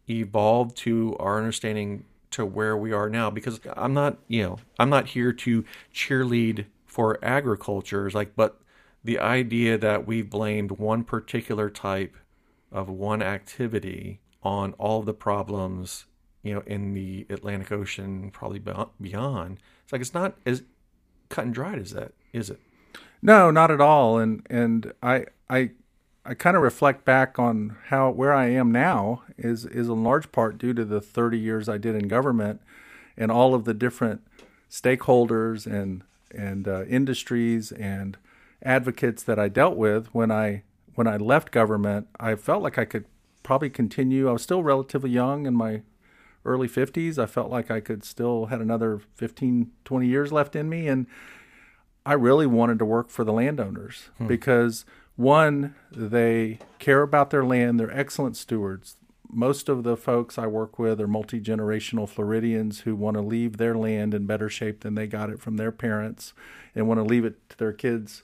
evolved 0.10 0.78
to 0.78 1.16
our 1.20 1.38
understanding 1.38 2.06
to 2.32 2.46
where 2.46 2.78
we 2.78 2.94
are 2.94 3.10
now 3.10 3.30
because 3.30 3.60
I'm 3.76 3.94
not, 3.94 4.18
you 4.28 4.44
know, 4.44 4.60
I'm 4.80 4.90
not 4.90 5.08
here 5.08 5.34
to 5.34 5.66
cheerlead 5.94 6.66
for 6.86 7.20
agriculture. 7.22 8.08
It's 8.08 8.16
like, 8.16 8.36
but 8.36 8.62
the 9.04 9.20
idea 9.20 9.78
that 9.78 10.08
we 10.08 10.22
blamed 10.22 10.72
one 10.72 11.04
particular 11.04 11.70
type 11.70 12.16
of 12.72 12.90
one 12.90 13.22
activity 13.22 14.22
on 14.44 14.74
all 14.74 15.02
the 15.02 15.14
problems, 15.14 16.06
you 16.44 16.54
know, 16.54 16.64
in 16.66 16.94
the 16.94 17.26
Atlantic 17.30 17.72
Ocean, 17.72 18.32
probably 18.32 18.60
beyond. 18.60 19.60
It's 19.84 19.92
like 19.92 20.02
it's 20.02 20.14
not 20.14 20.36
as 20.46 20.64
cut 21.30 21.46
and 21.46 21.54
dried 21.54 21.80
as 21.80 21.92
that, 21.92 22.14
is 22.34 22.50
it? 22.50 22.60
No, 23.22 23.52
not 23.52 23.72
at 23.72 23.82
all. 23.82 24.18
And 24.18 24.46
and 24.50 24.94
I 25.02 25.26
I 25.50 25.72
I 26.26 26.34
kind 26.34 26.56
of 26.56 26.64
reflect 26.64 27.06
back 27.06 27.40
on 27.40 27.78
how 27.88 28.10
where 28.10 28.34
I 28.34 28.48
am 28.48 28.72
now 28.72 29.24
is 29.38 29.66
is 29.66 29.88
in 29.88 30.04
large 30.04 30.32
part 30.32 30.58
due 30.58 30.74
to 30.74 30.86
the 30.86 31.02
30 31.02 31.38
years 31.38 31.70
I 31.70 31.78
did 31.78 31.96
in 31.96 32.08
government 32.08 32.62
and 33.18 33.32
all 33.32 33.54
of 33.54 33.66
the 33.66 33.74
different 33.74 34.22
stakeholders 34.70 35.66
and 35.66 36.04
and 36.34 36.68
uh, 36.68 36.86
industries 36.86 37.72
and 37.72 38.18
advocates 38.64 39.24
that 39.24 39.40
I 39.40 39.48
dealt 39.48 39.76
with 39.76 40.08
when 40.14 40.32
I 40.32 40.64
when 40.96 41.08
I 41.08 41.18
left 41.18 41.52
government. 41.52 42.08
I 42.20 42.36
felt 42.36 42.64
like 42.64 42.78
I 42.78 42.86
could 42.86 43.06
probably 43.44 43.70
continue. 43.70 44.30
I 44.30 44.34
was 44.34 44.44
still 44.44 44.64
relatively 44.64 45.10
young 45.10 45.46
in 45.46 45.56
my 45.56 45.82
early 46.46 46.68
50s. 46.68 47.18
I 47.18 47.26
felt 47.26 47.52
like 47.52 47.70
I 47.70 47.80
could 47.80 48.04
still 48.04 48.48
had 48.48 48.62
another 48.62 49.02
15 49.16 49.72
20 49.86 50.08
years 50.08 50.32
left 50.32 50.56
in 50.56 50.70
me 50.70 50.88
and 50.88 51.08
I 52.06 52.14
really 52.14 52.48
wanted 52.48 52.80
to 52.80 52.86
work 52.86 53.10
for 53.10 53.24
the 53.24 53.34
landowners 53.34 54.10
hmm. 54.18 54.28
because 54.28 54.86
one, 55.16 55.76
they 55.92 56.60
care 56.80 57.02
about 57.02 57.30
their 57.30 57.46
land, 57.46 57.80
they're 57.80 57.96
excellent 57.96 58.38
stewards. 58.38 58.98
Most 59.30 59.70
of 59.70 59.84
the 59.84 59.96
folks 59.96 60.38
I 60.38 60.48
work 60.48 60.80
with 60.80 61.00
are 61.00 61.08
multi 61.08 61.40
generational 61.40 62.10
Floridians 62.10 62.82
who 62.82 62.96
want 62.96 63.16
to 63.16 63.22
leave 63.22 63.58
their 63.58 63.78
land 63.78 64.14
in 64.14 64.26
better 64.26 64.50
shape 64.50 64.82
than 64.82 64.96
they 64.96 65.08
got 65.08 65.30
it 65.30 65.40
from 65.40 65.58
their 65.58 65.72
parents 65.72 66.34
and 66.76 66.88
want 66.88 67.00
to 67.00 67.04
leave 67.04 67.24
it 67.24 67.50
to 67.50 67.58
their 67.58 67.72
kids 67.72 68.24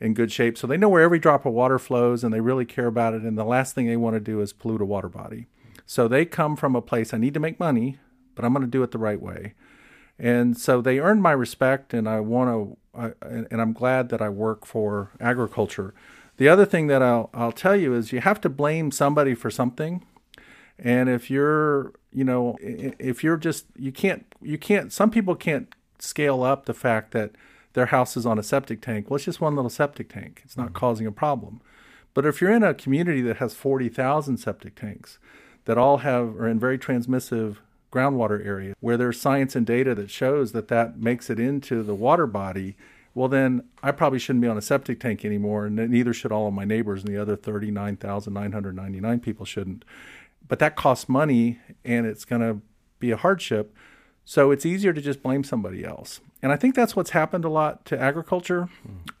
in 0.00 0.14
good 0.14 0.30
shape. 0.30 0.56
So 0.56 0.66
they 0.66 0.76
know 0.76 0.88
where 0.88 1.02
every 1.02 1.18
drop 1.18 1.44
of 1.44 1.52
water 1.52 1.78
flows 1.78 2.22
and 2.24 2.32
they 2.32 2.40
really 2.40 2.64
care 2.64 2.86
about 2.86 3.14
it. 3.14 3.22
And 3.22 3.36
the 3.36 3.44
last 3.44 3.74
thing 3.74 3.86
they 3.86 3.96
want 3.96 4.14
to 4.14 4.20
do 4.20 4.40
is 4.40 4.52
pollute 4.52 4.80
a 4.80 4.86
water 4.86 5.08
body. 5.08 5.48
So 5.88 6.06
they 6.06 6.26
come 6.26 6.54
from 6.54 6.76
a 6.76 6.82
place 6.82 7.14
I 7.14 7.16
need 7.16 7.32
to 7.32 7.40
make 7.40 7.58
money, 7.58 7.98
but 8.34 8.44
I'm 8.44 8.52
going 8.52 8.64
to 8.64 8.70
do 8.70 8.82
it 8.82 8.90
the 8.90 8.98
right 8.98 9.20
way. 9.20 9.54
And 10.18 10.54
so 10.54 10.82
they 10.82 10.98
earned 10.98 11.22
my 11.22 11.32
respect, 11.32 11.94
and 11.94 12.06
I 12.06 12.20
want 12.20 12.76
to 12.92 13.14
and 13.22 13.60
I'm 13.62 13.72
glad 13.72 14.10
that 14.10 14.20
I 14.20 14.28
work 14.28 14.66
for 14.66 15.12
agriculture. 15.18 15.94
The 16.36 16.46
other 16.46 16.66
thing 16.66 16.88
that 16.88 17.02
I'll 17.02 17.30
I'll 17.32 17.52
tell 17.52 17.74
you 17.74 17.94
is 17.94 18.12
you 18.12 18.20
have 18.20 18.38
to 18.42 18.50
blame 18.50 18.90
somebody 18.90 19.34
for 19.34 19.50
something, 19.50 20.04
and 20.78 21.08
if 21.08 21.30
you're 21.30 21.94
you 22.12 22.24
know 22.24 22.58
if 22.60 23.24
you're 23.24 23.38
just 23.38 23.64
you 23.74 23.90
can't 23.90 24.26
you 24.42 24.58
can't 24.58 24.92
some 24.92 25.10
people 25.10 25.36
can't 25.36 25.74
scale 25.98 26.42
up 26.42 26.66
the 26.66 26.74
fact 26.74 27.12
that 27.12 27.30
their 27.72 27.86
house 27.86 28.14
is 28.14 28.26
on 28.26 28.38
a 28.38 28.42
septic 28.42 28.82
tank. 28.82 29.08
Well, 29.08 29.16
it's 29.16 29.24
just 29.24 29.40
one 29.40 29.56
little 29.56 29.70
septic 29.70 30.10
tank. 30.10 30.42
It's 30.44 30.56
not 30.56 30.66
mm-hmm. 30.66 30.74
causing 30.74 31.06
a 31.06 31.12
problem. 31.12 31.62
But 32.12 32.26
if 32.26 32.42
you're 32.42 32.52
in 32.52 32.62
a 32.62 32.74
community 32.74 33.22
that 33.22 33.36
has 33.36 33.54
40,000 33.54 34.38
septic 34.38 34.74
tanks 34.74 35.18
that 35.68 35.76
all 35.76 35.98
have 35.98 36.34
are 36.40 36.48
in 36.48 36.58
very 36.58 36.78
transmissive 36.78 37.56
groundwater 37.92 38.44
area 38.44 38.74
where 38.80 38.96
there's 38.96 39.20
science 39.20 39.54
and 39.54 39.66
data 39.66 39.94
that 39.94 40.10
shows 40.10 40.52
that 40.52 40.68
that 40.68 40.98
makes 40.98 41.28
it 41.28 41.38
into 41.38 41.82
the 41.82 41.94
water 41.94 42.26
body, 42.26 42.74
well, 43.14 43.28
then 43.28 43.62
I 43.82 43.90
probably 43.90 44.18
shouldn't 44.18 44.40
be 44.40 44.48
on 44.48 44.56
a 44.56 44.62
septic 44.62 44.98
tank 44.98 45.26
anymore, 45.26 45.66
and 45.66 45.76
neither 45.76 46.14
should 46.14 46.32
all 46.32 46.48
of 46.48 46.54
my 46.54 46.64
neighbors, 46.64 47.04
and 47.04 47.14
the 47.14 47.20
other 47.20 47.36
39,999 47.36 49.20
people 49.20 49.44
shouldn't. 49.44 49.84
But 50.46 50.58
that 50.60 50.74
costs 50.74 51.06
money, 51.06 51.58
and 51.84 52.06
it's 52.06 52.24
going 52.24 52.40
to 52.40 52.62
be 52.98 53.10
a 53.10 53.18
hardship. 53.18 53.76
So 54.24 54.50
it's 54.50 54.64
easier 54.64 54.94
to 54.94 55.02
just 55.02 55.22
blame 55.22 55.44
somebody 55.44 55.84
else. 55.84 56.22
And 56.42 56.50
I 56.50 56.56
think 56.56 56.76
that's 56.76 56.96
what's 56.96 57.10
happened 57.10 57.44
a 57.44 57.50
lot 57.50 57.84
to 57.86 58.00
agriculture, 58.00 58.70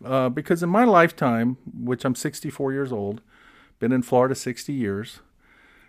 uh, 0.02 0.30
because 0.30 0.62
in 0.62 0.70
my 0.70 0.84
lifetime, 0.84 1.58
which 1.78 2.06
I'm 2.06 2.14
64 2.14 2.72
years 2.72 2.90
old, 2.90 3.20
been 3.80 3.92
in 3.92 4.00
Florida 4.00 4.34
60 4.34 4.72
years. 4.72 5.20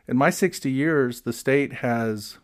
In 0.10 0.18
my 0.18 0.32
60 0.32 0.72
years, 0.72 1.22
the 1.22 1.32
state 1.32 1.72
has 1.72 2.40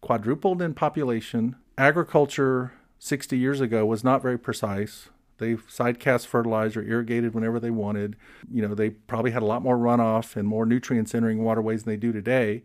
quadrupled 0.00 0.62
in 0.62 0.72
population. 0.72 1.56
Agriculture 1.76 2.74
60 3.00 3.36
years 3.36 3.60
ago 3.60 3.84
was 3.84 4.04
not 4.04 4.22
very 4.22 4.38
precise. 4.38 5.08
They 5.38 5.54
sidecast 5.54 6.26
fertilizer, 6.26 6.80
irrigated 6.80 7.34
whenever 7.34 7.58
they 7.58 7.72
wanted. 7.72 8.14
You 8.48 8.62
know, 8.62 8.76
they 8.76 8.90
probably 8.90 9.32
had 9.32 9.42
a 9.42 9.46
lot 9.46 9.64
more 9.64 9.76
runoff 9.76 10.36
and 10.36 10.46
more 10.46 10.64
nutrients 10.64 11.12
entering 11.12 11.42
waterways 11.42 11.82
than 11.82 11.92
they 11.92 11.96
do 11.96 12.12
today. 12.12 12.62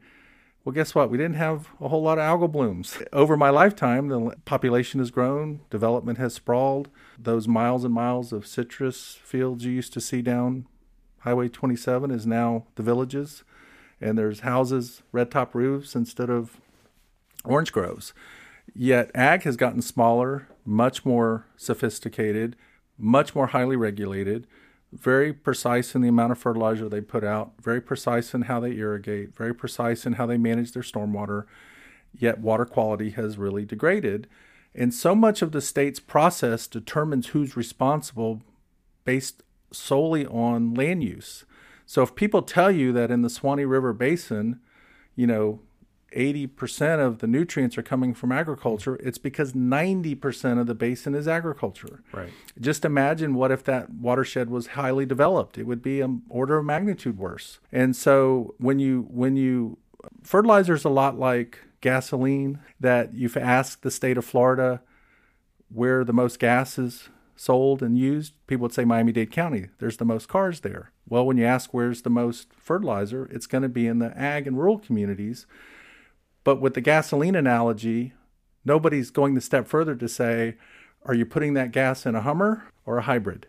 Well, 0.63 0.73
guess 0.73 0.93
what? 0.93 1.09
We 1.09 1.17
didn't 1.17 1.37
have 1.37 1.69
a 1.81 1.87
whole 1.87 2.03
lot 2.03 2.19
of 2.19 2.39
algal 2.39 2.51
blooms. 2.51 2.99
Over 3.11 3.37
my 3.37 3.49
lifetime, 3.49 4.09
the 4.09 4.35
population 4.45 4.99
has 4.99 5.09
grown, 5.09 5.61
development 5.71 6.19
has 6.19 6.35
sprawled. 6.35 6.89
Those 7.17 7.47
miles 7.47 7.83
and 7.83 7.93
miles 7.93 8.31
of 8.31 8.45
citrus 8.45 9.17
fields 9.23 9.65
you 9.65 9.71
used 9.71 9.93
to 9.93 10.01
see 10.01 10.21
down 10.21 10.67
Highway 11.27 11.49
27 11.49 12.09
is 12.09 12.25
now 12.25 12.67
the 12.75 12.83
villages, 12.83 13.43
and 13.99 14.17
there's 14.17 14.41
houses, 14.41 15.01
red 15.11 15.31
top 15.31 15.55
roofs 15.55 15.95
instead 15.95 16.29
of 16.29 16.57
orange 17.43 17.71
groves. 17.71 18.13
Yet 18.73 19.11
ag 19.15 19.43
has 19.43 19.57
gotten 19.57 19.81
smaller, 19.81 20.47
much 20.65 21.05
more 21.05 21.45
sophisticated, 21.55 22.55
much 22.97 23.33
more 23.33 23.47
highly 23.47 23.75
regulated, 23.75 24.47
very 24.91 25.33
precise 25.33 25.95
in 25.95 26.01
the 26.01 26.07
amount 26.09 26.31
of 26.31 26.37
fertilizer 26.37 26.87
they 26.87 27.01
put 27.01 27.23
out, 27.23 27.53
very 27.61 27.81
precise 27.81 28.33
in 28.33 28.43
how 28.43 28.59
they 28.59 28.71
irrigate, 28.71 29.35
very 29.35 29.53
precise 29.53 30.05
in 30.05 30.13
how 30.13 30.25
they 30.25 30.37
manage 30.37 30.71
their 30.71 30.83
stormwater. 30.83 31.45
Yet 32.17 32.39
water 32.39 32.65
quality 32.65 33.11
has 33.11 33.37
really 33.37 33.65
degraded. 33.65 34.27
And 34.73 34.93
so 34.93 35.15
much 35.15 35.41
of 35.41 35.51
the 35.51 35.61
state's 35.61 35.99
process 35.99 36.67
determines 36.67 37.27
who's 37.27 37.57
responsible 37.57 38.41
based 39.03 39.43
solely 39.71 40.25
on 40.25 40.73
land 40.73 41.03
use. 41.03 41.45
So 41.87 42.03
if 42.03 42.13
people 42.13 42.43
tell 42.43 42.69
you 42.69 42.91
that 42.93 43.09
in 43.09 43.23
the 43.23 43.29
Suwannee 43.29 43.65
River 43.65 43.93
Basin, 43.93 44.59
you 45.15 45.25
know, 45.25 45.61
80% 46.15 46.99
of 47.05 47.19
the 47.19 47.27
nutrients 47.27 47.77
are 47.77 47.83
coming 47.83 48.13
from 48.13 48.31
agriculture, 48.31 48.95
it's 48.97 49.17
because 49.17 49.53
90% 49.53 50.59
of 50.59 50.67
the 50.67 50.75
basin 50.75 51.15
is 51.15 51.27
agriculture. 51.27 52.01
Right. 52.13 52.31
Just 52.59 52.85
imagine 52.85 53.33
what 53.33 53.51
if 53.51 53.63
that 53.65 53.89
watershed 53.89 54.49
was 54.49 54.67
highly 54.67 55.05
developed. 55.05 55.57
It 55.57 55.63
would 55.63 55.81
be 55.81 56.01
an 56.01 56.23
order 56.29 56.57
of 56.57 56.65
magnitude 56.65 57.17
worse. 57.17 57.59
And 57.71 57.95
so 57.95 58.55
when 58.57 58.79
you 58.79 59.07
when 59.09 59.35
you 59.35 59.77
fertilizer 60.23 60.73
is 60.73 60.85
a 60.85 60.89
lot 60.89 61.19
like 61.19 61.59
gasoline 61.81 62.59
that 62.79 63.13
you've 63.13 63.37
asked 63.37 63.81
the 63.83 63.91
state 63.91 64.17
of 64.17 64.25
Florida 64.25 64.81
where 65.69 66.03
the 66.03 66.13
most 66.13 66.39
gas 66.39 66.77
is 66.77 67.09
sold 67.37 67.81
and 67.81 67.97
used, 67.97 68.33
people 68.47 68.63
would 68.63 68.73
say 68.73 68.83
Miami-Dade 68.83 69.31
County. 69.31 69.67
There's 69.79 69.97
the 69.97 70.05
most 70.05 70.27
cars 70.27 70.59
there. 70.59 70.91
Well, 71.07 71.25
when 71.25 71.37
you 71.37 71.45
ask 71.45 71.73
where's 71.73 72.01
the 72.01 72.09
most 72.09 72.49
fertilizer, 72.53 73.29
it's 73.31 73.47
going 73.47 73.61
to 73.61 73.69
be 73.69 73.87
in 73.87 73.99
the 73.99 74.17
ag 74.17 74.47
and 74.47 74.57
rural 74.57 74.77
communities 74.77 75.47
but 76.47 76.61
with 76.61 76.75
the 76.75 76.79
gasoline 76.79 77.35
analogy, 77.35 78.13
nobody's 78.63 79.11
going 79.11 79.33
the 79.33 79.41
step 79.41 79.67
further 79.67 79.95
to 79.95 80.07
say, 80.07 80.55
are 81.03 81.13
you 81.13 81.25
putting 81.25 81.55
that 81.55 81.73
gas 81.73 82.05
in 82.05 82.15
a 82.15 82.21
Hummer 82.21 82.71
or 82.85 82.97
a 82.99 83.01
hybrid? 83.01 83.47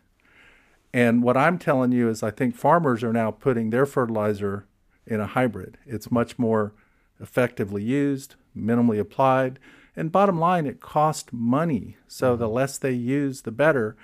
And 0.93 1.23
what 1.23 1.37
I'm 1.37 1.61
telling 1.61 1.93
you 1.93 2.09
is, 2.09 2.25
I 2.25 2.33
think 2.33 2.57
farmers 2.57 3.05
are 3.05 3.13
now 3.13 3.31
putting 3.31 3.71
their 3.71 3.87
fertilizer 3.87 4.67
in 5.07 5.21
a 5.21 5.29
hybrid. 5.29 5.79
It's 5.87 6.11
much 6.11 6.41
more 6.41 6.73
effectively 7.21 7.85
used, 7.85 8.35
minimally 8.57 8.99
applied, 8.99 9.61
and 9.99 10.13
bottom 10.13 10.39
line, 10.39 10.67
it 10.67 10.81
costs 10.81 11.31
money. 11.33 11.97
So 12.07 12.37
the 12.37 12.47
mm-hmm. 12.47 12.55
less 12.55 12.79
they 12.79 12.93
use, 12.93 13.43
the 13.43 13.51
better. 13.51 13.97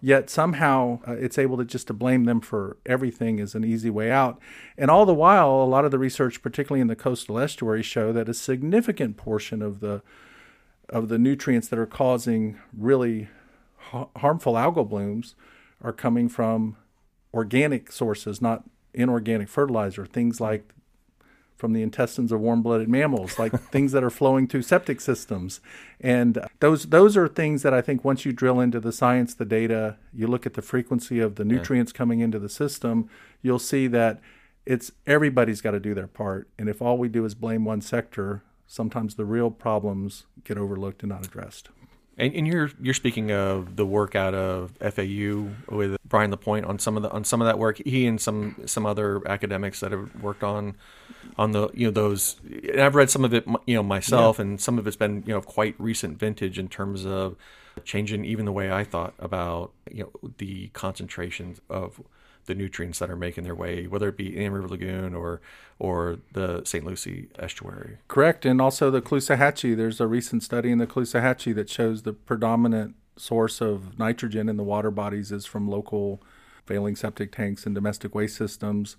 Yet 0.00 0.28
somehow 0.28 1.00
uh, 1.06 1.12
it's 1.12 1.38
able 1.38 1.56
to 1.56 1.64
just 1.64 1.86
to 1.86 1.94
blame 1.94 2.24
them 2.24 2.40
for 2.40 2.76
everything 2.84 3.38
is 3.38 3.54
an 3.54 3.64
easy 3.64 3.88
way 3.88 4.10
out. 4.10 4.38
And 4.76 4.90
all 4.90 5.06
the 5.06 5.14
while, 5.14 5.50
a 5.50 5.64
lot 5.64 5.84
of 5.84 5.90
the 5.90 5.98
research, 5.98 6.42
particularly 6.42 6.82
in 6.82 6.88
the 6.88 6.96
coastal 6.96 7.38
estuary, 7.38 7.82
show 7.82 8.12
that 8.12 8.28
a 8.28 8.34
significant 8.34 9.16
portion 9.16 9.62
of 9.62 9.80
the 9.80 10.02
of 10.88 11.08
the 11.08 11.18
nutrients 11.18 11.66
that 11.68 11.78
are 11.78 11.86
causing 11.86 12.58
really 12.76 13.28
ha- 13.76 14.06
harmful 14.16 14.54
algal 14.54 14.88
blooms 14.88 15.34
are 15.80 15.92
coming 15.92 16.28
from 16.28 16.76
organic 17.34 17.90
sources, 17.90 18.40
not 18.40 18.64
inorganic 18.94 19.48
fertilizer. 19.48 20.06
Things 20.06 20.40
like 20.40 20.72
from 21.56 21.72
the 21.72 21.82
intestines 21.82 22.32
of 22.32 22.40
warm-blooded 22.40 22.88
mammals, 22.88 23.38
like 23.38 23.52
things 23.70 23.92
that 23.92 24.04
are 24.04 24.10
flowing 24.10 24.46
through 24.46 24.62
septic 24.62 25.00
systems. 25.00 25.60
And 26.00 26.38
uh, 26.38 26.46
those 26.60 26.86
those 26.86 27.16
are 27.16 27.28
things 27.28 27.62
that 27.62 27.74
I 27.74 27.80
think 27.80 28.04
once 28.04 28.24
you 28.24 28.32
drill 28.32 28.60
into 28.60 28.80
the 28.80 28.92
science, 28.92 29.34
the 29.34 29.44
data, 29.44 29.96
you 30.12 30.26
look 30.26 30.46
at 30.46 30.54
the 30.54 30.62
frequency 30.62 31.20
of 31.20 31.36
the 31.36 31.44
nutrients 31.44 31.92
yeah. 31.92 31.98
coming 31.98 32.20
into 32.20 32.38
the 32.38 32.48
system, 32.48 33.08
you'll 33.42 33.58
see 33.58 33.86
that 33.88 34.20
it's 34.66 34.92
everybody's 35.06 35.60
got 35.60 35.70
to 35.70 35.80
do 35.80 35.94
their 35.94 36.08
part. 36.08 36.48
And 36.58 36.68
if 36.68 36.82
all 36.82 36.98
we 36.98 37.08
do 37.08 37.24
is 37.24 37.34
blame 37.34 37.64
one 37.64 37.80
sector, 37.80 38.42
sometimes 38.66 39.14
the 39.14 39.24
real 39.24 39.50
problems 39.50 40.26
get 40.44 40.58
overlooked 40.58 41.02
and 41.02 41.10
not 41.10 41.24
addressed. 41.24 41.70
And, 42.18 42.34
and 42.34 42.46
you're 42.46 42.70
you're 42.80 42.94
speaking 42.94 43.30
of 43.30 43.76
the 43.76 43.84
work 43.84 44.14
out 44.14 44.34
of 44.34 44.72
FAU 44.80 45.48
with 45.68 45.96
Brian 46.04 46.30
Lapointe 46.30 46.64
on 46.64 46.78
some 46.78 46.96
of 46.96 47.02
the 47.02 47.10
on 47.10 47.24
some 47.24 47.42
of 47.42 47.46
that 47.46 47.58
work. 47.58 47.80
He 47.84 48.06
and 48.06 48.20
some 48.20 48.56
some 48.66 48.86
other 48.86 49.26
academics 49.28 49.80
that 49.80 49.92
have 49.92 50.14
worked 50.22 50.42
on 50.42 50.76
on 51.36 51.52
the 51.52 51.68
you 51.74 51.86
know 51.86 51.90
those. 51.90 52.36
And 52.44 52.80
I've 52.80 52.94
read 52.94 53.10
some 53.10 53.24
of 53.24 53.34
it 53.34 53.46
you 53.66 53.76
know 53.76 53.82
myself, 53.82 54.38
yeah. 54.38 54.46
and 54.46 54.60
some 54.60 54.78
of 54.78 54.86
it's 54.86 54.96
been 54.96 55.24
you 55.26 55.34
know 55.34 55.42
quite 55.42 55.74
recent 55.78 56.18
vintage 56.18 56.58
in 56.58 56.68
terms 56.68 57.04
of 57.04 57.36
changing 57.84 58.24
even 58.24 58.46
the 58.46 58.52
way 58.52 58.72
I 58.72 58.84
thought 58.84 59.14
about 59.18 59.72
you 59.90 60.04
know 60.04 60.30
the 60.38 60.68
concentrations 60.68 61.60
of 61.68 62.00
the 62.46 62.54
nutrients 62.54 62.98
that 62.98 63.10
are 63.10 63.16
making 63.16 63.44
their 63.44 63.54
way, 63.54 63.86
whether 63.86 64.08
it 64.08 64.16
be 64.16 64.36
in 64.36 64.52
River 64.52 64.68
Lagoon 64.68 65.14
or 65.14 65.40
or 65.78 66.18
the 66.32 66.64
St. 66.64 66.84
Lucie 66.84 67.28
estuary. 67.38 67.98
Correct, 68.08 68.46
and 68.46 68.60
also 68.60 68.90
the 68.90 69.02
Caloosahatchee. 69.02 69.76
There's 69.76 70.00
a 70.00 70.06
recent 70.06 70.42
study 70.42 70.70
in 70.70 70.78
the 70.78 70.86
Caloosahatchee 70.86 71.54
that 71.54 71.68
shows 71.68 72.02
the 72.02 72.12
predominant 72.12 72.94
source 73.16 73.60
of 73.60 73.98
nitrogen 73.98 74.48
in 74.48 74.56
the 74.56 74.62
water 74.62 74.90
bodies 74.90 75.32
is 75.32 75.46
from 75.46 75.68
local 75.68 76.22
failing 76.64 76.96
septic 76.96 77.32
tanks 77.32 77.66
and 77.66 77.74
domestic 77.74 78.14
waste 78.14 78.36
systems. 78.36 78.96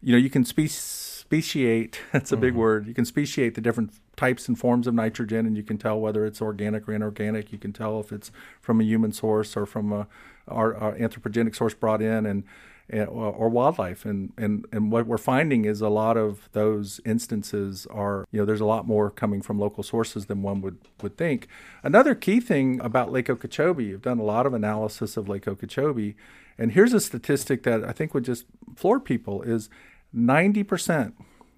You 0.00 0.12
know, 0.12 0.18
you 0.18 0.30
can 0.30 0.44
spe- 0.44 0.68
speciate. 0.70 2.00
That's 2.12 2.32
a 2.32 2.36
big 2.36 2.52
mm-hmm. 2.52 2.60
word. 2.60 2.86
You 2.86 2.94
can 2.94 3.04
speciate 3.04 3.54
the 3.54 3.60
different 3.60 3.92
types 4.16 4.48
and 4.48 4.58
forms 4.58 4.86
of 4.86 4.94
nitrogen, 4.94 5.46
and 5.46 5.56
you 5.56 5.62
can 5.62 5.78
tell 5.78 6.00
whether 6.00 6.24
it's 6.24 6.40
organic 6.40 6.88
or 6.88 6.92
inorganic. 6.92 7.52
You 7.52 7.58
can 7.58 7.72
tell 7.72 8.00
if 8.00 8.12
it's 8.12 8.30
from 8.60 8.80
a 8.80 8.84
human 8.84 9.12
source 9.12 9.56
or 9.56 9.66
from 9.66 9.92
a 9.92 10.06
our, 10.46 10.74
our 10.74 10.94
anthropogenic 10.94 11.54
source 11.54 11.74
brought 11.74 12.00
in, 12.00 12.24
and 12.24 12.44
or 12.92 13.48
wildlife. 13.48 14.04
And, 14.04 14.32
and, 14.38 14.64
and 14.72 14.90
what 14.90 15.06
we're 15.06 15.18
finding 15.18 15.64
is 15.64 15.80
a 15.80 15.88
lot 15.88 16.16
of 16.16 16.48
those 16.52 17.00
instances 17.04 17.86
are, 17.90 18.26
you 18.30 18.40
know, 18.40 18.46
there's 18.46 18.62
a 18.62 18.66
lot 18.66 18.86
more 18.86 19.10
coming 19.10 19.42
from 19.42 19.58
local 19.58 19.82
sources 19.82 20.26
than 20.26 20.42
one 20.42 20.62
would, 20.62 20.78
would 21.02 21.16
think. 21.16 21.48
Another 21.82 22.14
key 22.14 22.40
thing 22.40 22.80
about 22.80 23.12
Lake 23.12 23.28
Okeechobee, 23.28 23.84
you've 23.84 24.02
done 24.02 24.18
a 24.18 24.24
lot 24.24 24.46
of 24.46 24.54
analysis 24.54 25.16
of 25.16 25.28
Lake 25.28 25.46
Okeechobee. 25.46 26.14
And 26.56 26.72
here's 26.72 26.94
a 26.94 27.00
statistic 27.00 27.62
that 27.64 27.84
I 27.84 27.92
think 27.92 28.14
would 28.14 28.24
just 28.24 28.46
floor 28.74 28.98
people 28.98 29.42
is 29.42 29.68
90% 30.14 31.12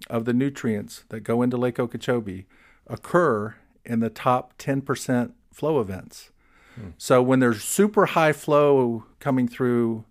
of 0.09 0.25
the 0.25 0.33
nutrients 0.33 1.05
that 1.09 1.21
go 1.21 1.41
into 1.41 1.57
Lake 1.57 1.79
Okeechobee 1.79 2.45
occur 2.87 3.55
in 3.85 4.01
the 4.01 4.09
top 4.09 4.57
10% 4.57 5.31
flow 5.51 5.79
events. 5.79 6.31
Hmm. 6.75 6.89
So 6.97 7.21
when 7.21 7.39
there's 7.39 7.63
super 7.63 8.07
high 8.07 8.33
flow 8.33 9.05
coming 9.19 9.47
through 9.47 10.05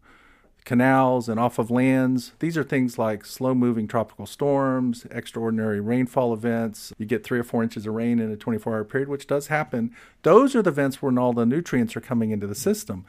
canals 0.65 1.29
and 1.29 1.41
off 1.41 1.59
of 1.59 1.71
lands. 1.71 2.33
These 2.39 2.57
are 2.57 2.65
things 2.65 2.99
like 2.99 3.25
slow 3.25 3.55
moving 3.55 3.89
tropical 3.89 4.27
storms, 4.27 5.07
extraordinary 5.11 5.81
rainfall 5.81 6.33
events. 6.33 6.93
You 6.99 7.07
get 7.07 7.25
three 7.25 7.39
or 7.39 7.45
four 7.45 7.63
inches 7.63 7.87
of 7.87 7.95
rain 7.95 8.19
in 8.19 8.31
a 8.31 8.37
24 8.37 8.75
hour 8.75 8.85
period, 8.85 9.09
which 9.09 9.27
does 9.27 9.49
happen. 9.49 9.95
Those 10.23 10.55
are 10.55 10.63
the 10.63 10.71
events 10.71 11.03
when 11.03 11.19
all 11.19 11.33
the 11.33 11.47
nutrients 11.47 11.97
are 11.97 12.01
coming 12.01 12.31
into 12.31 12.47
the 12.47 12.55
system. 12.55 13.05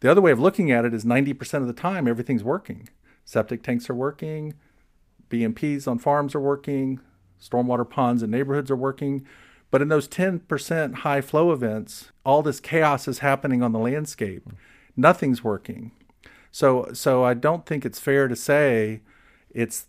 The 0.00 0.10
other 0.10 0.20
way 0.20 0.30
of 0.30 0.38
looking 0.38 0.70
at 0.70 0.84
it 0.84 0.94
is 0.94 1.04
90% 1.04 1.54
of 1.54 1.66
the 1.66 1.72
time, 1.72 2.06
everything's 2.06 2.44
working. 2.44 2.88
Septic 3.24 3.62
tanks 3.62 3.90
are 3.90 3.94
working, 3.94 4.54
BMPs 5.28 5.86
on 5.86 5.98
farms 5.98 6.34
are 6.34 6.40
working, 6.40 7.00
stormwater 7.40 7.88
ponds 7.88 8.22
in 8.22 8.30
neighborhoods 8.30 8.70
are 8.70 8.76
working. 8.76 9.26
But 9.70 9.82
in 9.82 9.88
those 9.88 10.08
10% 10.08 10.94
high 10.94 11.20
flow 11.20 11.52
events, 11.52 12.10
all 12.24 12.42
this 12.42 12.60
chaos 12.60 13.06
is 13.06 13.18
happening 13.18 13.62
on 13.62 13.72
the 13.72 13.78
landscape. 13.78 14.48
Nothing's 14.96 15.44
working. 15.44 15.92
So 16.50 16.90
so 16.92 17.24
I 17.24 17.34
don't 17.34 17.66
think 17.66 17.84
it's 17.84 18.00
fair 18.00 18.28
to 18.28 18.36
say 18.36 19.02
it's 19.50 19.86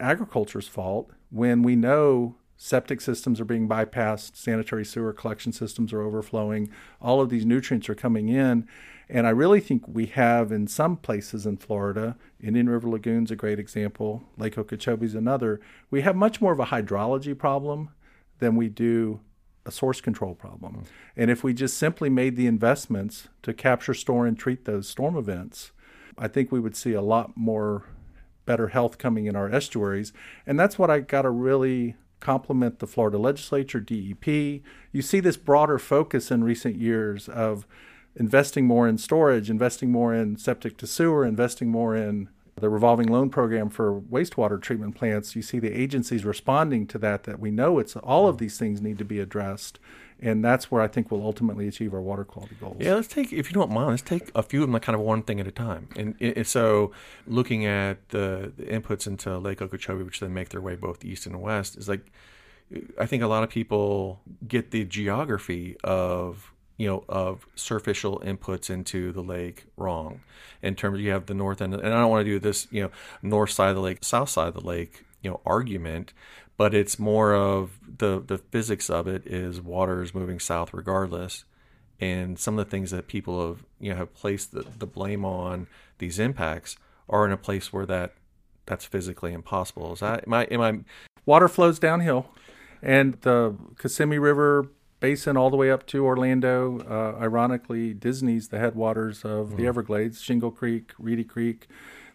agriculture's 0.00 0.68
fault 0.68 1.10
when 1.30 1.62
we 1.62 1.76
know 1.76 2.36
septic 2.56 3.00
systems 3.00 3.40
are 3.40 3.44
being 3.44 3.68
bypassed, 3.68 4.36
sanitary 4.36 4.84
sewer 4.84 5.12
collection 5.12 5.52
systems 5.52 5.92
are 5.92 6.02
overflowing, 6.02 6.70
all 7.00 7.20
of 7.20 7.28
these 7.28 7.44
nutrients 7.44 7.88
are 7.88 7.94
coming 7.94 8.28
in. 8.28 8.68
And 9.08 9.26
I 9.26 9.30
really 9.30 9.60
think 9.60 9.82
we 9.88 10.06
have 10.06 10.52
in 10.52 10.68
some 10.68 10.96
places 10.96 11.44
in 11.44 11.56
Florida, 11.56 12.16
Indian 12.40 12.68
River 12.68 12.88
Lagoon's 12.88 13.32
a 13.32 13.36
great 13.36 13.58
example, 13.58 14.22
Lake 14.38 14.54
Okeechobee's 14.54 15.16
another, 15.16 15.60
we 15.90 16.02
have 16.02 16.14
much 16.14 16.40
more 16.40 16.52
of 16.52 16.60
a 16.60 16.66
hydrology 16.66 17.36
problem 17.36 17.90
than 18.38 18.54
we 18.54 18.68
do 18.68 19.20
a 19.66 19.72
source 19.72 20.00
control 20.00 20.34
problem. 20.34 20.72
Mm-hmm. 20.72 20.84
And 21.16 21.30
if 21.30 21.42
we 21.42 21.52
just 21.52 21.76
simply 21.76 22.10
made 22.10 22.36
the 22.36 22.46
investments 22.46 23.28
to 23.42 23.52
capture, 23.52 23.94
store, 23.94 24.24
and 24.24 24.38
treat 24.38 24.64
those 24.64 24.88
storm 24.88 25.16
events, 25.16 25.72
I 26.18 26.28
think 26.28 26.50
we 26.52 26.60
would 26.60 26.76
see 26.76 26.92
a 26.92 27.02
lot 27.02 27.36
more 27.36 27.84
better 28.44 28.68
health 28.68 28.98
coming 28.98 29.26
in 29.26 29.36
our 29.36 29.48
estuaries. 29.48 30.12
And 30.46 30.58
that's 30.58 30.78
what 30.78 30.90
I 30.90 31.00
got 31.00 31.22
to 31.22 31.30
really 31.30 31.96
compliment 32.20 32.78
the 32.78 32.86
Florida 32.86 33.18
legislature, 33.18 33.80
DEP. 33.80 34.26
You 34.26 35.02
see 35.02 35.20
this 35.20 35.36
broader 35.36 35.78
focus 35.78 36.30
in 36.30 36.44
recent 36.44 36.76
years 36.76 37.28
of 37.28 37.66
investing 38.14 38.66
more 38.66 38.86
in 38.86 38.98
storage, 38.98 39.50
investing 39.50 39.90
more 39.90 40.14
in 40.14 40.36
septic 40.36 40.76
to 40.78 40.86
sewer, 40.86 41.24
investing 41.24 41.68
more 41.68 41.96
in 41.96 42.28
the 42.60 42.68
revolving 42.68 43.08
loan 43.08 43.30
program 43.30 43.70
for 43.70 44.00
wastewater 44.00 44.60
treatment 44.60 44.94
plants. 44.94 45.34
You 45.34 45.42
see 45.42 45.58
the 45.58 45.72
agencies 45.72 46.24
responding 46.24 46.86
to 46.88 46.98
that 46.98 47.24
that 47.24 47.40
we 47.40 47.50
know 47.50 47.78
it's 47.78 47.96
all 47.96 48.28
of 48.28 48.38
these 48.38 48.58
things 48.58 48.80
need 48.80 48.98
to 48.98 49.04
be 49.04 49.18
addressed 49.18 49.80
and 50.22 50.44
that's 50.44 50.70
where 50.70 50.80
I 50.80 50.88
think 50.88 51.10
we'll 51.10 51.24
ultimately 51.24 51.66
achieve 51.66 51.92
our 51.92 52.00
water 52.00 52.24
quality 52.24 52.56
goals. 52.60 52.76
Yeah, 52.78 52.94
let's 52.94 53.08
take, 53.08 53.32
if 53.32 53.50
you 53.50 53.54
don't 53.54 53.72
mind, 53.72 53.90
let's 53.90 54.02
take 54.02 54.30
a 54.34 54.42
few 54.42 54.62
of 54.62 54.70
them, 54.70 54.80
kind 54.80 54.94
of 54.94 55.02
one 55.02 55.22
thing 55.22 55.40
at 55.40 55.48
a 55.48 55.50
time. 55.50 55.88
And, 55.96 56.14
and 56.20 56.46
so, 56.46 56.92
looking 57.26 57.66
at 57.66 58.08
the, 58.10 58.52
the, 58.56 58.64
inputs 58.64 59.06
into 59.08 59.36
Lake 59.36 59.60
Okeechobee, 59.60 60.04
which 60.04 60.20
then 60.20 60.32
make 60.32 60.50
their 60.50 60.60
way 60.60 60.76
both 60.76 61.04
east 61.04 61.26
and 61.26 61.40
west, 61.42 61.76
is 61.76 61.88
like 61.88 62.12
I 62.98 63.06
think 63.06 63.22
a 63.22 63.26
lot 63.26 63.42
of 63.42 63.50
people 63.50 64.20
get 64.46 64.70
the 64.70 64.84
geography 64.84 65.76
of 65.84 66.52
you 66.78 66.86
know 66.88 67.04
of 67.08 67.46
surficial 67.56 68.22
inputs 68.24 68.70
into 68.70 69.12
the 69.12 69.22
lake 69.22 69.64
wrong. 69.76 70.20
In 70.62 70.74
terms, 70.74 71.00
you 71.00 71.10
have 71.10 71.26
the 71.26 71.34
north 71.34 71.60
end, 71.60 71.74
and 71.74 71.86
I 71.86 72.00
don't 72.00 72.10
want 72.10 72.24
to 72.24 72.30
do 72.30 72.38
this, 72.38 72.68
you 72.70 72.82
know, 72.82 72.90
north 73.22 73.50
side 73.50 73.70
of 73.70 73.76
the 73.76 73.82
lake, 73.82 74.04
south 74.04 74.30
side 74.30 74.48
of 74.48 74.54
the 74.54 74.66
lake, 74.66 75.04
you 75.22 75.30
know, 75.30 75.40
argument 75.44 76.12
but 76.62 76.74
it's 76.74 76.96
more 76.96 77.34
of 77.34 77.80
the 77.98 78.22
the 78.24 78.38
physics 78.38 78.88
of 78.88 79.08
it 79.08 79.26
is 79.26 79.60
water 79.60 80.00
is 80.00 80.14
moving 80.14 80.38
south 80.38 80.72
regardless 80.72 81.44
and 81.98 82.38
some 82.38 82.56
of 82.56 82.64
the 82.64 82.70
things 82.70 82.92
that 82.92 83.08
people 83.08 83.48
have 83.48 83.64
you 83.80 83.90
know 83.90 83.96
have 83.96 84.14
placed 84.14 84.52
the, 84.52 84.64
the 84.78 84.86
blame 84.86 85.24
on 85.24 85.66
these 85.98 86.20
impacts 86.20 86.76
are 87.08 87.26
in 87.26 87.32
a 87.32 87.36
place 87.36 87.72
where 87.72 87.84
that 87.84 88.14
that's 88.64 88.84
physically 88.84 89.32
impossible 89.32 89.92
is 89.92 89.98
that 89.98 90.22
am 90.24 90.34
i 90.34 90.44
am 90.44 90.60
i 90.60 90.78
water 91.26 91.48
flows 91.48 91.80
downhill 91.80 92.28
and 92.80 93.14
the 93.22 93.56
kissimmee 93.76 94.20
river 94.20 94.68
basin 95.00 95.36
all 95.36 95.50
the 95.50 95.56
way 95.56 95.68
up 95.68 95.84
to 95.84 96.06
orlando 96.06 96.78
uh, 96.88 97.20
ironically 97.20 97.92
disney's 97.92 98.50
the 98.50 98.60
headwaters 98.60 99.24
of 99.24 99.48
mm-hmm. 99.48 99.56
the 99.56 99.66
everglades 99.66 100.20
shingle 100.20 100.52
creek 100.52 100.92
reedy 100.96 101.24
creek 101.24 101.66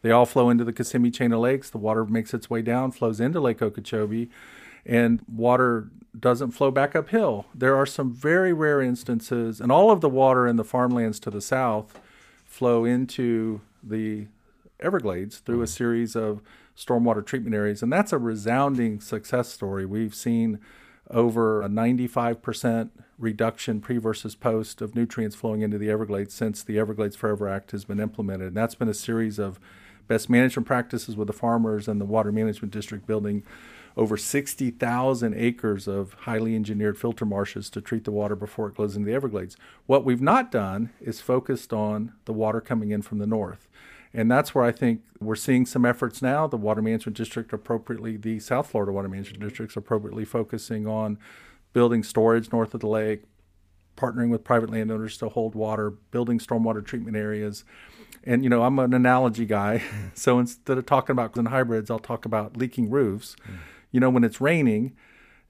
they 0.01 0.11
all 0.11 0.25
flow 0.25 0.49
into 0.49 0.63
the 0.63 0.73
Kissimmee 0.73 1.11
chain 1.11 1.33
of 1.33 1.39
lakes. 1.39 1.69
The 1.69 1.77
water 1.77 2.05
makes 2.05 2.33
its 2.33 2.49
way 2.49 2.61
down, 2.61 2.91
flows 2.91 3.19
into 3.19 3.39
Lake 3.39 3.61
Okeechobee, 3.61 4.29
and 4.85 5.21
water 5.27 5.89
doesn't 6.17 6.51
flow 6.51 6.71
back 6.71 6.95
uphill. 6.95 7.45
There 7.53 7.75
are 7.75 7.85
some 7.85 8.13
very 8.13 8.53
rare 8.53 8.81
instances, 8.81 9.59
and 9.59 9.71
all 9.71 9.91
of 9.91 10.01
the 10.01 10.09
water 10.09 10.47
in 10.47 10.55
the 10.55 10.63
farmlands 10.63 11.19
to 11.21 11.29
the 11.29 11.41
south 11.41 11.99
flow 12.45 12.85
into 12.85 13.61
the 13.83 14.27
Everglades 14.79 15.39
through 15.39 15.61
a 15.61 15.65
mm-hmm. 15.65 15.71
series 15.73 16.15
of 16.15 16.41
stormwater 16.75 17.25
treatment 17.25 17.55
areas, 17.55 17.81
and 17.81 17.91
that's 17.91 18.13
a 18.13 18.17
resounding 18.17 19.01
success 19.01 19.49
story. 19.49 19.85
We've 19.85 20.13
seen 20.15 20.59
over 21.09 21.61
a 21.61 21.67
95% 21.69 22.89
reduction 23.17 23.81
pre 23.81 23.97
versus 23.97 24.35
post 24.35 24.81
of 24.81 24.95
nutrients 24.95 25.35
flowing 25.35 25.61
into 25.61 25.77
the 25.77 25.89
Everglades 25.89 26.33
since 26.33 26.63
the 26.63 26.77
Everglades 26.77 27.15
Forever 27.15 27.47
Act 27.47 27.71
has 27.71 27.85
been 27.85 27.99
implemented. 27.99 28.49
And 28.49 28.57
that's 28.57 28.75
been 28.75 28.89
a 28.89 28.93
series 28.93 29.39
of 29.39 29.59
best 30.07 30.29
management 30.29 30.67
practices 30.67 31.15
with 31.15 31.27
the 31.27 31.33
farmers 31.33 31.87
and 31.87 31.99
the 31.99 32.05
water 32.05 32.31
management 32.31 32.73
district 32.73 33.05
building 33.05 33.43
over 33.95 34.15
60,000 34.15 35.33
acres 35.33 35.87
of 35.87 36.13
highly 36.13 36.55
engineered 36.55 36.99
filter 36.99 37.25
marshes 37.25 37.69
to 37.71 37.81
treat 37.81 38.03
the 38.03 38.11
water 38.11 38.35
before 38.35 38.67
it 38.67 38.75
goes 38.75 38.95
into 38.95 39.07
the 39.07 39.15
Everglades. 39.15 39.57
What 39.87 40.05
we've 40.05 40.21
not 40.21 40.51
done 40.51 40.91
is 41.01 41.19
focused 41.19 41.73
on 41.73 42.13
the 42.25 42.33
water 42.33 42.61
coming 42.61 42.91
in 42.91 43.01
from 43.01 43.17
the 43.17 43.25
north. 43.25 43.67
And 44.13 44.31
that's 44.31 44.53
where 44.53 44.63
I 44.63 44.71
think 44.71 45.01
we're 45.19 45.35
seeing 45.35 45.65
some 45.65 45.83
efforts 45.83 46.21
now. 46.21 46.47
The 46.47 46.57
Water 46.57 46.81
Management 46.81 47.17
District 47.17 47.51
appropriately, 47.51 48.17
the 48.17 48.39
South 48.39 48.69
Florida 48.69 48.91
Water 48.91 49.09
Management 49.09 49.41
Districts 49.41 49.75
appropriately 49.75 50.25
focusing 50.25 50.87
on 50.87 51.17
building 51.73 52.03
storage 52.03 52.51
north 52.51 52.73
of 52.73 52.79
the 52.79 52.87
lake, 52.87 53.23
partnering 53.97 54.29
with 54.29 54.43
private 54.43 54.69
landowners 54.69 55.17
to 55.17 55.29
hold 55.29 55.55
water, 55.55 55.89
building 55.89 56.39
stormwater 56.39 56.85
treatment 56.85 57.17
areas. 57.17 57.63
And 58.23 58.43
you 58.43 58.49
know, 58.49 58.63
I'm 58.63 58.77
an 58.79 58.93
analogy 58.93 59.45
guy, 59.45 59.81
so 60.13 60.39
instead 60.39 60.77
of 60.77 60.85
talking 60.85 61.13
about 61.13 61.35
hybrids, 61.47 61.89
I'll 61.89 61.99
talk 61.99 62.25
about 62.25 62.57
leaking 62.57 62.89
roofs. 62.89 63.35
Mm. 63.47 63.57
You 63.91 63.99
know, 64.01 64.09
when 64.09 64.23
it's 64.23 64.41
raining, 64.41 64.95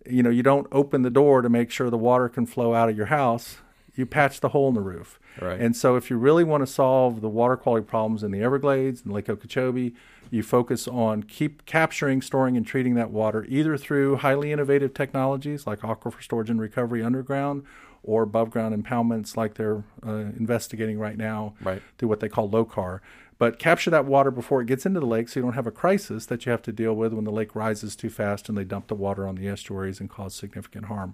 you 0.05 0.23
know, 0.23 0.29
you 0.29 0.43
don't 0.43 0.67
open 0.71 1.01
the 1.01 1.09
door 1.09 1.41
to 1.41 1.49
make 1.49 1.71
sure 1.71 1.89
the 1.89 1.97
water 1.97 2.29
can 2.29 2.45
flow 2.45 2.73
out 2.73 2.89
of 2.89 2.95
your 2.95 3.07
house. 3.07 3.57
You 3.95 4.05
patch 4.05 4.41
the 4.41 4.49
hole 4.49 4.69
in 4.69 4.75
the 4.75 4.81
roof. 4.81 5.19
Right. 5.41 5.59
And 5.59 5.75
so, 5.75 5.95
if 5.95 6.09
you 6.09 6.17
really 6.17 6.43
want 6.43 6.61
to 6.61 6.67
solve 6.67 7.21
the 7.21 7.29
water 7.29 7.57
quality 7.57 7.85
problems 7.85 8.23
in 8.23 8.31
the 8.31 8.41
Everglades 8.41 9.01
and 9.03 9.11
Lake 9.11 9.27
Okeechobee, 9.27 9.95
you 10.29 10.43
focus 10.43 10.87
on 10.87 11.23
keep 11.23 11.65
capturing, 11.65 12.21
storing, 12.21 12.57
and 12.57 12.65
treating 12.65 12.95
that 12.95 13.11
water 13.11 13.45
either 13.49 13.77
through 13.77 14.17
highly 14.17 14.51
innovative 14.51 14.93
technologies 14.93 15.65
like 15.65 15.79
aquifer 15.79 16.21
storage 16.21 16.49
and 16.49 16.59
recovery 16.59 17.03
underground, 17.03 17.63
or 18.03 18.23
above 18.23 18.49
ground 18.49 18.83
impoundments 18.83 19.35
like 19.37 19.55
they're 19.55 19.83
uh, 20.05 20.31
investigating 20.37 20.97
right 20.99 21.17
now 21.17 21.53
Right. 21.61 21.81
through 21.97 22.09
what 22.09 22.19
they 22.19 22.29
call 22.29 22.49
LOCAR. 22.49 22.99
But 23.39 23.59
capture 23.59 23.91
that 23.91 24.05
water 24.05 24.31
before 24.31 24.61
it 24.61 24.67
gets 24.67 24.85
into 24.85 24.99
the 24.99 25.05
lake 25.05 25.29
so 25.29 25.39
you 25.39 25.43
don't 25.43 25.53
have 25.53 25.67
a 25.67 25.71
crisis 25.71 26.25
that 26.25 26.45
you 26.45 26.51
have 26.51 26.63
to 26.63 26.71
deal 26.71 26.95
with 26.95 27.13
when 27.13 27.23
the 27.23 27.31
lake 27.31 27.55
rises 27.55 27.95
too 27.95 28.09
fast 28.09 28.49
and 28.49 28.57
they 28.57 28.63
dump 28.63 28.87
the 28.87 28.95
water 28.95 29.27
on 29.27 29.35
the 29.35 29.47
estuaries 29.47 29.99
and 29.99 30.09
cause 30.09 30.33
significant 30.33 30.85
harm. 30.85 31.13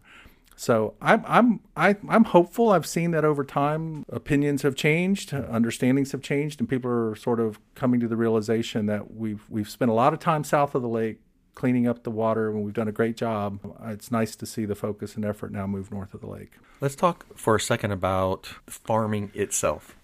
So 0.56 0.94
I'm 1.02 1.24
I'm 1.28 1.60
I, 1.76 1.98
I'm 2.08 2.26
hopeful. 2.26 2.70
I've 2.70 2.86
seen 2.86 3.10
that 3.12 3.26
over 3.26 3.44
time, 3.44 4.06
opinions 4.08 4.62
have 4.62 4.76
changed, 4.76 5.32
understandings 5.34 6.12
have 6.12 6.22
changed, 6.22 6.60
and 6.60 6.70
people 6.70 6.92
are 6.92 7.16
sort 7.16 7.40
of 7.40 7.60
coming 7.74 8.00
to 8.00 8.08
the 8.08 8.16
realization 8.16 8.86
that 8.86 9.14
we've 9.16 9.44
we've 9.50 9.70
spent 9.70 9.90
a 9.90 9.96
lot 9.96 10.14
of 10.14 10.20
time 10.20 10.44
south 10.44 10.76
of 10.76 10.82
the 10.84 10.88
lake 10.88 11.20
cleaning 11.56 11.88
up 11.88 12.04
the 12.04 12.12
water, 12.12 12.50
and 12.50 12.64
we've 12.64 12.74
done 12.74 12.88
a 12.88 12.92
great 12.94 13.16
job. 13.16 13.60
It's 13.86 14.12
nice 14.12 14.36
to 14.36 14.46
see 14.46 14.66
the 14.66 14.76
focus 14.76 15.16
and 15.16 15.26
effort 15.26 15.52
now 15.52 15.68
move 15.68 15.92
north 15.92 16.14
of 16.14 16.22
the 16.22 16.28
lake. 16.28 16.54
Let's 16.82 16.96
talk 16.96 17.26
for 17.38 17.56
a 17.56 17.60
second 17.60 17.92
about 17.92 18.48
farming 18.68 19.32
itself. 19.34 19.96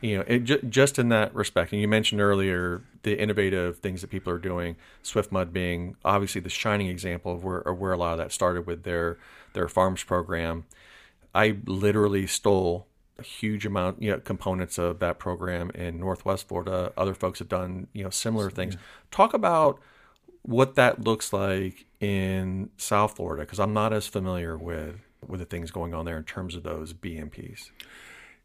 You 0.00 0.18
know, 0.18 0.24
it, 0.26 0.40
ju- 0.40 0.62
just 0.62 0.98
in 0.98 1.08
that 1.08 1.34
respect, 1.34 1.72
and 1.72 1.80
you 1.80 1.88
mentioned 1.88 2.20
earlier 2.20 2.82
the 3.02 3.18
innovative 3.18 3.78
things 3.78 4.00
that 4.02 4.08
people 4.08 4.32
are 4.32 4.38
doing. 4.38 4.76
Swiftmud 5.02 5.52
being 5.52 5.96
obviously 6.04 6.40
the 6.40 6.50
shining 6.50 6.88
example 6.88 7.32
of 7.32 7.42
where, 7.42 7.58
of 7.58 7.78
where 7.78 7.92
a 7.92 7.96
lot 7.96 8.12
of 8.12 8.18
that 8.18 8.32
started 8.32 8.66
with 8.66 8.84
their 8.84 9.18
their 9.54 9.68
farms 9.68 10.04
program. 10.04 10.64
I 11.34 11.58
literally 11.66 12.26
stole 12.26 12.86
a 13.18 13.22
huge 13.22 13.66
amount, 13.66 14.00
you 14.00 14.10
know, 14.10 14.18
components 14.18 14.78
of 14.78 15.00
that 15.00 15.18
program 15.18 15.70
in 15.74 15.98
Northwest 15.98 16.46
Florida. 16.48 16.92
Other 16.96 17.14
folks 17.14 17.40
have 17.40 17.48
done, 17.48 17.88
you 17.92 18.04
know, 18.04 18.10
similar 18.10 18.50
things. 18.50 18.76
Talk 19.10 19.34
about 19.34 19.80
what 20.48 20.76
that 20.76 21.04
looks 21.04 21.30
like 21.30 21.84
in 22.00 22.70
South 22.78 23.16
Florida 23.16 23.42
because 23.42 23.60
I'm 23.60 23.74
not 23.74 23.92
as 23.92 24.06
familiar 24.06 24.56
with 24.56 24.96
with 25.26 25.40
the 25.40 25.46
things 25.46 25.70
going 25.70 25.92
on 25.92 26.06
there 26.06 26.16
in 26.16 26.24
terms 26.24 26.54
of 26.54 26.62
those 26.62 26.94
BMPs. 26.94 27.70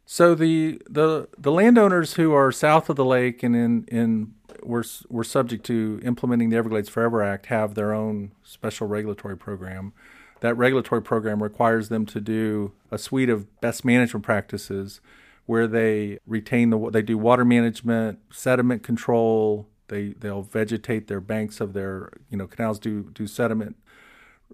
So 0.04 0.34
the 0.34 0.82
the 0.88 1.28
the 1.38 1.50
landowners 1.50 2.14
who 2.14 2.34
are 2.34 2.52
south 2.52 2.90
of 2.90 2.96
the 2.96 3.06
lake 3.06 3.42
and 3.42 3.56
in 3.56 3.84
in 3.88 4.34
we're 4.62 4.84
we're 5.08 5.24
subject 5.24 5.64
to 5.66 5.98
implementing 6.04 6.50
the 6.50 6.58
Everglades 6.58 6.90
Forever 6.90 7.22
Act 7.22 7.46
have 7.46 7.74
their 7.74 7.94
own 7.94 8.32
special 8.42 8.86
regulatory 8.86 9.36
program. 9.38 9.94
That 10.40 10.58
regulatory 10.58 11.00
program 11.00 11.42
requires 11.42 11.88
them 11.88 12.04
to 12.04 12.20
do 12.20 12.72
a 12.90 12.98
suite 12.98 13.30
of 13.30 13.62
best 13.62 13.82
management 13.82 14.26
practices 14.26 15.00
where 15.46 15.66
they 15.66 16.18
retain 16.26 16.68
the 16.68 16.90
they 16.90 17.00
do 17.00 17.16
water 17.16 17.46
management, 17.46 18.18
sediment 18.30 18.82
control, 18.82 19.68
they 19.88 20.08
they'll 20.08 20.42
vegetate 20.42 21.08
their 21.08 21.20
banks 21.20 21.60
of 21.60 21.72
their, 21.72 22.10
you 22.30 22.36
know, 22.36 22.46
canals 22.46 22.78
do 22.78 23.10
do 23.14 23.26
sediment 23.26 23.76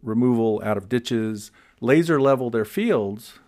removal 0.03 0.63
out 0.65 0.77
of 0.77 0.89
ditches, 0.89 1.51
laser 1.81 2.21
level 2.21 2.49
their 2.51 2.65
fields 2.65 3.39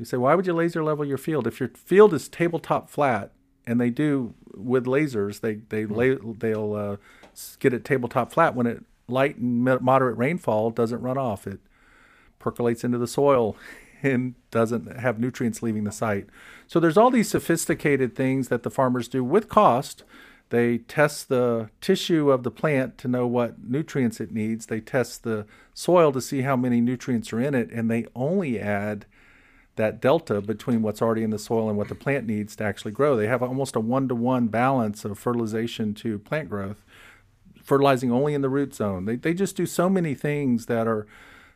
you 0.00 0.06
say, 0.06 0.16
why 0.16 0.34
would 0.34 0.46
you 0.46 0.54
laser 0.54 0.82
level 0.82 1.04
your 1.04 1.18
field? 1.18 1.46
If 1.46 1.60
your 1.60 1.68
field 1.68 2.14
is 2.14 2.26
tabletop 2.26 2.88
flat, 2.88 3.32
and 3.66 3.78
they 3.78 3.90
do 3.90 4.32
with 4.54 4.86
lasers, 4.86 5.40
they 5.40 5.56
they 5.68 5.84
lay, 5.84 6.16
they'll 6.16 6.72
uh, 6.72 6.96
get 7.58 7.74
it 7.74 7.84
tabletop 7.84 8.32
flat 8.32 8.54
when 8.54 8.66
it 8.66 8.82
light 9.08 9.36
and 9.36 9.62
moderate 9.62 10.16
rainfall 10.16 10.70
doesn't 10.70 11.02
run 11.02 11.18
off. 11.18 11.46
It 11.46 11.60
percolates 12.38 12.82
into 12.82 12.96
the 12.96 13.06
soil 13.06 13.58
and 14.02 14.36
doesn't 14.50 14.98
have 14.98 15.20
nutrients 15.20 15.62
leaving 15.62 15.84
the 15.84 15.92
site. 15.92 16.28
So 16.66 16.80
there's 16.80 16.96
all 16.96 17.10
these 17.10 17.28
sophisticated 17.28 18.16
things 18.16 18.48
that 18.48 18.62
the 18.62 18.70
farmers 18.70 19.06
do 19.06 19.22
with 19.22 19.50
cost. 19.50 20.02
They 20.50 20.78
test 20.78 21.28
the 21.28 21.70
tissue 21.80 22.30
of 22.30 22.42
the 22.42 22.50
plant 22.50 22.98
to 22.98 23.08
know 23.08 23.26
what 23.26 23.62
nutrients 23.62 24.20
it 24.20 24.32
needs. 24.32 24.66
They 24.66 24.80
test 24.80 25.22
the 25.22 25.46
soil 25.72 26.12
to 26.12 26.20
see 26.20 26.42
how 26.42 26.56
many 26.56 26.80
nutrients 26.80 27.32
are 27.32 27.40
in 27.40 27.54
it, 27.54 27.70
and 27.70 27.88
they 27.88 28.06
only 28.14 28.60
add 28.60 29.06
that 29.76 30.00
delta 30.00 30.40
between 30.40 30.82
what's 30.82 31.00
already 31.00 31.22
in 31.22 31.30
the 31.30 31.38
soil 31.38 31.68
and 31.68 31.78
what 31.78 31.88
the 31.88 31.94
plant 31.94 32.26
needs 32.26 32.56
to 32.56 32.64
actually 32.64 32.90
grow. 32.90 33.16
They 33.16 33.28
have 33.28 33.42
almost 33.42 33.76
a 33.76 33.80
one 33.80 34.08
to 34.08 34.14
one 34.14 34.48
balance 34.48 35.04
of 35.04 35.18
fertilization 35.18 35.94
to 35.94 36.18
plant 36.18 36.50
growth, 36.50 36.84
fertilizing 37.62 38.10
only 38.10 38.34
in 38.34 38.42
the 38.42 38.48
root 38.48 38.74
zone. 38.74 39.04
They, 39.04 39.16
they 39.16 39.32
just 39.32 39.56
do 39.56 39.66
so 39.66 39.88
many 39.88 40.14
things 40.14 40.66
that 40.66 40.88
are 40.88 41.06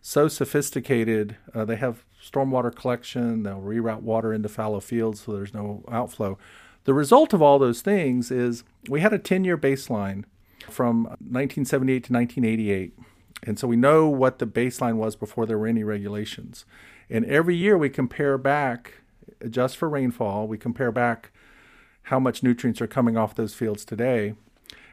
so 0.01 0.28
sophisticated. 0.28 1.36
Uh, 1.53 1.64
they 1.64 1.76
have 1.76 2.05
stormwater 2.22 2.74
collection, 2.74 3.42
they'll 3.42 3.61
reroute 3.61 4.03
water 4.03 4.32
into 4.32 4.49
fallow 4.49 4.80
fields 4.80 5.22
so 5.22 5.32
there's 5.32 5.53
no 5.53 5.84
outflow. 5.90 6.38
The 6.85 6.95
result 6.95 7.32
of 7.32 7.43
all 7.43 7.59
those 7.59 7.82
things 7.82 8.30
is 8.30 8.64
we 8.89 9.01
had 9.01 9.12
a 9.12 9.18
10 9.18 9.45
year 9.45 9.59
baseline 9.59 10.24
from 10.68 11.05
1978 11.05 12.05
to 12.05 12.12
1988. 12.12 12.99
And 13.43 13.59
so 13.59 13.68
we 13.68 13.76
know 13.76 14.09
what 14.09 14.39
the 14.39 14.47
baseline 14.47 14.97
was 14.97 15.16
before 15.16 15.47
there 15.47 15.59
were 15.59 15.66
any 15.66 15.85
regulations. 15.85 16.64
And 17.11 17.24
every 17.26 17.57
year 17.57 17.76
we 17.76 17.91
compare 17.91 18.39
back, 18.39 19.03
just 19.51 19.76
for 19.76 19.89
rainfall, 19.89 20.47
we 20.47 20.57
compare 20.57 20.93
back 20.93 21.30
how 22.05 22.18
much 22.18 22.43
nutrients 22.43 22.80
are 22.80 22.87
coming 22.87 23.16
off 23.16 23.35
those 23.35 23.55
fields 23.55 23.85
today. 23.85 24.35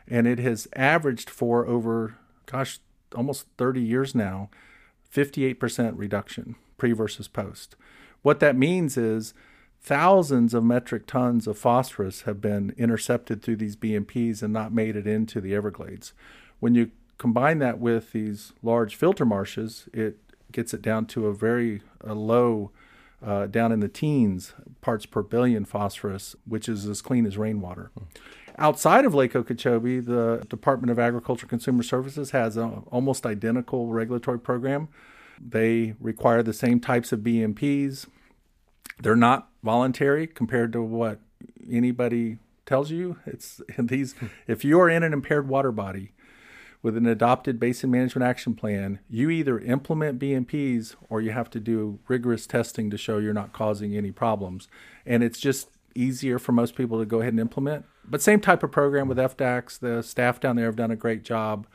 And 0.07 0.27
it 0.27 0.39
has 0.39 0.67
averaged 0.75 1.29
for 1.29 1.65
over, 1.65 2.17
gosh, 2.45 2.79
almost 3.15 3.47
30 3.57 3.81
years 3.81 4.13
now, 4.13 4.49
58% 5.13 5.93
reduction 5.95 6.55
pre 6.77 6.91
versus 6.91 7.27
post. 7.27 7.75
What 8.21 8.39
that 8.39 8.55
means 8.55 8.97
is 8.97 9.33
thousands 9.81 10.53
of 10.53 10.63
metric 10.63 11.07
tons 11.07 11.47
of 11.47 11.57
phosphorus 11.57 12.21
have 12.21 12.39
been 12.39 12.73
intercepted 12.77 13.41
through 13.41 13.55
these 13.55 13.75
BMPs 13.75 14.43
and 14.43 14.53
not 14.53 14.71
made 14.71 14.95
it 14.95 15.07
into 15.07 15.41
the 15.41 15.55
Everglades. 15.55 16.13
When 16.59 16.75
you 16.75 16.91
combine 17.17 17.59
that 17.59 17.79
with 17.79 18.11
these 18.11 18.53
large 18.61 18.95
filter 18.95 19.25
marshes, 19.25 19.89
it 19.91 20.17
gets 20.51 20.73
it 20.73 20.81
down 20.81 21.07
to 21.07 21.27
a 21.27 21.33
very 21.33 21.81
a 22.01 22.13
low, 22.13 22.71
uh, 23.25 23.47
down 23.47 23.71
in 23.71 23.79
the 23.79 23.87
teens 23.87 24.53
parts 24.81 25.07
per 25.07 25.23
billion 25.23 25.65
phosphorus, 25.65 26.35
which 26.45 26.69
is 26.69 26.85
as 26.85 27.01
clean 27.01 27.25
as 27.25 27.37
rainwater. 27.37 27.89
Hmm. 27.97 28.05
Outside 28.57 29.05
of 29.05 29.15
Lake 29.15 29.35
Okeechobee, 29.35 29.99
the 29.99 30.45
Department 30.47 30.91
of 30.91 30.99
Agriculture 30.99 31.47
Consumer 31.47 31.81
Services 31.81 32.31
has 32.31 32.57
an 32.57 32.83
almost 32.91 33.25
identical 33.25 33.87
regulatory 33.87 34.39
program. 34.39 34.89
They 35.39 35.95
require 35.99 36.43
the 36.43 36.53
same 36.53 36.79
types 36.79 37.11
of 37.11 37.21
BMPs. 37.21 38.05
They're 39.01 39.15
not 39.15 39.49
voluntary 39.63 40.27
compared 40.27 40.71
to 40.73 40.81
what 40.81 41.19
anybody 41.69 42.37
tells 42.65 42.91
you. 42.91 43.17
It's 43.25 43.61
these. 43.77 44.15
If 44.47 44.63
you 44.63 44.79
are 44.79 44.89
in 44.89 45.03
an 45.03 45.13
impaired 45.13 45.47
water 45.47 45.71
body, 45.71 46.11
with 46.83 46.97
an 46.97 47.05
adopted 47.05 47.59
basin 47.59 47.91
management 47.91 48.27
action 48.27 48.55
plan, 48.55 48.99
you 49.09 49.29
either 49.29 49.59
implement 49.59 50.19
BMPs 50.19 50.95
or 51.09 51.21
you 51.21 51.31
have 51.31 51.49
to 51.51 51.59
do 51.59 51.99
rigorous 52.07 52.47
testing 52.47 52.89
to 52.89 52.97
show 52.97 53.19
you're 53.19 53.33
not 53.33 53.53
causing 53.53 53.95
any 53.95 54.11
problems. 54.11 54.67
And 55.05 55.23
it's 55.23 55.39
just 55.39 55.69
easier 55.93 56.39
for 56.39 56.53
most 56.53 56.75
people 56.75 56.97
to 56.99 57.05
go 57.05 57.21
ahead 57.21 57.33
and 57.33 57.39
implement. 57.39 57.85
But 58.03 58.21
same 58.21 58.39
type 58.39 58.63
of 58.63 58.71
program 58.71 59.07
with 59.07 59.17
FDACS. 59.17 59.79
The 59.79 60.01
staff 60.01 60.39
down 60.39 60.55
there 60.55 60.65
have 60.65 60.75
done 60.75 60.91
a 60.91 60.95
great 60.95 61.23
job. 61.23 61.67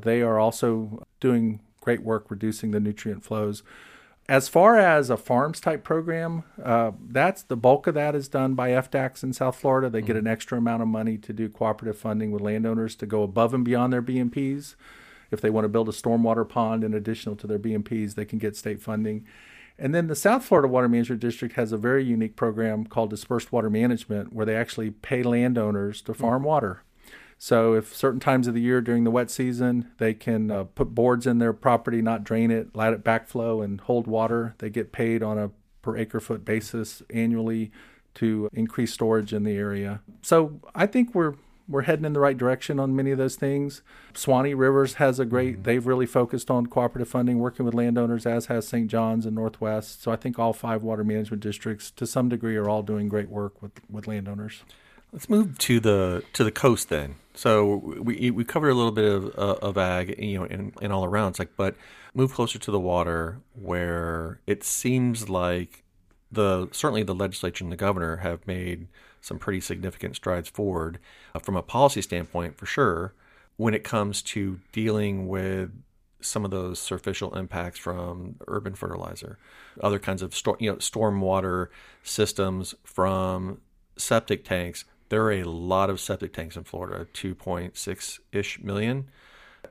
They 0.00 0.22
are 0.22 0.38
also 0.38 1.06
doing 1.20 1.60
great 1.80 2.02
work 2.02 2.30
reducing 2.30 2.72
the 2.72 2.80
nutrient 2.80 3.24
flows. 3.24 3.62
As 4.28 4.46
far 4.46 4.78
as 4.78 5.08
a 5.08 5.16
farms 5.16 5.58
type 5.58 5.82
program, 5.82 6.44
uh, 6.62 6.92
that's 7.08 7.42
the 7.42 7.56
bulk 7.56 7.86
of 7.86 7.94
that 7.94 8.14
is 8.14 8.28
done 8.28 8.54
by 8.54 8.70
FDACS 8.70 9.22
in 9.22 9.32
South 9.32 9.56
Florida. 9.56 9.88
They 9.88 10.00
mm-hmm. 10.00 10.06
get 10.06 10.16
an 10.16 10.26
extra 10.26 10.58
amount 10.58 10.82
of 10.82 10.88
money 10.88 11.16
to 11.16 11.32
do 11.32 11.48
cooperative 11.48 11.98
funding 11.98 12.30
with 12.30 12.42
landowners 12.42 12.94
to 12.96 13.06
go 13.06 13.22
above 13.22 13.54
and 13.54 13.64
beyond 13.64 13.90
their 13.90 14.02
BMPs. 14.02 14.74
If 15.30 15.40
they 15.40 15.48
want 15.48 15.64
to 15.64 15.70
build 15.70 15.88
a 15.88 15.92
stormwater 15.92 16.46
pond 16.46 16.84
in 16.84 16.92
addition 16.92 17.36
to 17.36 17.46
their 17.46 17.58
BMPs, 17.58 18.16
they 18.16 18.26
can 18.26 18.38
get 18.38 18.54
state 18.54 18.82
funding. 18.82 19.26
And 19.78 19.94
then 19.94 20.08
the 20.08 20.16
South 20.16 20.44
Florida 20.44 20.68
Water 20.68 20.88
Management 20.88 21.22
District 21.22 21.54
has 21.54 21.72
a 21.72 21.78
very 21.78 22.04
unique 22.04 22.36
program 22.36 22.84
called 22.84 23.10
Dispersed 23.10 23.50
Water 23.50 23.70
Management, 23.70 24.34
where 24.34 24.44
they 24.44 24.56
actually 24.56 24.90
pay 24.90 25.22
landowners 25.22 26.02
to 26.02 26.12
farm 26.12 26.40
mm-hmm. 26.40 26.48
water. 26.48 26.82
So 27.38 27.74
if 27.74 27.94
certain 27.94 28.20
times 28.20 28.48
of 28.48 28.54
the 28.54 28.60
year 28.60 28.80
during 28.80 29.04
the 29.04 29.10
wet 29.10 29.30
season 29.30 29.90
they 29.98 30.12
can 30.12 30.50
uh, 30.50 30.64
put 30.64 30.94
boards 30.94 31.26
in 31.26 31.38
their 31.38 31.52
property, 31.52 32.02
not 32.02 32.24
drain 32.24 32.50
it, 32.50 32.74
let 32.74 32.92
it 32.92 33.04
backflow, 33.04 33.64
and 33.64 33.80
hold 33.80 34.06
water, 34.06 34.54
they 34.58 34.70
get 34.70 34.92
paid 34.92 35.22
on 35.22 35.38
a 35.38 35.50
per 35.82 35.96
acre 35.96 36.20
foot 36.20 36.44
basis 36.44 37.02
annually 37.10 37.70
to 38.14 38.48
increase 38.52 38.92
storage 38.92 39.32
in 39.32 39.44
the 39.44 39.56
area. 39.56 40.00
So 40.22 40.60
I 40.74 40.86
think 40.86 41.14
we're 41.14 41.34
we're 41.68 41.82
heading 41.82 42.06
in 42.06 42.14
the 42.14 42.20
right 42.20 42.36
direction 42.36 42.80
on 42.80 42.96
many 42.96 43.10
of 43.10 43.18
those 43.18 43.36
things. 43.36 43.82
Suwannee 44.14 44.54
Rivers 44.54 44.94
has 44.94 45.20
a 45.20 45.26
great, 45.26 45.54
mm-hmm. 45.54 45.62
they've 45.64 45.86
really 45.86 46.06
focused 46.06 46.50
on 46.50 46.66
cooperative 46.66 47.08
funding, 47.08 47.38
working 47.38 47.66
with 47.66 47.74
landowners, 47.74 48.24
as 48.24 48.46
has 48.46 48.66
St. 48.66 48.88
John's 48.88 49.26
and 49.26 49.36
Northwest. 49.36 50.02
So 50.02 50.10
I 50.10 50.16
think 50.16 50.38
all 50.38 50.54
five 50.54 50.82
water 50.82 51.04
management 51.04 51.42
districts, 51.42 51.90
to 51.92 52.06
some 52.06 52.30
degree, 52.30 52.56
are 52.56 52.68
all 52.68 52.82
doing 52.82 53.08
great 53.08 53.28
work 53.28 53.60
with, 53.60 53.72
with 53.90 54.06
landowners. 54.06 54.62
Let's 55.12 55.30
move 55.30 55.58
to 55.58 55.80
the 55.80 56.22
to 56.34 56.44
the 56.44 56.52
coast 56.52 56.88
then. 56.88 57.16
So 57.34 57.76
we 58.00 58.30
we 58.30 58.44
covered 58.44 58.70
a 58.70 58.74
little 58.74 58.92
bit 58.92 59.10
of 59.10 59.26
uh, 59.38 59.58
of 59.62 59.78
ag, 59.78 60.18
you 60.18 60.38
know, 60.38 60.44
in, 60.44 60.72
in 60.82 60.92
all 60.92 61.04
around. 61.04 61.30
It's 61.30 61.38
like, 61.38 61.56
but 61.56 61.76
move 62.14 62.34
closer 62.34 62.58
to 62.58 62.70
the 62.70 62.80
water, 62.80 63.40
where 63.54 64.40
it 64.46 64.64
seems 64.64 65.28
like 65.28 65.84
the 66.30 66.68
certainly 66.72 67.02
the 67.02 67.14
legislature 67.14 67.64
and 67.64 67.72
the 67.72 67.76
governor 67.76 68.16
have 68.16 68.46
made 68.46 68.88
some 69.20 69.38
pretty 69.38 69.60
significant 69.60 70.16
strides 70.16 70.48
forward 70.48 70.98
uh, 71.34 71.38
from 71.38 71.56
a 71.56 71.62
policy 71.62 72.02
standpoint, 72.02 72.56
for 72.58 72.66
sure. 72.66 73.14
When 73.56 73.74
it 73.74 73.82
comes 73.82 74.22
to 74.22 74.60
dealing 74.70 75.26
with 75.26 75.72
some 76.20 76.44
of 76.44 76.50
those 76.50 76.78
surficial 76.80 77.36
impacts 77.36 77.78
from 77.78 78.36
urban 78.46 78.74
fertilizer, 78.74 79.38
other 79.82 79.98
kinds 79.98 80.22
of 80.22 80.34
storm, 80.34 80.56
you 80.60 80.70
know, 80.70 80.76
stormwater 80.76 81.68
systems 82.02 82.74
from 82.84 83.60
septic 83.96 84.44
tanks. 84.44 84.84
There 85.08 85.24
are 85.24 85.32
a 85.32 85.44
lot 85.44 85.90
of 85.90 86.00
septic 86.00 86.32
tanks 86.32 86.56
in 86.56 86.64
Florida, 86.64 87.06
2.6 87.14 88.18
ish 88.32 88.60
million, 88.60 89.08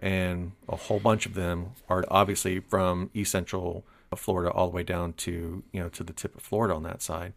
and 0.01 0.53
a 0.67 0.75
whole 0.75 0.99
bunch 0.99 1.25
of 1.25 1.33
them 1.33 1.71
are 1.89 2.03
obviously 2.09 2.59
from 2.59 3.09
east 3.13 3.31
central 3.31 3.85
Florida 4.15 4.51
all 4.51 4.69
the 4.69 4.75
way 4.75 4.83
down 4.83 5.13
to 5.13 5.63
you 5.71 5.81
know 5.81 5.89
to 5.89 6.03
the 6.03 6.13
tip 6.13 6.35
of 6.35 6.41
Florida 6.41 6.73
on 6.73 6.83
that 6.83 7.01
side. 7.01 7.33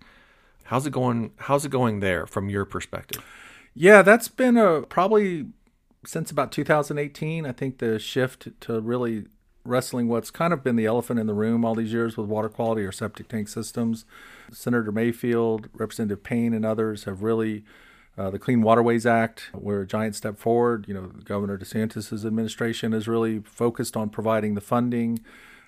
How's 0.64 0.86
it 0.86 0.92
going? 0.92 1.32
How's 1.36 1.64
it 1.64 1.70
going 1.70 2.00
there 2.00 2.26
from 2.26 2.48
your 2.48 2.64
perspective? 2.64 3.22
Yeah, 3.74 4.02
that's 4.02 4.28
been 4.28 4.56
a 4.56 4.82
probably 4.82 5.46
since 6.04 6.30
about 6.30 6.52
2018. 6.52 7.44
I 7.44 7.52
think 7.52 7.78
the 7.78 7.98
shift 7.98 8.48
to 8.60 8.80
really 8.80 9.26
wrestling 9.64 10.08
what's 10.08 10.30
kind 10.30 10.52
of 10.52 10.64
been 10.64 10.76
the 10.76 10.86
elephant 10.86 11.20
in 11.20 11.26
the 11.26 11.34
room 11.34 11.64
all 11.64 11.74
these 11.74 11.92
years 11.92 12.16
with 12.16 12.26
water 12.26 12.48
quality 12.48 12.82
or 12.82 12.92
septic 12.92 13.28
tank 13.28 13.48
systems. 13.48 14.04
Senator 14.50 14.90
Mayfield, 14.90 15.68
Representative 15.74 16.22
Payne, 16.22 16.54
and 16.54 16.64
others 16.64 17.04
have 17.04 17.22
really. 17.22 17.64
Uh, 18.18 18.28
the 18.28 18.38
Clean 18.38 18.60
Waterways 18.60 19.06
Act, 19.06 19.50
where 19.52 19.80
a 19.80 19.86
giant 19.86 20.14
step 20.14 20.36
forward. 20.36 20.84
You 20.86 20.94
know, 20.94 21.06
Governor 21.24 21.56
DeSantis' 21.56 22.24
administration 22.24 22.92
is 22.92 23.08
really 23.08 23.38
focused 23.40 23.96
on 23.96 24.10
providing 24.10 24.54
the 24.54 24.60
funding 24.60 25.20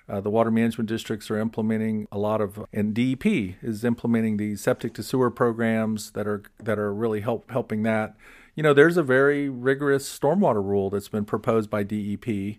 uh, 0.09 0.19
the 0.19 0.29
water 0.29 0.51
management 0.51 0.89
districts 0.89 1.31
are 1.31 1.39
implementing 1.39 2.07
a 2.11 2.17
lot 2.17 2.41
of, 2.41 2.65
and 2.73 2.93
DEP 2.93 3.25
is 3.61 3.85
implementing 3.85 4.37
these 4.37 4.61
septic 4.61 4.93
to 4.95 5.03
sewer 5.03 5.31
programs 5.31 6.11
that 6.11 6.27
are 6.27 6.43
that 6.61 6.77
are 6.77 6.93
really 6.93 7.21
help 7.21 7.49
helping 7.49 7.83
that. 7.83 8.15
You 8.55 8.63
know, 8.63 8.73
there's 8.73 8.97
a 8.97 9.03
very 9.03 9.49
rigorous 9.49 10.07
stormwater 10.07 10.63
rule 10.63 10.89
that's 10.89 11.07
been 11.07 11.25
proposed 11.25 11.69
by 11.69 11.83
DEP, 11.83 12.57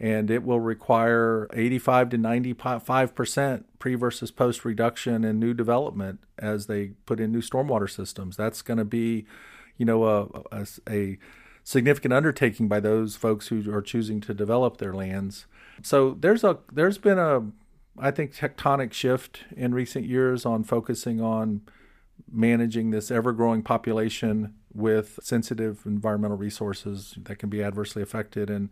and 0.00 0.30
it 0.30 0.44
will 0.44 0.60
require 0.60 1.48
85 1.52 2.10
to 2.10 2.18
95 2.18 3.14
percent 3.14 3.78
pre 3.78 3.94
versus 3.94 4.30
post 4.30 4.64
reduction 4.64 5.24
in 5.24 5.38
new 5.38 5.54
development 5.54 6.20
as 6.38 6.66
they 6.66 6.92
put 7.06 7.20
in 7.20 7.32
new 7.32 7.40
stormwater 7.40 7.90
systems. 7.90 8.36
That's 8.36 8.62
going 8.62 8.78
to 8.78 8.84
be, 8.84 9.26
you 9.76 9.84
know, 9.84 10.04
a, 10.04 10.26
a, 10.52 10.66
a 10.88 11.18
significant 11.64 12.14
undertaking 12.14 12.68
by 12.68 12.80
those 12.80 13.16
folks 13.16 13.48
who 13.48 13.70
are 13.72 13.82
choosing 13.82 14.20
to 14.22 14.34
develop 14.34 14.78
their 14.78 14.94
lands. 14.94 15.46
So 15.82 16.16
there's 16.18 16.44
a 16.44 16.58
there's 16.72 16.98
been 16.98 17.18
a 17.18 17.50
I 17.98 18.10
think 18.12 18.34
tectonic 18.34 18.92
shift 18.92 19.44
in 19.56 19.74
recent 19.74 20.06
years 20.06 20.46
on 20.46 20.62
focusing 20.62 21.20
on 21.20 21.62
managing 22.30 22.90
this 22.90 23.10
ever 23.10 23.32
growing 23.32 23.62
population 23.62 24.54
with 24.72 25.18
sensitive 25.22 25.82
environmental 25.84 26.36
resources 26.36 27.16
that 27.24 27.38
can 27.38 27.48
be 27.48 27.62
adversely 27.62 28.02
affected 28.02 28.50
and 28.50 28.70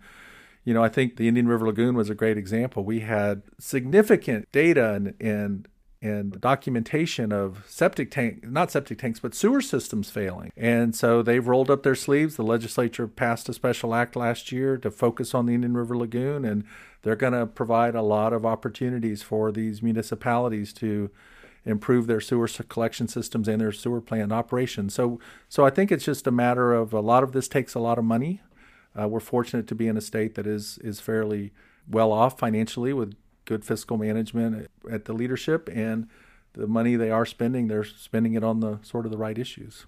you 0.66 0.74
know, 0.74 0.82
I 0.82 0.88
think 0.88 1.16
the 1.16 1.28
Indian 1.28 1.46
River 1.46 1.64
Lagoon 1.64 1.94
was 1.94 2.10
a 2.10 2.14
great 2.14 2.36
example. 2.36 2.84
We 2.84 3.00
had 3.00 3.42
significant 3.58 4.50
data 4.50 4.92
and, 4.94 5.14
and 5.20 5.68
and 6.02 6.38
documentation 6.42 7.32
of 7.32 7.64
septic 7.66 8.10
tank 8.10 8.44
not 8.46 8.70
septic 8.70 8.98
tanks 8.98 9.18
but 9.18 9.34
sewer 9.34 9.62
systems 9.62 10.10
failing. 10.10 10.52
And 10.54 10.94
so 10.94 11.22
they've 11.22 11.46
rolled 11.46 11.70
up 11.70 11.84
their 11.84 11.94
sleeves. 11.94 12.36
The 12.36 12.42
legislature 12.42 13.08
passed 13.08 13.48
a 13.48 13.54
special 13.54 13.94
act 13.94 14.14
last 14.14 14.52
year 14.52 14.76
to 14.76 14.90
focus 14.90 15.34
on 15.34 15.46
the 15.46 15.54
indian 15.54 15.74
river 15.74 15.96
lagoon 15.96 16.44
and 16.44 16.64
they're 17.00 17.16
going 17.16 17.32
to 17.32 17.46
provide 17.46 17.94
a 17.94 18.02
lot 18.02 18.34
of 18.34 18.44
opportunities 18.44 19.22
for 19.22 19.50
these 19.50 19.82
municipalities 19.82 20.74
to 20.74 21.10
improve 21.64 22.06
their 22.06 22.20
sewer 22.20 22.46
collection 22.68 23.08
systems 23.08 23.48
and 23.48 23.60
their 23.60 23.72
sewer 23.72 24.02
plant 24.02 24.32
operations. 24.32 24.92
So 24.92 25.18
so 25.48 25.64
i 25.64 25.70
think 25.70 25.90
it's 25.90 26.04
just 26.04 26.26
a 26.26 26.30
matter 26.30 26.74
of 26.74 26.92
a 26.92 27.00
lot 27.00 27.22
of 27.22 27.32
this 27.32 27.48
takes 27.48 27.74
a 27.74 27.80
lot 27.80 27.98
of 27.98 28.04
money 28.04 28.42
uh, 28.98 29.06
we're 29.08 29.20
fortunate 29.20 29.66
to 29.68 29.74
be 29.74 29.86
in 29.86 29.96
a 29.96 30.00
state 30.00 30.34
that 30.34 30.46
is 30.46 30.78
is 30.78 31.00
fairly 31.00 31.52
well 31.88 32.12
off 32.12 32.38
financially 32.38 32.92
with 32.92 33.14
good 33.44 33.64
fiscal 33.64 33.96
management 33.96 34.68
at 34.90 35.04
the 35.04 35.12
leadership 35.12 35.68
and 35.72 36.08
the 36.54 36.66
money 36.66 36.96
they 36.96 37.10
are 37.10 37.26
spending, 37.26 37.68
they're 37.68 37.84
spending 37.84 38.34
it 38.34 38.42
on 38.42 38.60
the 38.60 38.78
sort 38.82 39.04
of 39.04 39.12
the 39.12 39.18
right 39.18 39.38
issues. 39.38 39.86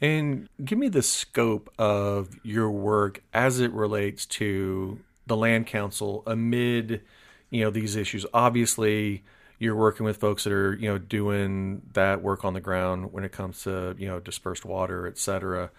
And 0.00 0.48
give 0.62 0.78
me 0.78 0.88
the 0.88 1.02
scope 1.02 1.72
of 1.78 2.38
your 2.42 2.70
work 2.70 3.22
as 3.32 3.60
it 3.60 3.72
relates 3.72 4.26
to 4.26 4.98
the 5.26 5.36
land 5.36 5.66
council 5.66 6.22
amid, 6.26 7.02
you 7.50 7.62
know, 7.64 7.70
these 7.70 7.96
issues. 7.96 8.26
Obviously, 8.34 9.24
you're 9.58 9.76
working 9.76 10.04
with 10.04 10.16
folks 10.16 10.44
that 10.44 10.52
are, 10.52 10.74
you 10.74 10.88
know, 10.88 10.98
doing 10.98 11.82
that 11.92 12.20
work 12.20 12.44
on 12.44 12.52
the 12.52 12.60
ground 12.60 13.12
when 13.12 13.24
it 13.24 13.32
comes 13.32 13.62
to, 13.62 13.94
you 13.96 14.08
know, 14.08 14.18
dispersed 14.18 14.64
water, 14.64 15.06
et 15.06 15.18
cetera. 15.18 15.70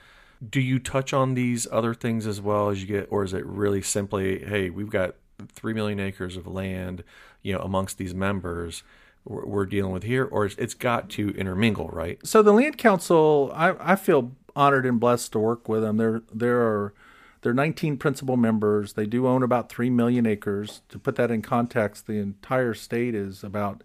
Do 0.49 0.61
you 0.61 0.79
touch 0.79 1.13
on 1.13 1.33
these 1.33 1.67
other 1.71 1.93
things 1.93 2.27
as 2.27 2.41
well 2.41 2.69
as 2.69 2.81
you 2.81 2.87
get, 2.87 3.07
or 3.09 3.23
is 3.23 3.33
it 3.33 3.45
really 3.45 3.81
simply, 3.81 4.43
hey, 4.43 4.69
we've 4.69 4.89
got 4.89 5.15
three 5.53 5.73
million 5.73 5.99
acres 5.99 6.37
of 6.37 6.47
land, 6.47 7.03
you 7.41 7.53
know, 7.53 7.59
amongst 7.59 7.97
these 7.97 8.13
members 8.13 8.83
we're, 9.25 9.65
dealing 9.65 9.93
with 9.93 10.03
here, 10.03 10.25
or 10.25 10.45
it's 10.45 10.73
got 10.73 11.09
to 11.11 11.29
intermingle, 11.29 11.87
right? 11.87 12.19
So 12.25 12.41
the 12.41 12.51
land 12.51 12.77
council, 12.77 13.51
I, 13.55 13.73
I 13.93 13.95
feel 13.95 14.33
honored 14.55 14.85
and 14.85 14.99
blessed 14.99 15.31
to 15.31 15.39
work 15.39 15.67
with 15.69 15.81
them. 15.81 15.97
There 15.97 16.21
there 16.31 16.61
are 16.61 16.93
there 17.41 17.51
are 17.51 17.55
19 17.55 17.97
principal 17.97 18.37
members. 18.37 18.93
They 18.93 19.05
do 19.05 19.27
own 19.27 19.43
about 19.43 19.69
three 19.69 19.89
million 19.89 20.25
acres. 20.25 20.81
To 20.89 20.99
put 20.99 21.15
that 21.15 21.31
in 21.31 21.41
context, 21.41 22.07
the 22.07 22.19
entire 22.19 22.73
state 22.73 23.15
is 23.15 23.43
about 23.43 23.83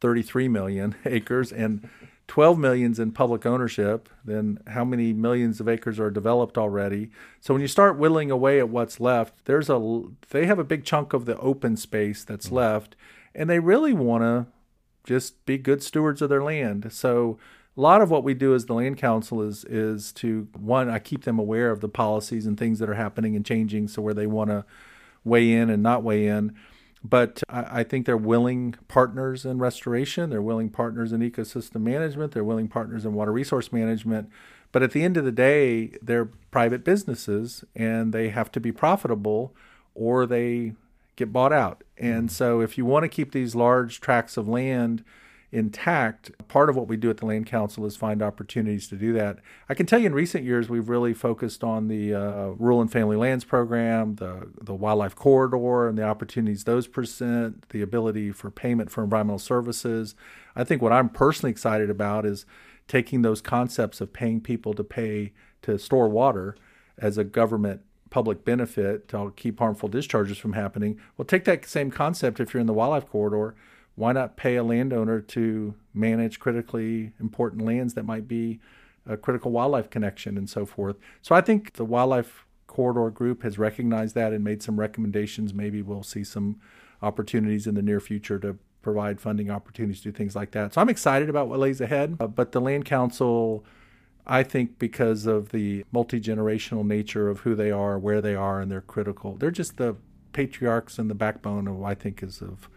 33 0.00 0.48
million 0.48 0.94
acres, 1.04 1.52
and 1.52 1.88
12 2.26 2.58
millions 2.58 2.98
in 2.98 3.12
public 3.12 3.44
ownership, 3.44 4.08
then 4.24 4.58
how 4.68 4.84
many 4.84 5.12
millions 5.12 5.60
of 5.60 5.68
acres 5.68 6.00
are 6.00 6.10
developed 6.10 6.56
already? 6.56 7.10
So 7.40 7.52
when 7.52 7.60
you 7.60 7.68
start 7.68 7.98
whittling 7.98 8.30
away 8.30 8.58
at 8.58 8.68
what's 8.68 8.98
left, 8.98 9.44
there's 9.44 9.68
a 9.68 10.02
they 10.30 10.46
have 10.46 10.58
a 10.58 10.64
big 10.64 10.84
chunk 10.84 11.12
of 11.12 11.26
the 11.26 11.38
open 11.38 11.76
space 11.76 12.24
that's 12.24 12.46
mm-hmm. 12.46 12.56
left, 12.56 12.96
and 13.34 13.48
they 13.50 13.58
really 13.58 13.92
want 13.92 14.22
to 14.22 14.46
just 15.04 15.44
be 15.44 15.58
good 15.58 15.82
stewards 15.82 16.22
of 16.22 16.30
their 16.30 16.42
land. 16.42 16.90
So 16.92 17.38
a 17.76 17.80
lot 17.80 18.00
of 18.00 18.10
what 18.10 18.24
we 18.24 18.34
do 18.34 18.54
as 18.54 18.66
the 18.66 18.74
land 18.74 18.96
council 18.96 19.42
is 19.42 19.64
is 19.64 20.12
to 20.12 20.48
one 20.56 20.88
I 20.88 20.98
keep 20.98 21.24
them 21.24 21.38
aware 21.38 21.70
of 21.70 21.80
the 21.80 21.88
policies 21.88 22.46
and 22.46 22.58
things 22.58 22.78
that 22.78 22.88
are 22.88 22.94
happening 22.94 23.36
and 23.36 23.44
changing 23.44 23.88
so 23.88 24.00
where 24.00 24.14
they 24.14 24.26
want 24.26 24.50
to 24.50 24.64
weigh 25.24 25.52
in 25.52 25.70
and 25.70 25.82
not 25.82 26.02
weigh 26.02 26.26
in 26.26 26.54
but 27.04 27.42
I, 27.50 27.80
I, 27.80 27.84
think 27.84 28.06
they're 28.06 28.16
willing 28.16 28.74
partners 28.88 29.44
in 29.44 29.58
restoration. 29.58 30.30
They're 30.30 30.40
willing 30.40 30.70
partners 30.70 31.12
in 31.12 31.20
ecosystem 31.20 31.82
management. 31.82 32.32
They're 32.32 32.42
willing 32.42 32.68
partners 32.68 33.04
in 33.04 33.12
water 33.12 33.30
resource 33.30 33.70
management. 33.72 34.30
But 34.72 34.82
at 34.82 34.92
the 34.92 35.04
end 35.04 35.16
of 35.16 35.24
the 35.24 35.30
day, 35.30 35.98
they're 36.02 36.24
private 36.50 36.82
businesses 36.82 37.62
and 37.76 38.12
they 38.12 38.30
have 38.30 38.50
to 38.52 38.60
be 38.60 38.72
profitable 38.72 39.54
or 39.94 40.26
they 40.26 40.72
get 41.16 41.32
bought 41.32 41.52
out. 41.52 41.84
And 41.98 42.24
mm-hmm. 42.24 42.28
so, 42.28 42.60
if 42.60 42.76
you 42.76 42.84
want 42.84 43.04
to 43.04 43.08
keep 43.08 43.32
these 43.32 43.54
large 43.54 44.00
tracts 44.00 44.36
of 44.36 44.48
land 44.48 45.04
intact. 45.54 46.32
Part 46.48 46.68
of 46.68 46.74
what 46.74 46.88
we 46.88 46.96
do 46.96 47.10
at 47.10 47.18
the 47.18 47.26
Land 47.26 47.46
Council 47.46 47.86
is 47.86 47.96
find 47.96 48.20
opportunities 48.20 48.88
to 48.88 48.96
do 48.96 49.12
that. 49.12 49.38
I 49.68 49.74
can 49.74 49.86
tell 49.86 50.00
you 50.00 50.06
in 50.06 50.14
recent 50.14 50.44
years, 50.44 50.68
we've 50.68 50.88
really 50.88 51.14
focused 51.14 51.62
on 51.62 51.86
the 51.86 52.12
uh, 52.12 52.46
Rural 52.58 52.80
and 52.80 52.90
Family 52.90 53.16
Lands 53.16 53.44
Program, 53.44 54.16
the, 54.16 54.50
the 54.60 54.74
Wildlife 54.74 55.14
Corridor, 55.14 55.88
and 55.88 55.96
the 55.96 56.02
opportunities 56.02 56.64
those 56.64 56.88
present, 56.88 57.68
the 57.68 57.82
ability 57.82 58.32
for 58.32 58.50
payment 58.50 58.90
for 58.90 59.04
environmental 59.04 59.38
services. 59.38 60.16
I 60.56 60.64
think 60.64 60.82
what 60.82 60.92
I'm 60.92 61.08
personally 61.08 61.52
excited 61.52 61.88
about 61.88 62.26
is 62.26 62.46
taking 62.88 63.22
those 63.22 63.40
concepts 63.40 64.00
of 64.00 64.12
paying 64.12 64.40
people 64.40 64.74
to 64.74 64.82
pay 64.82 65.32
to 65.62 65.78
store 65.78 66.08
water 66.08 66.56
as 66.98 67.16
a 67.16 67.24
government 67.24 67.82
public 68.10 68.44
benefit 68.44 69.08
to 69.08 69.32
keep 69.36 69.60
harmful 69.60 69.88
discharges 69.88 70.38
from 70.38 70.52
happening. 70.52 70.98
Well, 71.16 71.24
take 71.24 71.44
that 71.44 71.64
same 71.66 71.90
concept 71.90 72.40
if 72.40 72.52
you're 72.52 72.60
in 72.60 72.66
the 72.66 72.72
wildlife 72.72 73.08
corridor 73.08 73.54
why 73.96 74.12
not 74.12 74.36
pay 74.36 74.56
a 74.56 74.64
landowner 74.64 75.20
to 75.20 75.74
manage 75.92 76.40
critically 76.40 77.12
important 77.20 77.62
lands 77.62 77.94
that 77.94 78.04
might 78.04 78.26
be 78.26 78.60
a 79.06 79.16
critical 79.16 79.52
wildlife 79.52 79.90
connection 79.90 80.36
and 80.36 80.48
so 80.48 80.66
forth? 80.66 80.96
So 81.22 81.34
I 81.34 81.40
think 81.40 81.74
the 81.74 81.84
wildlife 81.84 82.44
corridor 82.66 83.10
group 83.10 83.42
has 83.42 83.58
recognized 83.58 84.14
that 84.16 84.32
and 84.32 84.42
made 84.42 84.62
some 84.62 84.80
recommendations. 84.80 85.54
Maybe 85.54 85.80
we'll 85.80 86.02
see 86.02 86.24
some 86.24 86.60
opportunities 87.02 87.66
in 87.66 87.74
the 87.74 87.82
near 87.82 88.00
future 88.00 88.38
to 88.40 88.58
provide 88.82 89.20
funding 89.20 89.50
opportunities 89.50 90.02
to 90.02 90.10
do 90.10 90.12
things 90.12 90.34
like 90.34 90.50
that. 90.52 90.74
So 90.74 90.80
I'm 90.80 90.88
excited 90.88 91.28
about 91.28 91.48
what 91.48 91.58
lays 91.58 91.80
ahead. 91.80 92.16
Uh, 92.20 92.26
but 92.26 92.52
the 92.52 92.60
Land 92.60 92.84
Council, 92.84 93.64
I 94.26 94.42
think, 94.42 94.78
because 94.78 95.26
of 95.26 95.50
the 95.50 95.84
multi 95.92 96.20
generational 96.20 96.84
nature 96.84 97.28
of 97.28 97.40
who 97.40 97.54
they 97.54 97.70
are, 97.70 97.98
where 97.98 98.20
they 98.20 98.34
are, 98.34 98.60
and 98.60 98.70
they're 98.70 98.80
critical, 98.80 99.36
they're 99.36 99.50
just 99.50 99.76
the 99.76 99.96
patriarchs 100.32 100.98
and 100.98 101.08
the 101.08 101.14
backbone 101.14 101.68
of, 101.68 101.82
I 101.82 101.94
think, 101.94 102.22
is 102.22 102.42
of 102.42 102.68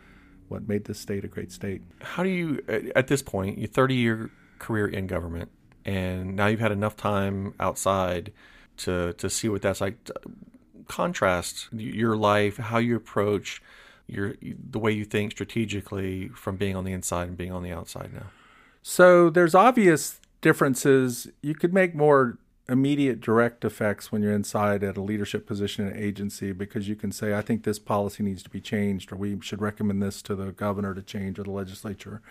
what 0.47 0.67
made 0.67 0.85
this 0.85 0.99
state 0.99 1.23
a 1.23 1.27
great 1.27 1.51
state. 1.51 1.81
How 2.01 2.23
do 2.23 2.29
you, 2.29 2.63
at 2.95 3.07
this 3.07 3.21
point, 3.21 3.57
your 3.57 3.67
30 3.67 3.95
year 3.95 4.31
career 4.59 4.87
in 4.87 5.07
government, 5.07 5.49
and 5.85 6.35
now 6.35 6.47
you've 6.47 6.59
had 6.59 6.71
enough 6.71 6.95
time 6.95 7.53
outside 7.59 8.31
to 8.77 9.13
to 9.13 9.29
see 9.29 9.49
what 9.49 9.61
that's 9.61 9.81
like. 9.81 9.97
Contrast 10.87 11.67
your 11.73 12.15
life, 12.15 12.57
how 12.57 12.77
you 12.77 12.95
approach 12.95 13.61
your 14.07 14.35
the 14.41 14.79
way 14.79 14.91
you 14.91 15.03
think 15.03 15.31
strategically 15.31 16.29
from 16.29 16.55
being 16.55 16.75
on 16.75 16.85
the 16.85 16.93
inside 16.93 17.27
and 17.27 17.37
being 17.37 17.51
on 17.51 17.63
the 17.63 17.71
outside 17.71 18.13
now. 18.13 18.27
So 18.81 19.29
there's 19.29 19.53
obvious 19.53 20.21
differences. 20.41 21.27
You 21.41 21.55
could 21.55 21.73
make 21.73 21.93
more 21.93 22.37
immediate 22.69 23.21
direct 23.21 23.63
effects 23.63 24.11
when 24.11 24.21
you're 24.21 24.33
inside 24.33 24.83
at 24.83 24.97
a 24.97 25.01
leadership 25.01 25.45
position 25.45 25.87
in 25.87 25.93
an 25.93 26.01
agency 26.01 26.51
because 26.51 26.87
you 26.87 26.95
can 26.95 27.11
say, 27.11 27.33
I 27.33 27.41
think 27.41 27.63
this 27.63 27.79
policy 27.79 28.23
needs 28.23 28.43
to 28.43 28.49
be 28.49 28.59
changed, 28.59 29.11
or 29.11 29.15
we 29.15 29.39
should 29.41 29.61
recommend 29.61 30.01
this 30.03 30.21
to 30.23 30.35
the 30.35 30.51
governor 30.51 30.93
to 30.93 31.01
change 31.01 31.39
or 31.39 31.43
the 31.43 31.51
legislature. 31.51 32.21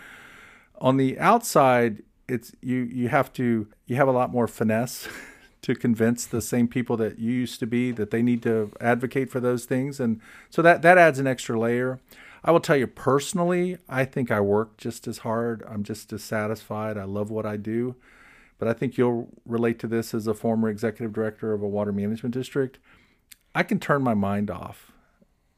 On 0.79 0.99
the 0.99 1.19
outside, 1.19 2.03
it's 2.29 2.53
you 2.61 2.79
you 2.79 3.09
have 3.09 3.33
to 3.35 3.69
you 3.87 3.97
have 3.97 4.09
a 4.09 4.13
lot 4.13 4.31
more 4.31 4.47
finesse 4.47 5.09
to 5.63 5.75
convince 5.75 6.27
the 6.27 6.43
same 6.43 6.69
people 6.69 6.97
that 6.99 7.19
you 7.19 7.33
used 7.33 7.61
to 7.61 7.67
be 7.67 7.93
that 7.93 8.11
they 8.11 8.21
need 8.21 8.43
to 8.43 8.73
advocate 8.81 9.31
for 9.31 9.41
those 9.41 9.65
things. 9.65 10.01
And 10.01 10.21
so 10.51 10.61
that 10.63 10.83
that 10.83 10.99
adds 10.99 11.19
an 11.19 11.27
extra 11.27 11.59
layer. 11.59 12.01
I 12.45 12.51
will 12.51 12.61
tell 12.61 12.77
you 12.77 12.87
personally 12.87 13.79
i 13.89 14.05
think 14.05 14.31
i 14.31 14.41
work 14.41 14.77
just 14.77 15.09
as 15.09 15.19
hard. 15.19 15.65
I'm 15.69 15.83
just 15.83 16.13
as 16.13 16.23
satisfied. 16.23 16.99
I 16.99 17.05
love 17.05 17.31
what 17.31 17.47
i 17.47 17.57
do 17.57 17.97
but 18.59 18.69
i 18.69 18.73
think 18.73 18.97
you'll 18.97 19.29
relate 19.45 19.79
to 19.79 19.87
this 19.87 20.15
as 20.15 20.27
a 20.27 20.35
former 20.35 20.69
executive 20.69 21.13
director 21.13 21.53
of 21.53 21.63
a 21.63 21.69
water 21.69 21.93
management 21.93 22.35
district 22.35 22.79
i 23.55 23.63
can 23.63 23.79
turn 23.79 24.03
my 24.03 24.15
mind 24.15 24.51
off 24.51 24.93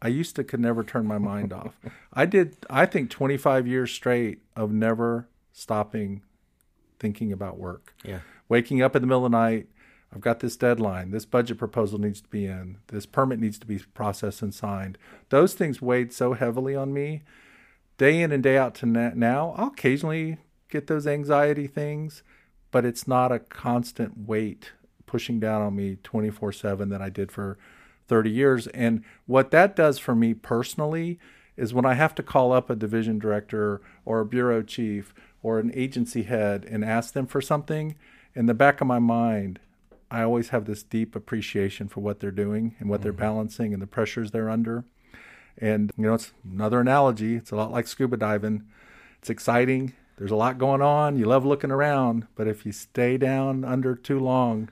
i 0.00 0.08
used 0.08 0.36
to 0.36 0.44
could 0.44 0.60
never 0.60 0.82
turn 0.82 1.06
my 1.06 1.18
mind 1.18 1.52
off 1.52 1.78
i 2.12 2.24
did 2.24 2.56
i 2.70 2.86
think 2.86 3.10
25 3.10 3.66
years 3.66 3.90
straight 3.90 4.40
of 4.56 4.72
never 4.72 5.28
stopping 5.52 6.22
thinking 6.98 7.32
about 7.32 7.58
work. 7.58 7.94
Yeah. 8.04 8.20
Waking 8.48 8.82
up 8.82 8.96
in 8.96 9.02
the 9.02 9.06
middle 9.06 9.26
of 9.26 9.32
the 9.32 9.38
night, 9.38 9.68
I've 10.14 10.20
got 10.20 10.40
this 10.40 10.56
deadline. 10.56 11.10
This 11.10 11.24
budget 11.24 11.58
proposal 11.58 11.98
needs 11.98 12.20
to 12.20 12.28
be 12.28 12.46
in. 12.46 12.78
This 12.88 13.06
permit 13.06 13.38
needs 13.38 13.58
to 13.58 13.66
be 13.66 13.78
processed 13.94 14.42
and 14.42 14.54
signed. 14.54 14.96
Those 15.28 15.54
things 15.54 15.82
weighed 15.82 16.12
so 16.12 16.32
heavily 16.32 16.74
on 16.74 16.92
me. 16.92 17.22
Day 17.98 18.22
in 18.22 18.32
and 18.32 18.42
day 18.42 18.56
out 18.56 18.74
to 18.76 18.86
now, 18.86 19.54
I'll 19.56 19.68
occasionally 19.68 20.38
get 20.70 20.86
those 20.86 21.06
anxiety 21.06 21.66
things, 21.66 22.22
but 22.70 22.84
it's 22.84 23.08
not 23.08 23.32
a 23.32 23.38
constant 23.38 24.26
weight 24.26 24.72
pushing 25.06 25.40
down 25.40 25.62
on 25.62 25.74
me 25.74 25.96
24 26.02 26.52
7 26.52 26.88
that 26.90 27.02
I 27.02 27.08
did 27.08 27.32
for 27.32 27.58
30 28.08 28.30
years. 28.30 28.66
And 28.68 29.04
what 29.26 29.50
that 29.50 29.76
does 29.76 29.98
for 29.98 30.14
me 30.14 30.34
personally 30.34 31.18
is 31.56 31.74
when 31.74 31.84
I 31.84 31.94
have 31.94 32.14
to 32.16 32.22
call 32.22 32.52
up 32.52 32.70
a 32.70 32.76
division 32.76 33.18
director 33.18 33.80
or 34.04 34.20
a 34.20 34.26
bureau 34.26 34.62
chief 34.62 35.12
or 35.42 35.58
an 35.58 35.72
agency 35.74 36.22
head 36.22 36.64
and 36.64 36.84
ask 36.84 37.14
them 37.14 37.26
for 37.26 37.40
something, 37.40 37.96
in 38.34 38.46
the 38.46 38.54
back 38.54 38.80
of 38.80 38.86
my 38.86 38.98
mind, 38.98 39.58
I 40.10 40.22
always 40.22 40.50
have 40.50 40.64
this 40.64 40.82
deep 40.82 41.14
appreciation 41.14 41.88
for 41.88 42.00
what 42.00 42.20
they're 42.20 42.30
doing 42.30 42.76
and 42.78 42.88
what 42.88 42.98
mm-hmm. 42.98 43.04
they're 43.04 43.12
balancing 43.12 43.72
and 43.72 43.82
the 43.82 43.86
pressures 43.86 44.30
they're 44.30 44.48
under. 44.48 44.84
And, 45.58 45.92
you 45.98 46.04
know, 46.04 46.14
it's 46.14 46.32
another 46.44 46.80
analogy. 46.80 47.34
It's 47.34 47.50
a 47.50 47.56
lot 47.56 47.72
like 47.72 47.88
scuba 47.88 48.16
diving. 48.16 48.62
It's 49.18 49.28
exciting. 49.28 49.94
There's 50.18 50.32
a 50.32 50.36
lot 50.36 50.58
going 50.58 50.82
on. 50.82 51.16
You 51.16 51.26
love 51.26 51.44
looking 51.44 51.70
around. 51.70 52.26
But 52.34 52.48
if 52.48 52.66
you 52.66 52.72
stay 52.72 53.16
down 53.16 53.64
under 53.64 53.94
too 53.94 54.18
long, 54.18 54.68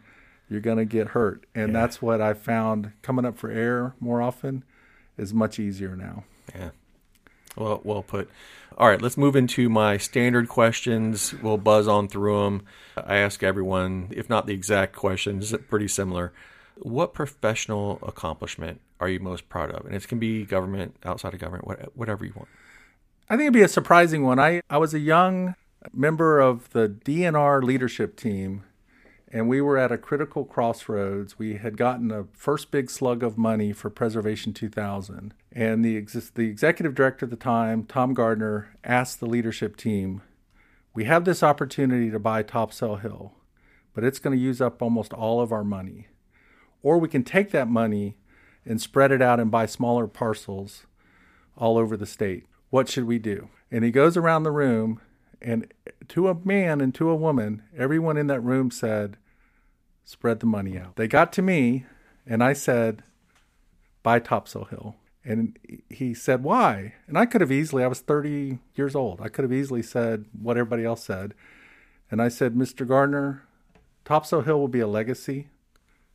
you're 0.49 0.61
going 0.61 0.78
to 0.78 0.84
get 0.84 1.09
hurt. 1.09 1.47
And 1.55 1.68
yeah. 1.72 1.80
that's 1.80 2.03
what 2.03 2.20
I 2.20 2.34
found 2.34 2.92
coming 3.03 3.24
up 3.24 3.38
for 3.38 3.51
air 3.51 3.94
more 4.01 4.20
often 4.20 4.64
is 5.16 5.32
much 5.32 5.59
easier 5.59 5.97
now. 5.97 6.24
Yeah. 6.55 6.70
Well, 7.57 7.80
well 7.84 8.03
put. 8.03 8.28
All 8.76 8.88
right, 8.88 9.01
let's 9.01 9.16
move 9.16 9.36
into 9.36 9.70
my 9.70 9.97
standard 9.97 10.49
questions. 10.49 11.32
We'll 11.40 11.57
buzz 11.57 11.88
on 11.88 12.09
through 12.09 12.44
them. 12.44 12.66
I 12.97 13.16
ask 13.16 13.42
everyone, 13.42 14.09
if 14.11 14.28
not 14.28 14.47
the 14.47 14.53
exact 14.53 14.94
questions, 14.94 15.55
pretty 15.68 15.88
similar. 15.88 16.32
What 16.76 17.14
professional 17.14 17.99
accomplishment 18.03 18.82
are 19.01 19.09
you 19.09 19.20
most 19.20 19.49
proud 19.49 19.70
of? 19.70 19.86
And 19.86 19.94
it 19.94 20.07
can 20.07 20.18
be 20.18 20.44
government, 20.44 20.97
outside 21.05 21.32
of 21.32 21.40
government, 21.40 21.97
whatever 21.97 22.26
you 22.26 22.34
want. 22.36 22.49
I 23.29 23.35
think 23.37 23.47
it'd 23.47 23.55
be 23.55 23.62
a 23.62 23.68
surprising 23.68 24.22
one. 24.24 24.39
I, 24.39 24.62
I 24.70 24.79
was 24.79 24.95
a 24.95 25.01
young 25.01 25.55
member 25.93 26.39
of 26.39 26.70
the 26.70 26.89
DNR 26.89 27.62
leadership 27.62 28.16
team 28.16 28.62
and 29.37 29.49
we 29.49 29.61
were 29.61 29.77
at 29.77 29.93
a 29.93 29.99
critical 29.99 30.45
crossroads. 30.45 31.39
We 31.39 31.57
had 31.57 31.77
gotten 31.77 32.11
a 32.11 32.27
first 32.33 32.70
big 32.70 32.91
slug 32.91 33.22
of 33.22 33.37
money 33.37 33.72
for 33.72 33.91
Preservation 33.91 34.53
2000, 34.53 35.35
and 35.53 35.85
the 35.85 35.97
ex- 35.97 36.31
the 36.31 36.49
executive 36.49 36.95
director 36.95 37.27
at 37.27 37.31
the 37.31 37.37
time, 37.37 37.85
Tom 37.85 38.14
Gardner, 38.14 38.68
asked 38.85 39.20
the 39.20 39.27
leadership 39.27 39.77
team, 39.77 40.22
"We 40.95 41.05
have 41.05 41.24
this 41.24 41.43
opportunity 41.43 42.11
to 42.11 42.18
buy 42.18 42.43
Topsail 42.43 42.97
Hill, 42.97 43.35
but 43.95 44.05
it's 44.05 44.18
going 44.18 44.37
to 44.37 44.43
use 44.43 44.61
up 44.61 44.81
almost 44.81 45.12
all 45.12 45.41
of 45.41 45.53
our 45.53 45.64
money, 45.64 46.09
or 46.83 46.99
we 46.99 47.09
can 47.09 47.24
take 47.24 47.51
that 47.51 47.68
money 47.68 48.16
and 48.64 48.81
spread 48.81 49.11
it 49.11 49.22
out 49.22 49.41
and 49.41 49.51
buy 49.51 49.66
smaller 49.66 50.07
parcels 50.07 50.87
all 51.57 51.77
over 51.79 51.97
the 51.97 52.07
state. 52.07 52.47
What 52.71 52.89
should 52.89 53.05
we 53.05 53.19
do?" 53.19 53.49
And 53.71 53.85
he 53.85 53.91
goes 53.91 54.17
around 54.17 54.43
the 54.43 54.51
room 54.51 55.01
and 55.41 55.73
to 56.09 56.29
a 56.29 56.35
man 56.45 56.81
and 56.81 56.95
to 56.95 57.11
a 57.11 57.17
woman, 57.17 57.62
everyone 57.77 58.17
in 58.17 58.27
that 58.29 58.41
room 58.41 58.71
said, 58.71 59.17
spread 60.05 60.41
the 60.41 60.47
money 60.47 60.79
out. 60.79 60.97
They 60.97 61.09
got 61.09 61.33
to 61.35 61.43
me, 61.43 61.85
and 62.27 62.43
I 62.43 62.53
said, 62.53 63.03
buy 64.03 64.19
Topsail 64.19 64.64
Hill. 64.64 64.97
And 65.25 65.59
he 65.91 66.14
said, 66.14 66.45
why? 66.45 66.95
And 67.09 67.19
I 67.19 67.27
could 67.27 67.41
have 67.41 67.51
easily, 67.51 67.83
I 67.83 67.89
was 67.89 68.01
30 68.01 68.61
years 68.77 68.95
old. 68.95 69.21
I 69.21 69.29
could 69.29 69.43
have 69.43 69.53
easily 69.53 69.83
said 69.83 70.27
what 70.41 70.57
everybody 70.57 70.85
else 70.85 71.05
said. 71.05 71.35
And 72.11 72.23
I 72.23 72.29
said, 72.29 72.55
Mr. 72.55 72.87
Gardner, 72.87 73.43
Topsail 74.05 74.43
Hill 74.43 74.61
will 74.61 74.69
be 74.69 74.81
a 74.81 74.87
legacy. 74.87 75.49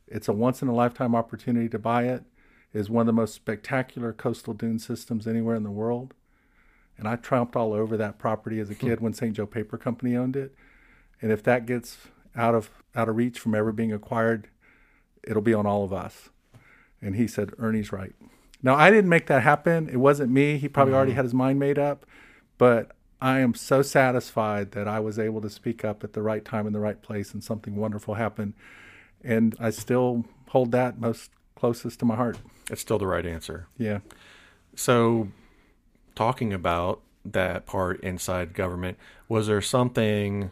It's 0.08 0.28
a 0.28 0.32
once 0.32 0.62
in 0.62 0.68
a 0.68 0.74
lifetime 0.74 1.14
opportunity 1.14 1.68
to 1.68 1.78
buy 1.78 2.04
it. 2.04 2.24
It 2.72 2.78
is 2.78 2.88
one 2.88 3.02
of 3.02 3.06
the 3.06 3.12
most 3.12 3.34
spectacular 3.34 4.14
coastal 4.14 4.54
dune 4.54 4.78
systems 4.78 5.26
anywhere 5.26 5.56
in 5.56 5.62
the 5.62 5.70
world 5.70 6.14
and 7.02 7.08
I 7.08 7.16
tromped 7.16 7.56
all 7.56 7.72
over 7.72 7.96
that 7.96 8.20
property 8.20 8.60
as 8.60 8.70
a 8.70 8.76
kid 8.76 9.00
when 9.00 9.12
St. 9.12 9.34
Joe 9.34 9.44
Paper 9.44 9.76
Company 9.76 10.14
owned 10.14 10.36
it. 10.36 10.54
And 11.20 11.32
if 11.32 11.42
that 11.42 11.66
gets 11.66 11.98
out 12.36 12.54
of 12.54 12.70
out 12.94 13.08
of 13.08 13.16
reach 13.16 13.40
from 13.40 13.56
ever 13.56 13.72
being 13.72 13.92
acquired, 13.92 14.46
it'll 15.24 15.42
be 15.42 15.52
on 15.52 15.66
all 15.66 15.82
of 15.82 15.92
us. 15.92 16.30
And 17.00 17.16
he 17.16 17.26
said, 17.26 17.50
Ernie's 17.58 17.90
right. 17.90 18.12
Now 18.62 18.76
I 18.76 18.88
didn't 18.88 19.08
make 19.08 19.26
that 19.26 19.42
happen. 19.42 19.88
It 19.88 19.96
wasn't 19.96 20.30
me. 20.30 20.58
He 20.58 20.68
probably 20.68 20.92
mm-hmm. 20.92 20.96
already 20.98 21.12
had 21.14 21.24
his 21.24 21.34
mind 21.34 21.58
made 21.58 21.76
up. 21.76 22.06
But 22.56 22.92
I 23.20 23.40
am 23.40 23.54
so 23.54 23.82
satisfied 23.82 24.70
that 24.70 24.86
I 24.86 25.00
was 25.00 25.18
able 25.18 25.40
to 25.40 25.50
speak 25.50 25.84
up 25.84 26.04
at 26.04 26.12
the 26.12 26.22
right 26.22 26.44
time 26.44 26.68
in 26.68 26.72
the 26.72 26.78
right 26.78 27.02
place 27.02 27.34
and 27.34 27.42
something 27.42 27.74
wonderful 27.74 28.14
happened. 28.14 28.54
And 29.24 29.56
I 29.58 29.70
still 29.70 30.24
hold 30.50 30.70
that 30.70 31.00
most 31.00 31.32
closest 31.56 31.98
to 31.98 32.04
my 32.04 32.14
heart. 32.14 32.38
It's 32.70 32.80
still 32.80 32.98
the 32.98 33.08
right 33.08 33.26
answer. 33.26 33.66
Yeah. 33.76 33.98
So 34.76 35.26
talking 36.14 36.52
about 36.52 37.00
that 37.24 37.66
part 37.66 38.00
inside 38.00 38.54
government, 38.54 38.98
was 39.28 39.46
there 39.46 39.60
something 39.60 40.50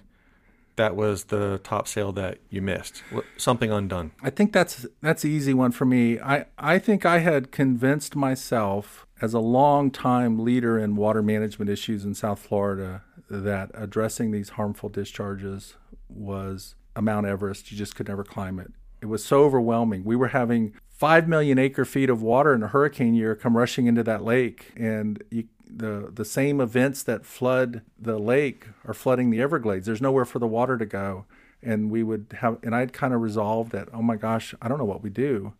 that 0.76 0.96
was 0.96 1.24
the 1.24 1.61
Topsail 1.62 2.12
that 2.12 2.38
you 2.48 2.62
missed? 2.62 3.02
Something 3.36 3.70
undone? 3.70 4.12
I 4.22 4.30
think 4.30 4.52
that's 4.52 4.86
that's 5.02 5.24
an 5.24 5.30
easy 5.30 5.52
one 5.52 5.72
for 5.72 5.84
me. 5.84 6.18
I, 6.18 6.46
I 6.58 6.78
think 6.78 7.04
I 7.04 7.18
had 7.18 7.52
convinced 7.52 8.16
myself 8.16 9.06
as 9.20 9.34
a 9.34 9.40
long 9.40 9.90
time 9.90 10.38
leader 10.38 10.78
in 10.78 10.96
water 10.96 11.22
management 11.22 11.70
issues 11.70 12.04
in 12.04 12.14
South 12.14 12.38
Florida 12.38 13.02
that 13.28 13.70
addressing 13.74 14.30
these 14.30 14.50
harmful 14.50 14.88
discharges 14.88 15.74
was 16.08 16.74
a 16.96 17.02
Mount 17.02 17.26
Everest. 17.26 17.70
You 17.70 17.76
just 17.76 17.94
could 17.94 18.08
never 18.08 18.24
climb 18.24 18.58
it. 18.58 18.72
It 19.02 19.06
was 19.06 19.24
so 19.24 19.44
overwhelming. 19.44 20.04
We 20.04 20.16
were 20.16 20.28
having 20.28 20.74
5 21.01 21.28
million 21.28 21.59
acre 21.59 21.86
feet 21.86 22.11
of 22.11 22.20
water 22.20 22.53
in 22.53 22.62
a 22.62 22.66
hurricane 22.68 23.14
year 23.14 23.34
come 23.34 23.57
rushing 23.57 23.86
into 23.86 24.03
that 24.03 24.22
lake. 24.22 24.70
And 24.76 25.24
you, 25.30 25.44
the, 25.66 26.11
the 26.12 26.26
same 26.26 26.61
events 26.61 27.03
that 27.05 27.24
flood 27.24 27.80
the 27.98 28.18
lake 28.18 28.66
are 28.84 28.92
flooding 28.92 29.30
the 29.30 29.40
Everglades. 29.40 29.86
There's 29.86 30.03
nowhere 30.03 30.26
for 30.26 30.38
the 30.38 30.46
water 30.46 30.76
to 30.76 30.84
go. 30.84 31.24
And 31.62 31.90
we 31.90 32.03
would 32.03 32.36
have, 32.40 32.59
and 32.62 32.74
I'd 32.74 32.92
kind 32.92 33.14
of 33.14 33.22
resolved 33.22 33.72
that, 33.72 33.88
oh 33.94 34.03
my 34.03 34.16
gosh, 34.16 34.55
I 34.61 34.68
don't 34.68 34.76
know 34.76 34.84
what 34.84 35.03
we 35.03 35.09
do. 35.09 35.55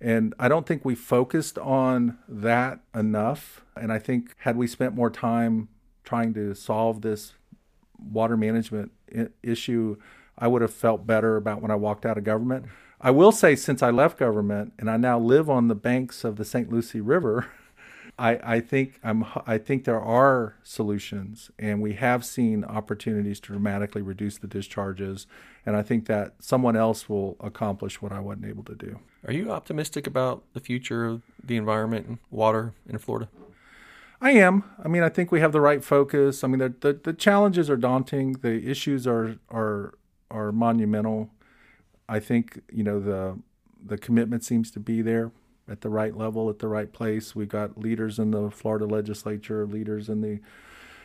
And 0.00 0.34
I 0.38 0.48
don't 0.48 0.66
think 0.66 0.86
we 0.86 0.94
focused 0.94 1.58
on 1.58 2.16
that 2.26 2.80
enough. 2.94 3.60
And 3.76 3.92
I 3.92 3.98
think 3.98 4.36
had 4.38 4.56
we 4.56 4.66
spent 4.66 4.94
more 4.94 5.10
time 5.10 5.68
trying 6.02 6.32
to 6.32 6.54
solve 6.54 7.02
this 7.02 7.34
water 7.98 8.38
management 8.38 8.92
issue, 9.42 9.98
I 10.38 10.48
would 10.48 10.62
have 10.62 10.72
felt 10.72 11.06
better 11.06 11.36
about 11.36 11.60
when 11.60 11.70
I 11.70 11.74
walked 11.74 12.06
out 12.06 12.16
of 12.16 12.24
government. 12.24 12.64
I 13.00 13.10
will 13.10 13.32
say, 13.32 13.54
since 13.54 13.82
I 13.82 13.90
left 13.90 14.18
government 14.18 14.72
and 14.78 14.90
I 14.90 14.96
now 14.96 15.18
live 15.18 15.48
on 15.48 15.68
the 15.68 15.74
banks 15.74 16.24
of 16.24 16.36
the 16.36 16.44
St. 16.44 16.70
Lucie 16.70 17.00
River, 17.00 17.46
I, 18.18 18.56
I 18.56 18.60
think 18.60 18.98
I'm 19.04 19.24
I 19.46 19.58
think 19.58 19.84
there 19.84 20.00
are 20.00 20.56
solutions, 20.64 21.52
and 21.56 21.80
we 21.80 21.92
have 21.94 22.24
seen 22.24 22.64
opportunities 22.64 23.38
to 23.40 23.52
dramatically 23.52 24.02
reduce 24.02 24.38
the 24.38 24.48
discharges, 24.48 25.28
and 25.64 25.76
I 25.76 25.82
think 25.82 26.06
that 26.06 26.34
someone 26.40 26.74
else 26.74 27.08
will 27.08 27.36
accomplish 27.38 28.02
what 28.02 28.10
I 28.10 28.18
wasn't 28.18 28.46
able 28.46 28.64
to 28.64 28.74
do. 28.74 28.98
Are 29.24 29.32
you 29.32 29.52
optimistic 29.52 30.08
about 30.08 30.42
the 30.52 30.60
future 30.60 31.06
of 31.06 31.22
the 31.42 31.56
environment 31.56 32.06
and 32.08 32.18
water 32.30 32.74
in 32.88 32.98
Florida? 32.98 33.28
I 34.20 34.32
am. 34.32 34.64
I 34.84 34.88
mean, 34.88 35.04
I 35.04 35.08
think 35.08 35.30
we 35.30 35.38
have 35.38 35.52
the 35.52 35.60
right 35.60 35.84
focus. 35.84 36.42
I 36.42 36.48
mean, 36.48 36.58
the 36.58 36.74
the, 36.80 36.92
the 36.94 37.12
challenges 37.12 37.70
are 37.70 37.76
daunting. 37.76 38.32
The 38.32 38.68
issues 38.68 39.06
are 39.06 39.36
are 39.48 39.94
are 40.28 40.50
monumental. 40.50 41.30
I 42.08 42.20
think 42.20 42.60
you 42.72 42.82
know 42.82 43.00
the 43.00 43.38
the 43.84 43.98
commitment 43.98 44.44
seems 44.44 44.70
to 44.72 44.80
be 44.80 45.02
there 45.02 45.30
at 45.70 45.82
the 45.82 45.90
right 45.90 46.16
level, 46.16 46.48
at 46.48 46.58
the 46.58 46.68
right 46.68 46.92
place. 46.92 47.36
We've 47.36 47.48
got 47.48 47.78
leaders 47.78 48.18
in 48.18 48.30
the 48.30 48.50
Florida 48.50 48.86
legislature, 48.86 49.66
leaders 49.66 50.08
in 50.08 50.22
the 50.22 50.40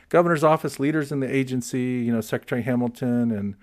governor's 0.10 0.44
office, 0.44 0.80
leaders 0.80 1.12
in 1.12 1.20
the 1.20 1.34
agency. 1.34 2.04
You 2.06 2.14
know, 2.14 2.22
Secretary 2.22 2.62
Hamilton 2.62 3.32
and 3.32 3.56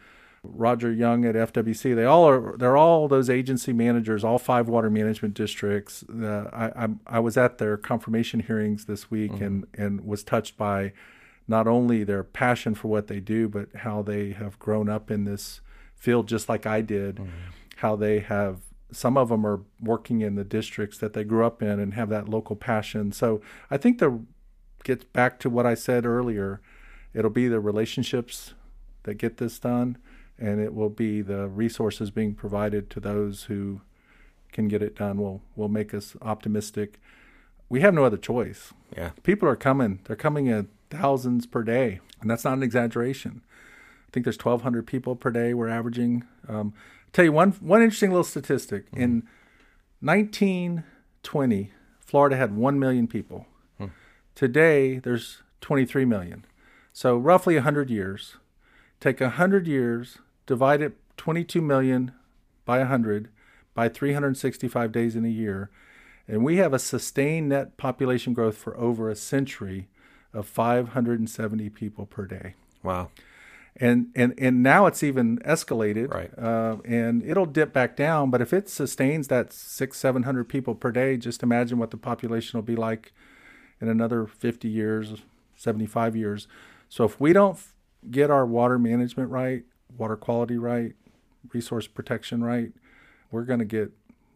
Roger 0.43 0.91
Young 0.91 1.25
at 1.25 1.35
FWC. 1.35 1.95
They 1.95 2.05
all 2.05 2.29
are. 2.29 2.57
They're 2.57 2.77
all 2.77 3.09
those 3.09 3.29
agency 3.29 3.73
managers, 3.73 4.25
all 4.25 4.39
five 4.39 4.69
water 4.69 4.91
management 4.91 5.35
districts. 5.35 6.05
Uh, 6.09 6.49
I, 6.53 6.85
I, 6.85 6.89
I 7.07 7.21
was 7.21 7.37
at 7.37 7.59
their 7.59 7.77
confirmation 7.77 8.41
hearings 8.41 8.87
this 8.87 9.11
week 9.11 9.33
mm-hmm. 9.33 9.45
and 9.45 9.67
and 9.75 10.07
was 10.07 10.23
touched 10.23 10.57
by 10.57 10.93
not 11.47 11.67
only 11.67 12.05
their 12.05 12.23
passion 12.23 12.75
for 12.75 12.89
what 12.89 13.09
they 13.09 13.21
do, 13.21 13.49
but 13.49 13.69
how 13.77 14.03
they 14.03 14.31
have 14.31 14.59
grown 14.59 14.89
up 14.89 15.11
in 15.11 15.25
this 15.25 15.61
field 16.01 16.27
just 16.27 16.49
like 16.49 16.67
I 16.67 16.81
did. 16.81 17.17
Mm-hmm. 17.17 17.29
How 17.77 17.95
they 17.95 18.19
have 18.19 18.63
some 18.93 19.17
of 19.17 19.29
them 19.29 19.47
are 19.47 19.61
working 19.81 20.21
in 20.21 20.35
the 20.35 20.45
districts 20.45 20.99
that 20.99 21.13
they 21.13 21.23
grew 21.23 21.45
up 21.45 21.63
in 21.63 21.79
and 21.79 21.95
have 21.95 22.09
that 22.09 22.29
local 22.29 22.57
passion. 22.57 23.13
So 23.13 23.41
I 23.71 23.77
think 23.77 23.99
the 23.99 24.21
gets 24.83 25.05
back 25.05 25.39
to 25.41 25.51
what 25.51 25.67
I 25.67 25.75
said 25.75 26.07
earlier. 26.07 26.61
It'll 27.13 27.31
be 27.31 27.49
the 27.49 27.61
relationships 27.61 28.55
that 29.03 29.15
get 29.15 29.37
this 29.37 29.59
done, 29.59 29.99
and 30.39 30.61
it 30.61 30.75
will 30.75 30.91
be 30.91 31.23
the 31.23 31.49
resources 31.49 32.11
being 32.11 32.35
provided 32.35 32.89
to 32.91 33.01
those 33.01 33.45
who 33.45 33.83
can 34.53 34.69
get 34.69 34.83
it 34.83 34.97
done. 34.97 35.19
Will 35.19 35.43
will 35.55 35.69
make 35.69 35.93
us 35.93 36.17
optimistic. 36.23 37.01
We 37.69 37.81
have 37.83 37.95
no 37.95 38.05
other 38.05 38.17
choice. 38.17 38.73
Yeah, 38.97 39.11
people 39.23 39.49
are 39.49 39.57
coming. 39.57 40.01
They're 40.05 40.17
coming 40.17 40.47
in 40.47 40.69
thousands 40.89 41.47
per 41.47 41.63
day, 41.63 42.01
and 42.21 42.31
that's 42.31 42.45
not 42.45 42.55
an 42.55 42.63
exaggeration. 42.63 43.43
I 44.11 44.13
think 44.13 44.25
there's 44.25 44.37
1,200 44.37 44.89
people 44.89 45.15
per 45.15 45.31
day 45.31 45.55
we're 45.55 45.69
averaging. 45.69 46.25
Um, 46.49 46.75
tell 47.13 47.25
you 47.25 47.31
one 47.31 47.53
one 47.61 47.81
interesting 47.81 48.11
little 48.11 48.25
statistic. 48.25 48.91
Mm-hmm. 48.91 49.03
In 49.03 49.23
1920, 50.01 51.73
Florida 52.01 52.37
had 52.37 52.57
one 52.57 52.81
million 52.81 53.07
people. 53.07 53.47
Hmm. 53.79 53.87
Today, 54.35 54.99
there's 54.99 55.43
23 55.61 56.05
million. 56.07 56.45
So 56.93 57.17
roughly 57.17 57.55
100 57.55 57.89
years. 57.89 58.35
Take 58.99 59.21
100 59.21 59.69
years, 59.69 60.19
divide 60.45 60.83
it 60.83 60.97
22 61.17 61.63
million 61.63 62.11
by 62.65 62.79
100 62.79 63.29
by 63.75 63.89
365 63.89 64.91
days 64.91 65.15
in 65.15 65.25
a 65.25 65.29
year, 65.29 65.71
and 66.27 66.45
we 66.45 66.57
have 66.57 66.75
a 66.75 66.81
sustained 66.81 67.51
net 67.51 67.77
population 67.77 68.35
growth 68.35 68.57
for 68.57 68.77
over 68.77 69.09
a 69.09 69.15
century 69.15 69.87
of 70.35 70.49
570 70.49 71.71
people 71.71 72.07
per 72.07 72.27
day. 72.27 72.55
Wow 72.83 73.11
and 73.77 74.09
and 74.15 74.35
and 74.39 74.63
now 74.63 74.87
it's 74.87 75.03
even 75.03 75.39
escalated 75.39 76.13
right. 76.13 76.37
uh, 76.39 76.77
and 76.85 77.23
it'll 77.23 77.47
dip 77.47 77.73
back 77.73 77.97
down. 77.97 78.31
But 78.31 78.41
if 78.41 78.53
it 78.53 78.69
sustains 78.69 79.29
that 79.29 79.53
six 79.53 79.99
seven 79.99 80.25
hundred 80.25 80.49
people 80.49 80.75
per 80.75 80.91
day 80.91 81.17
just 81.17 81.43
imagine 81.43 81.79
what 81.79 81.91
the 81.91 81.97
population 81.97 82.59
will 82.59 82.65
be 82.65 82.77
like 82.77 83.13
in 83.81 83.89
another 83.89 84.27
50 84.27 84.69
years 84.69 85.15
75 85.57 86.17
years. 86.17 86.49
So 86.89 87.05
if 87.05 87.21
we 87.21 87.33
don't 87.33 87.59
get 88.11 88.31
our 88.31 88.47
water 88.47 88.79
management 88.79 89.31
right 89.31 89.65
water 89.97 90.17
quality 90.17 90.57
right 90.57 90.95
resource 91.53 91.87
protection 91.87 92.43
right 92.43 92.73
we're 93.31 93.45
going 93.45 93.59
to 93.59 93.65
get 93.65 93.93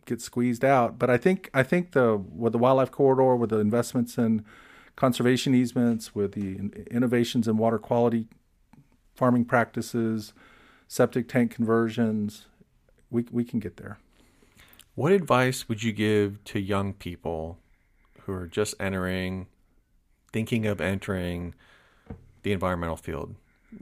get 0.06 0.20
squeezed 0.20 0.64
out. 0.64 0.98
But 0.98 1.10
i 1.10 1.16
think 1.16 1.50
i 1.52 1.62
think 1.62 1.92
the 1.92 2.16
with 2.16 2.52
the 2.52 2.58
wildlife 2.58 2.90
corridor 2.90 3.36
with 3.36 3.50
the 3.50 3.58
investments 3.58 4.16
in 4.16 4.44
conservation 4.96 5.54
easements 5.54 6.14
with 6.14 6.32
the 6.32 6.56
innovations 6.90 7.48
in 7.48 7.56
water 7.56 7.78
quality 7.78 8.28
farming 9.14 9.44
practices, 9.44 10.32
septic 10.88 11.28
tank 11.28 11.50
conversions. 11.50 12.46
We, 13.10 13.26
we 13.30 13.44
can 13.44 13.60
get 13.60 13.76
there. 13.76 13.98
What 14.94 15.12
advice 15.12 15.68
would 15.68 15.82
you 15.82 15.92
give 15.92 16.42
to 16.44 16.60
young 16.60 16.92
people 16.92 17.58
who 18.22 18.32
are 18.32 18.46
just 18.46 18.74
entering, 18.78 19.46
thinking 20.32 20.66
of 20.66 20.80
entering 20.80 21.54
the 22.42 22.52
environmental 22.52 22.96
field? 22.96 23.34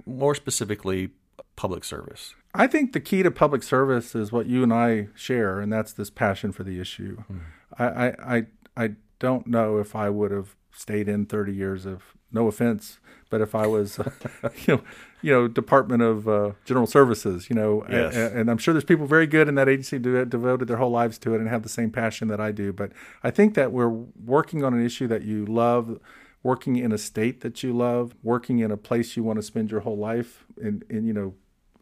More 0.06 0.34
specifically, 0.34 1.10
public 1.56 1.84
service. 1.84 2.34
I 2.54 2.66
think 2.66 2.92
the 2.92 3.00
key 3.00 3.22
to 3.22 3.30
public 3.30 3.62
service 3.62 4.14
is 4.14 4.32
what 4.32 4.46
you 4.46 4.62
and 4.62 4.72
I 4.72 5.08
share, 5.14 5.60
and 5.60 5.72
that's 5.72 5.92
this 5.92 6.10
passion 6.10 6.52
for 6.52 6.64
the 6.64 6.80
issue. 6.80 7.22
Mm. 7.30 7.40
I, 7.78 7.84
I, 7.84 8.36
I, 8.36 8.46
I 8.76 8.90
don't 9.18 9.46
know 9.46 9.78
if 9.78 9.94
I 9.94 10.10
would 10.10 10.30
have 10.30 10.56
stayed 10.72 11.08
in 11.08 11.26
30 11.26 11.52
years 11.52 11.86
of 11.86 12.02
no 12.32 12.48
offense, 12.48 12.98
but 13.30 13.40
if 13.40 13.54
I 13.54 13.66
was, 13.66 13.98
you 14.66 14.76
know, 14.76 14.82
you 15.20 15.32
know, 15.32 15.48
Department 15.48 16.02
of 16.02 16.28
uh, 16.28 16.52
General 16.64 16.86
Services, 16.86 17.48
you 17.48 17.56
know, 17.56 17.84
yes. 17.88 18.14
and, 18.14 18.40
and, 18.40 18.50
I'm 18.50 18.58
sure 18.58 18.74
there's 18.74 18.84
people 18.84 19.06
very 19.06 19.26
good 19.26 19.48
in 19.48 19.54
that 19.54 19.68
agency 19.68 19.98
who 19.98 20.24
devoted 20.24 20.66
their 20.66 20.78
whole 20.78 20.90
lives 20.90 21.18
to 21.18 21.34
it 21.34 21.40
and 21.40 21.48
have 21.48 21.62
the 21.62 21.68
same 21.68 21.90
passion 21.90 22.28
that 22.28 22.40
I 22.40 22.50
do. 22.50 22.72
But 22.72 22.92
I 23.22 23.30
think 23.30 23.54
that 23.54 23.72
we're 23.72 23.88
working 23.88 24.64
on 24.64 24.74
an 24.74 24.84
issue 24.84 25.06
that 25.08 25.22
you 25.22 25.46
love, 25.46 26.00
working 26.42 26.76
in 26.76 26.90
a 26.90 26.98
state 26.98 27.40
that 27.42 27.62
you 27.62 27.72
love, 27.72 28.14
working 28.22 28.58
in 28.58 28.70
a 28.70 28.76
place 28.76 29.16
you 29.16 29.22
want 29.22 29.38
to 29.38 29.42
spend 29.42 29.70
your 29.70 29.80
whole 29.80 29.98
life, 29.98 30.44
and, 30.60 30.84
and 30.90 31.06
you 31.06 31.12
know, 31.12 31.34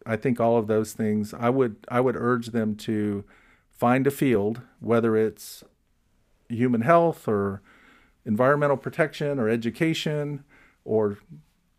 I 0.05 0.17
think 0.17 0.41
all 0.41 0.57
of 0.57 0.67
those 0.67 0.93
things. 0.93 1.35
I 1.35 1.51
would 1.51 1.77
I 1.89 2.01
would 2.01 2.17
urge 2.17 2.49
them 2.49 2.75
to 2.77 3.25
find 3.71 4.07
a 4.07 4.11
field, 4.11 4.63
whether 4.81 5.17
it's 5.17 5.65
human 6.49 6.83
health 6.83 7.29
or 7.29 7.63
environmental 8.31 8.77
protection 8.77 9.41
or 9.41 9.49
education 9.49 10.45
or 10.85 11.19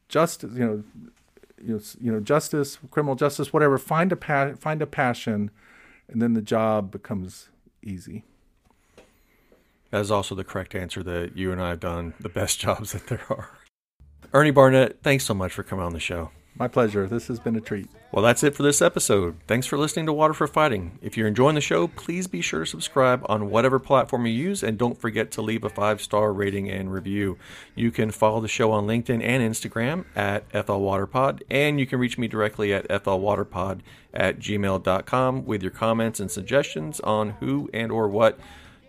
justice, 0.10 0.52
you 0.54 0.66
know, 0.66 0.84
you 1.64 1.74
know, 1.76 1.82
you 1.99 2.12
know, 2.12 2.20
justice, 2.20 2.78
criminal 2.91 3.16
justice, 3.16 3.54
whatever. 3.54 3.78
Find 3.78 4.12
a 4.12 4.18
pa- 4.18 4.56
find 4.60 4.82
a 4.82 4.88
passion, 4.88 5.49
and 6.10 6.22
then 6.22 6.34
the 6.34 6.41
job 6.41 6.91
becomes 6.91 7.49
easy. 7.82 8.26
That 9.91 10.02
is 10.02 10.12
also 10.12 10.36
the 10.36 10.43
correct 10.43 10.76
answer. 10.76 11.02
That 11.02 11.38
you 11.38 11.52
and 11.54 11.62
I 11.62 11.70
have 11.70 11.80
done 11.80 12.14
the 12.20 12.30
best 12.30 12.60
jobs 12.66 12.91
that 12.91 13.08
there 13.08 13.24
are. 13.30 13.49
Ernie 14.34 14.52
Barnett, 14.52 15.02
thanks 15.04 15.24
so 15.24 15.34
much 15.34 15.54
for 15.54 15.64
coming 15.64 15.86
on 15.86 15.93
the 15.93 15.99
show. 15.99 16.32
My 16.56 16.68
pleasure. 16.68 17.08
This 17.08 17.28
has 17.28 17.39
been 17.39 17.56
a 17.56 17.62
treat. 17.62 17.88
Well, 18.12 18.24
that's 18.24 18.43
it 18.43 18.56
for 18.56 18.62
this 18.62 18.82
episode. 18.82 19.38
Thanks 19.47 19.66
for 19.66 19.78
listening 19.78 20.06
to 20.08 20.14
Water 20.14 20.34
for 20.34 20.47
Fighting. 20.47 20.99
If 21.02 21.16
you're 21.16 21.28
enjoying 21.28 21.56
the 21.56 21.62
show, 21.62 21.88
please 21.88 22.28
be 22.28 22.41
sure 22.41 22.60
to 22.60 22.66
subscribe 22.66 23.26
on 23.30 23.49
whatever 23.49 23.80
platform 23.80 24.26
you 24.26 24.34
use 24.34 24.62
and 24.62 24.78
don't 24.78 24.99
forget 24.99 25.32
to 25.32 25.41
leave 25.41 25.64
a 25.64 25.70
five 25.70 26.02
star 26.02 26.34
rating 26.34 26.70
and 26.70 26.91
review. 26.91 27.38
You 27.74 27.89
can 27.89 28.12
follow 28.12 28.41
the 28.41 28.49
show 28.49 28.72
on 28.72 28.86
LinkedIn 28.86 29.24
and 29.24 29.41
Instagram 29.41 30.06
at 30.14 30.47
FLWaterPod, 30.49 31.41
and 31.49 31.80
you 31.80 31.86
can 31.86 31.99
reach 31.99 32.18
me 32.18 32.28
directly 32.28 32.74
at 32.74 32.88
FLWaterPod 32.89 33.80
at 34.14 34.39
gmail.com 34.39 35.45
with 35.45 35.62
your 35.62 35.72
comments 35.72 36.20
and 36.20 36.30
suggestions 36.30 36.99
on 36.99 37.32
who 37.39 37.70
and 37.74 37.93
or 37.93 38.10
what 38.10 38.38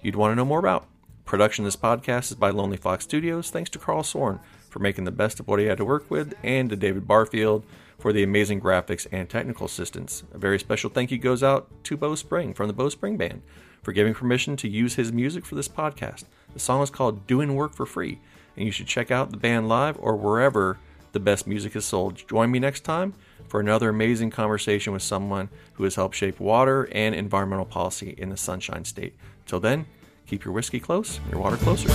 you'd 0.02 0.16
want 0.16 0.32
to 0.32 0.36
know 0.36 0.44
more 0.44 0.58
about. 0.58 0.88
Production 1.24 1.64
of 1.64 1.68
this 1.68 1.80
podcast 1.80 2.32
is 2.32 2.34
by 2.34 2.50
Lonely 2.50 2.76
Fox 2.76 3.04
Studios. 3.04 3.50
Thanks 3.50 3.70
to 3.70 3.78
Carl 3.78 4.02
Soren 4.02 4.40
for 4.72 4.78
making 4.78 5.04
the 5.04 5.12
best 5.12 5.38
of 5.38 5.46
what 5.46 5.60
he 5.60 5.66
had 5.66 5.76
to 5.76 5.84
work 5.84 6.10
with, 6.10 6.32
and 6.42 6.70
to 6.70 6.76
David 6.76 7.06
Barfield 7.06 7.62
for 7.98 8.10
the 8.10 8.22
amazing 8.22 8.58
graphics 8.58 9.06
and 9.12 9.28
technical 9.28 9.66
assistance. 9.66 10.22
A 10.32 10.38
very 10.38 10.58
special 10.58 10.88
thank 10.88 11.10
you 11.10 11.18
goes 11.18 11.42
out 11.42 11.68
to 11.84 11.96
Bo 11.96 12.14
Spring 12.14 12.54
from 12.54 12.68
the 12.68 12.72
Bo 12.72 12.88
Spring 12.88 13.18
Band 13.18 13.42
for 13.82 13.92
giving 13.92 14.14
permission 14.14 14.56
to 14.56 14.68
use 14.68 14.94
his 14.94 15.12
music 15.12 15.44
for 15.44 15.56
this 15.56 15.68
podcast. 15.68 16.24
The 16.54 16.58
song 16.58 16.82
is 16.82 16.88
called 16.88 17.26
Doing 17.26 17.54
Work 17.54 17.74
for 17.74 17.84
Free, 17.84 18.18
and 18.56 18.64
you 18.64 18.72
should 18.72 18.86
check 18.86 19.10
out 19.10 19.30
the 19.30 19.36
band 19.36 19.68
live 19.68 19.98
or 20.00 20.16
wherever 20.16 20.78
the 21.12 21.20
best 21.20 21.46
music 21.46 21.76
is 21.76 21.84
sold. 21.84 22.26
Join 22.26 22.50
me 22.50 22.58
next 22.58 22.80
time 22.80 23.12
for 23.48 23.60
another 23.60 23.90
amazing 23.90 24.30
conversation 24.30 24.94
with 24.94 25.02
someone 25.02 25.50
who 25.74 25.84
has 25.84 25.96
helped 25.96 26.16
shape 26.16 26.40
water 26.40 26.88
and 26.92 27.14
environmental 27.14 27.66
policy 27.66 28.14
in 28.16 28.30
the 28.30 28.36
Sunshine 28.38 28.86
State. 28.86 29.14
Till 29.44 29.60
then, 29.60 29.84
keep 30.26 30.46
your 30.46 30.54
whiskey 30.54 30.80
close, 30.80 31.20
your 31.30 31.40
water 31.40 31.58
closer. 31.58 31.90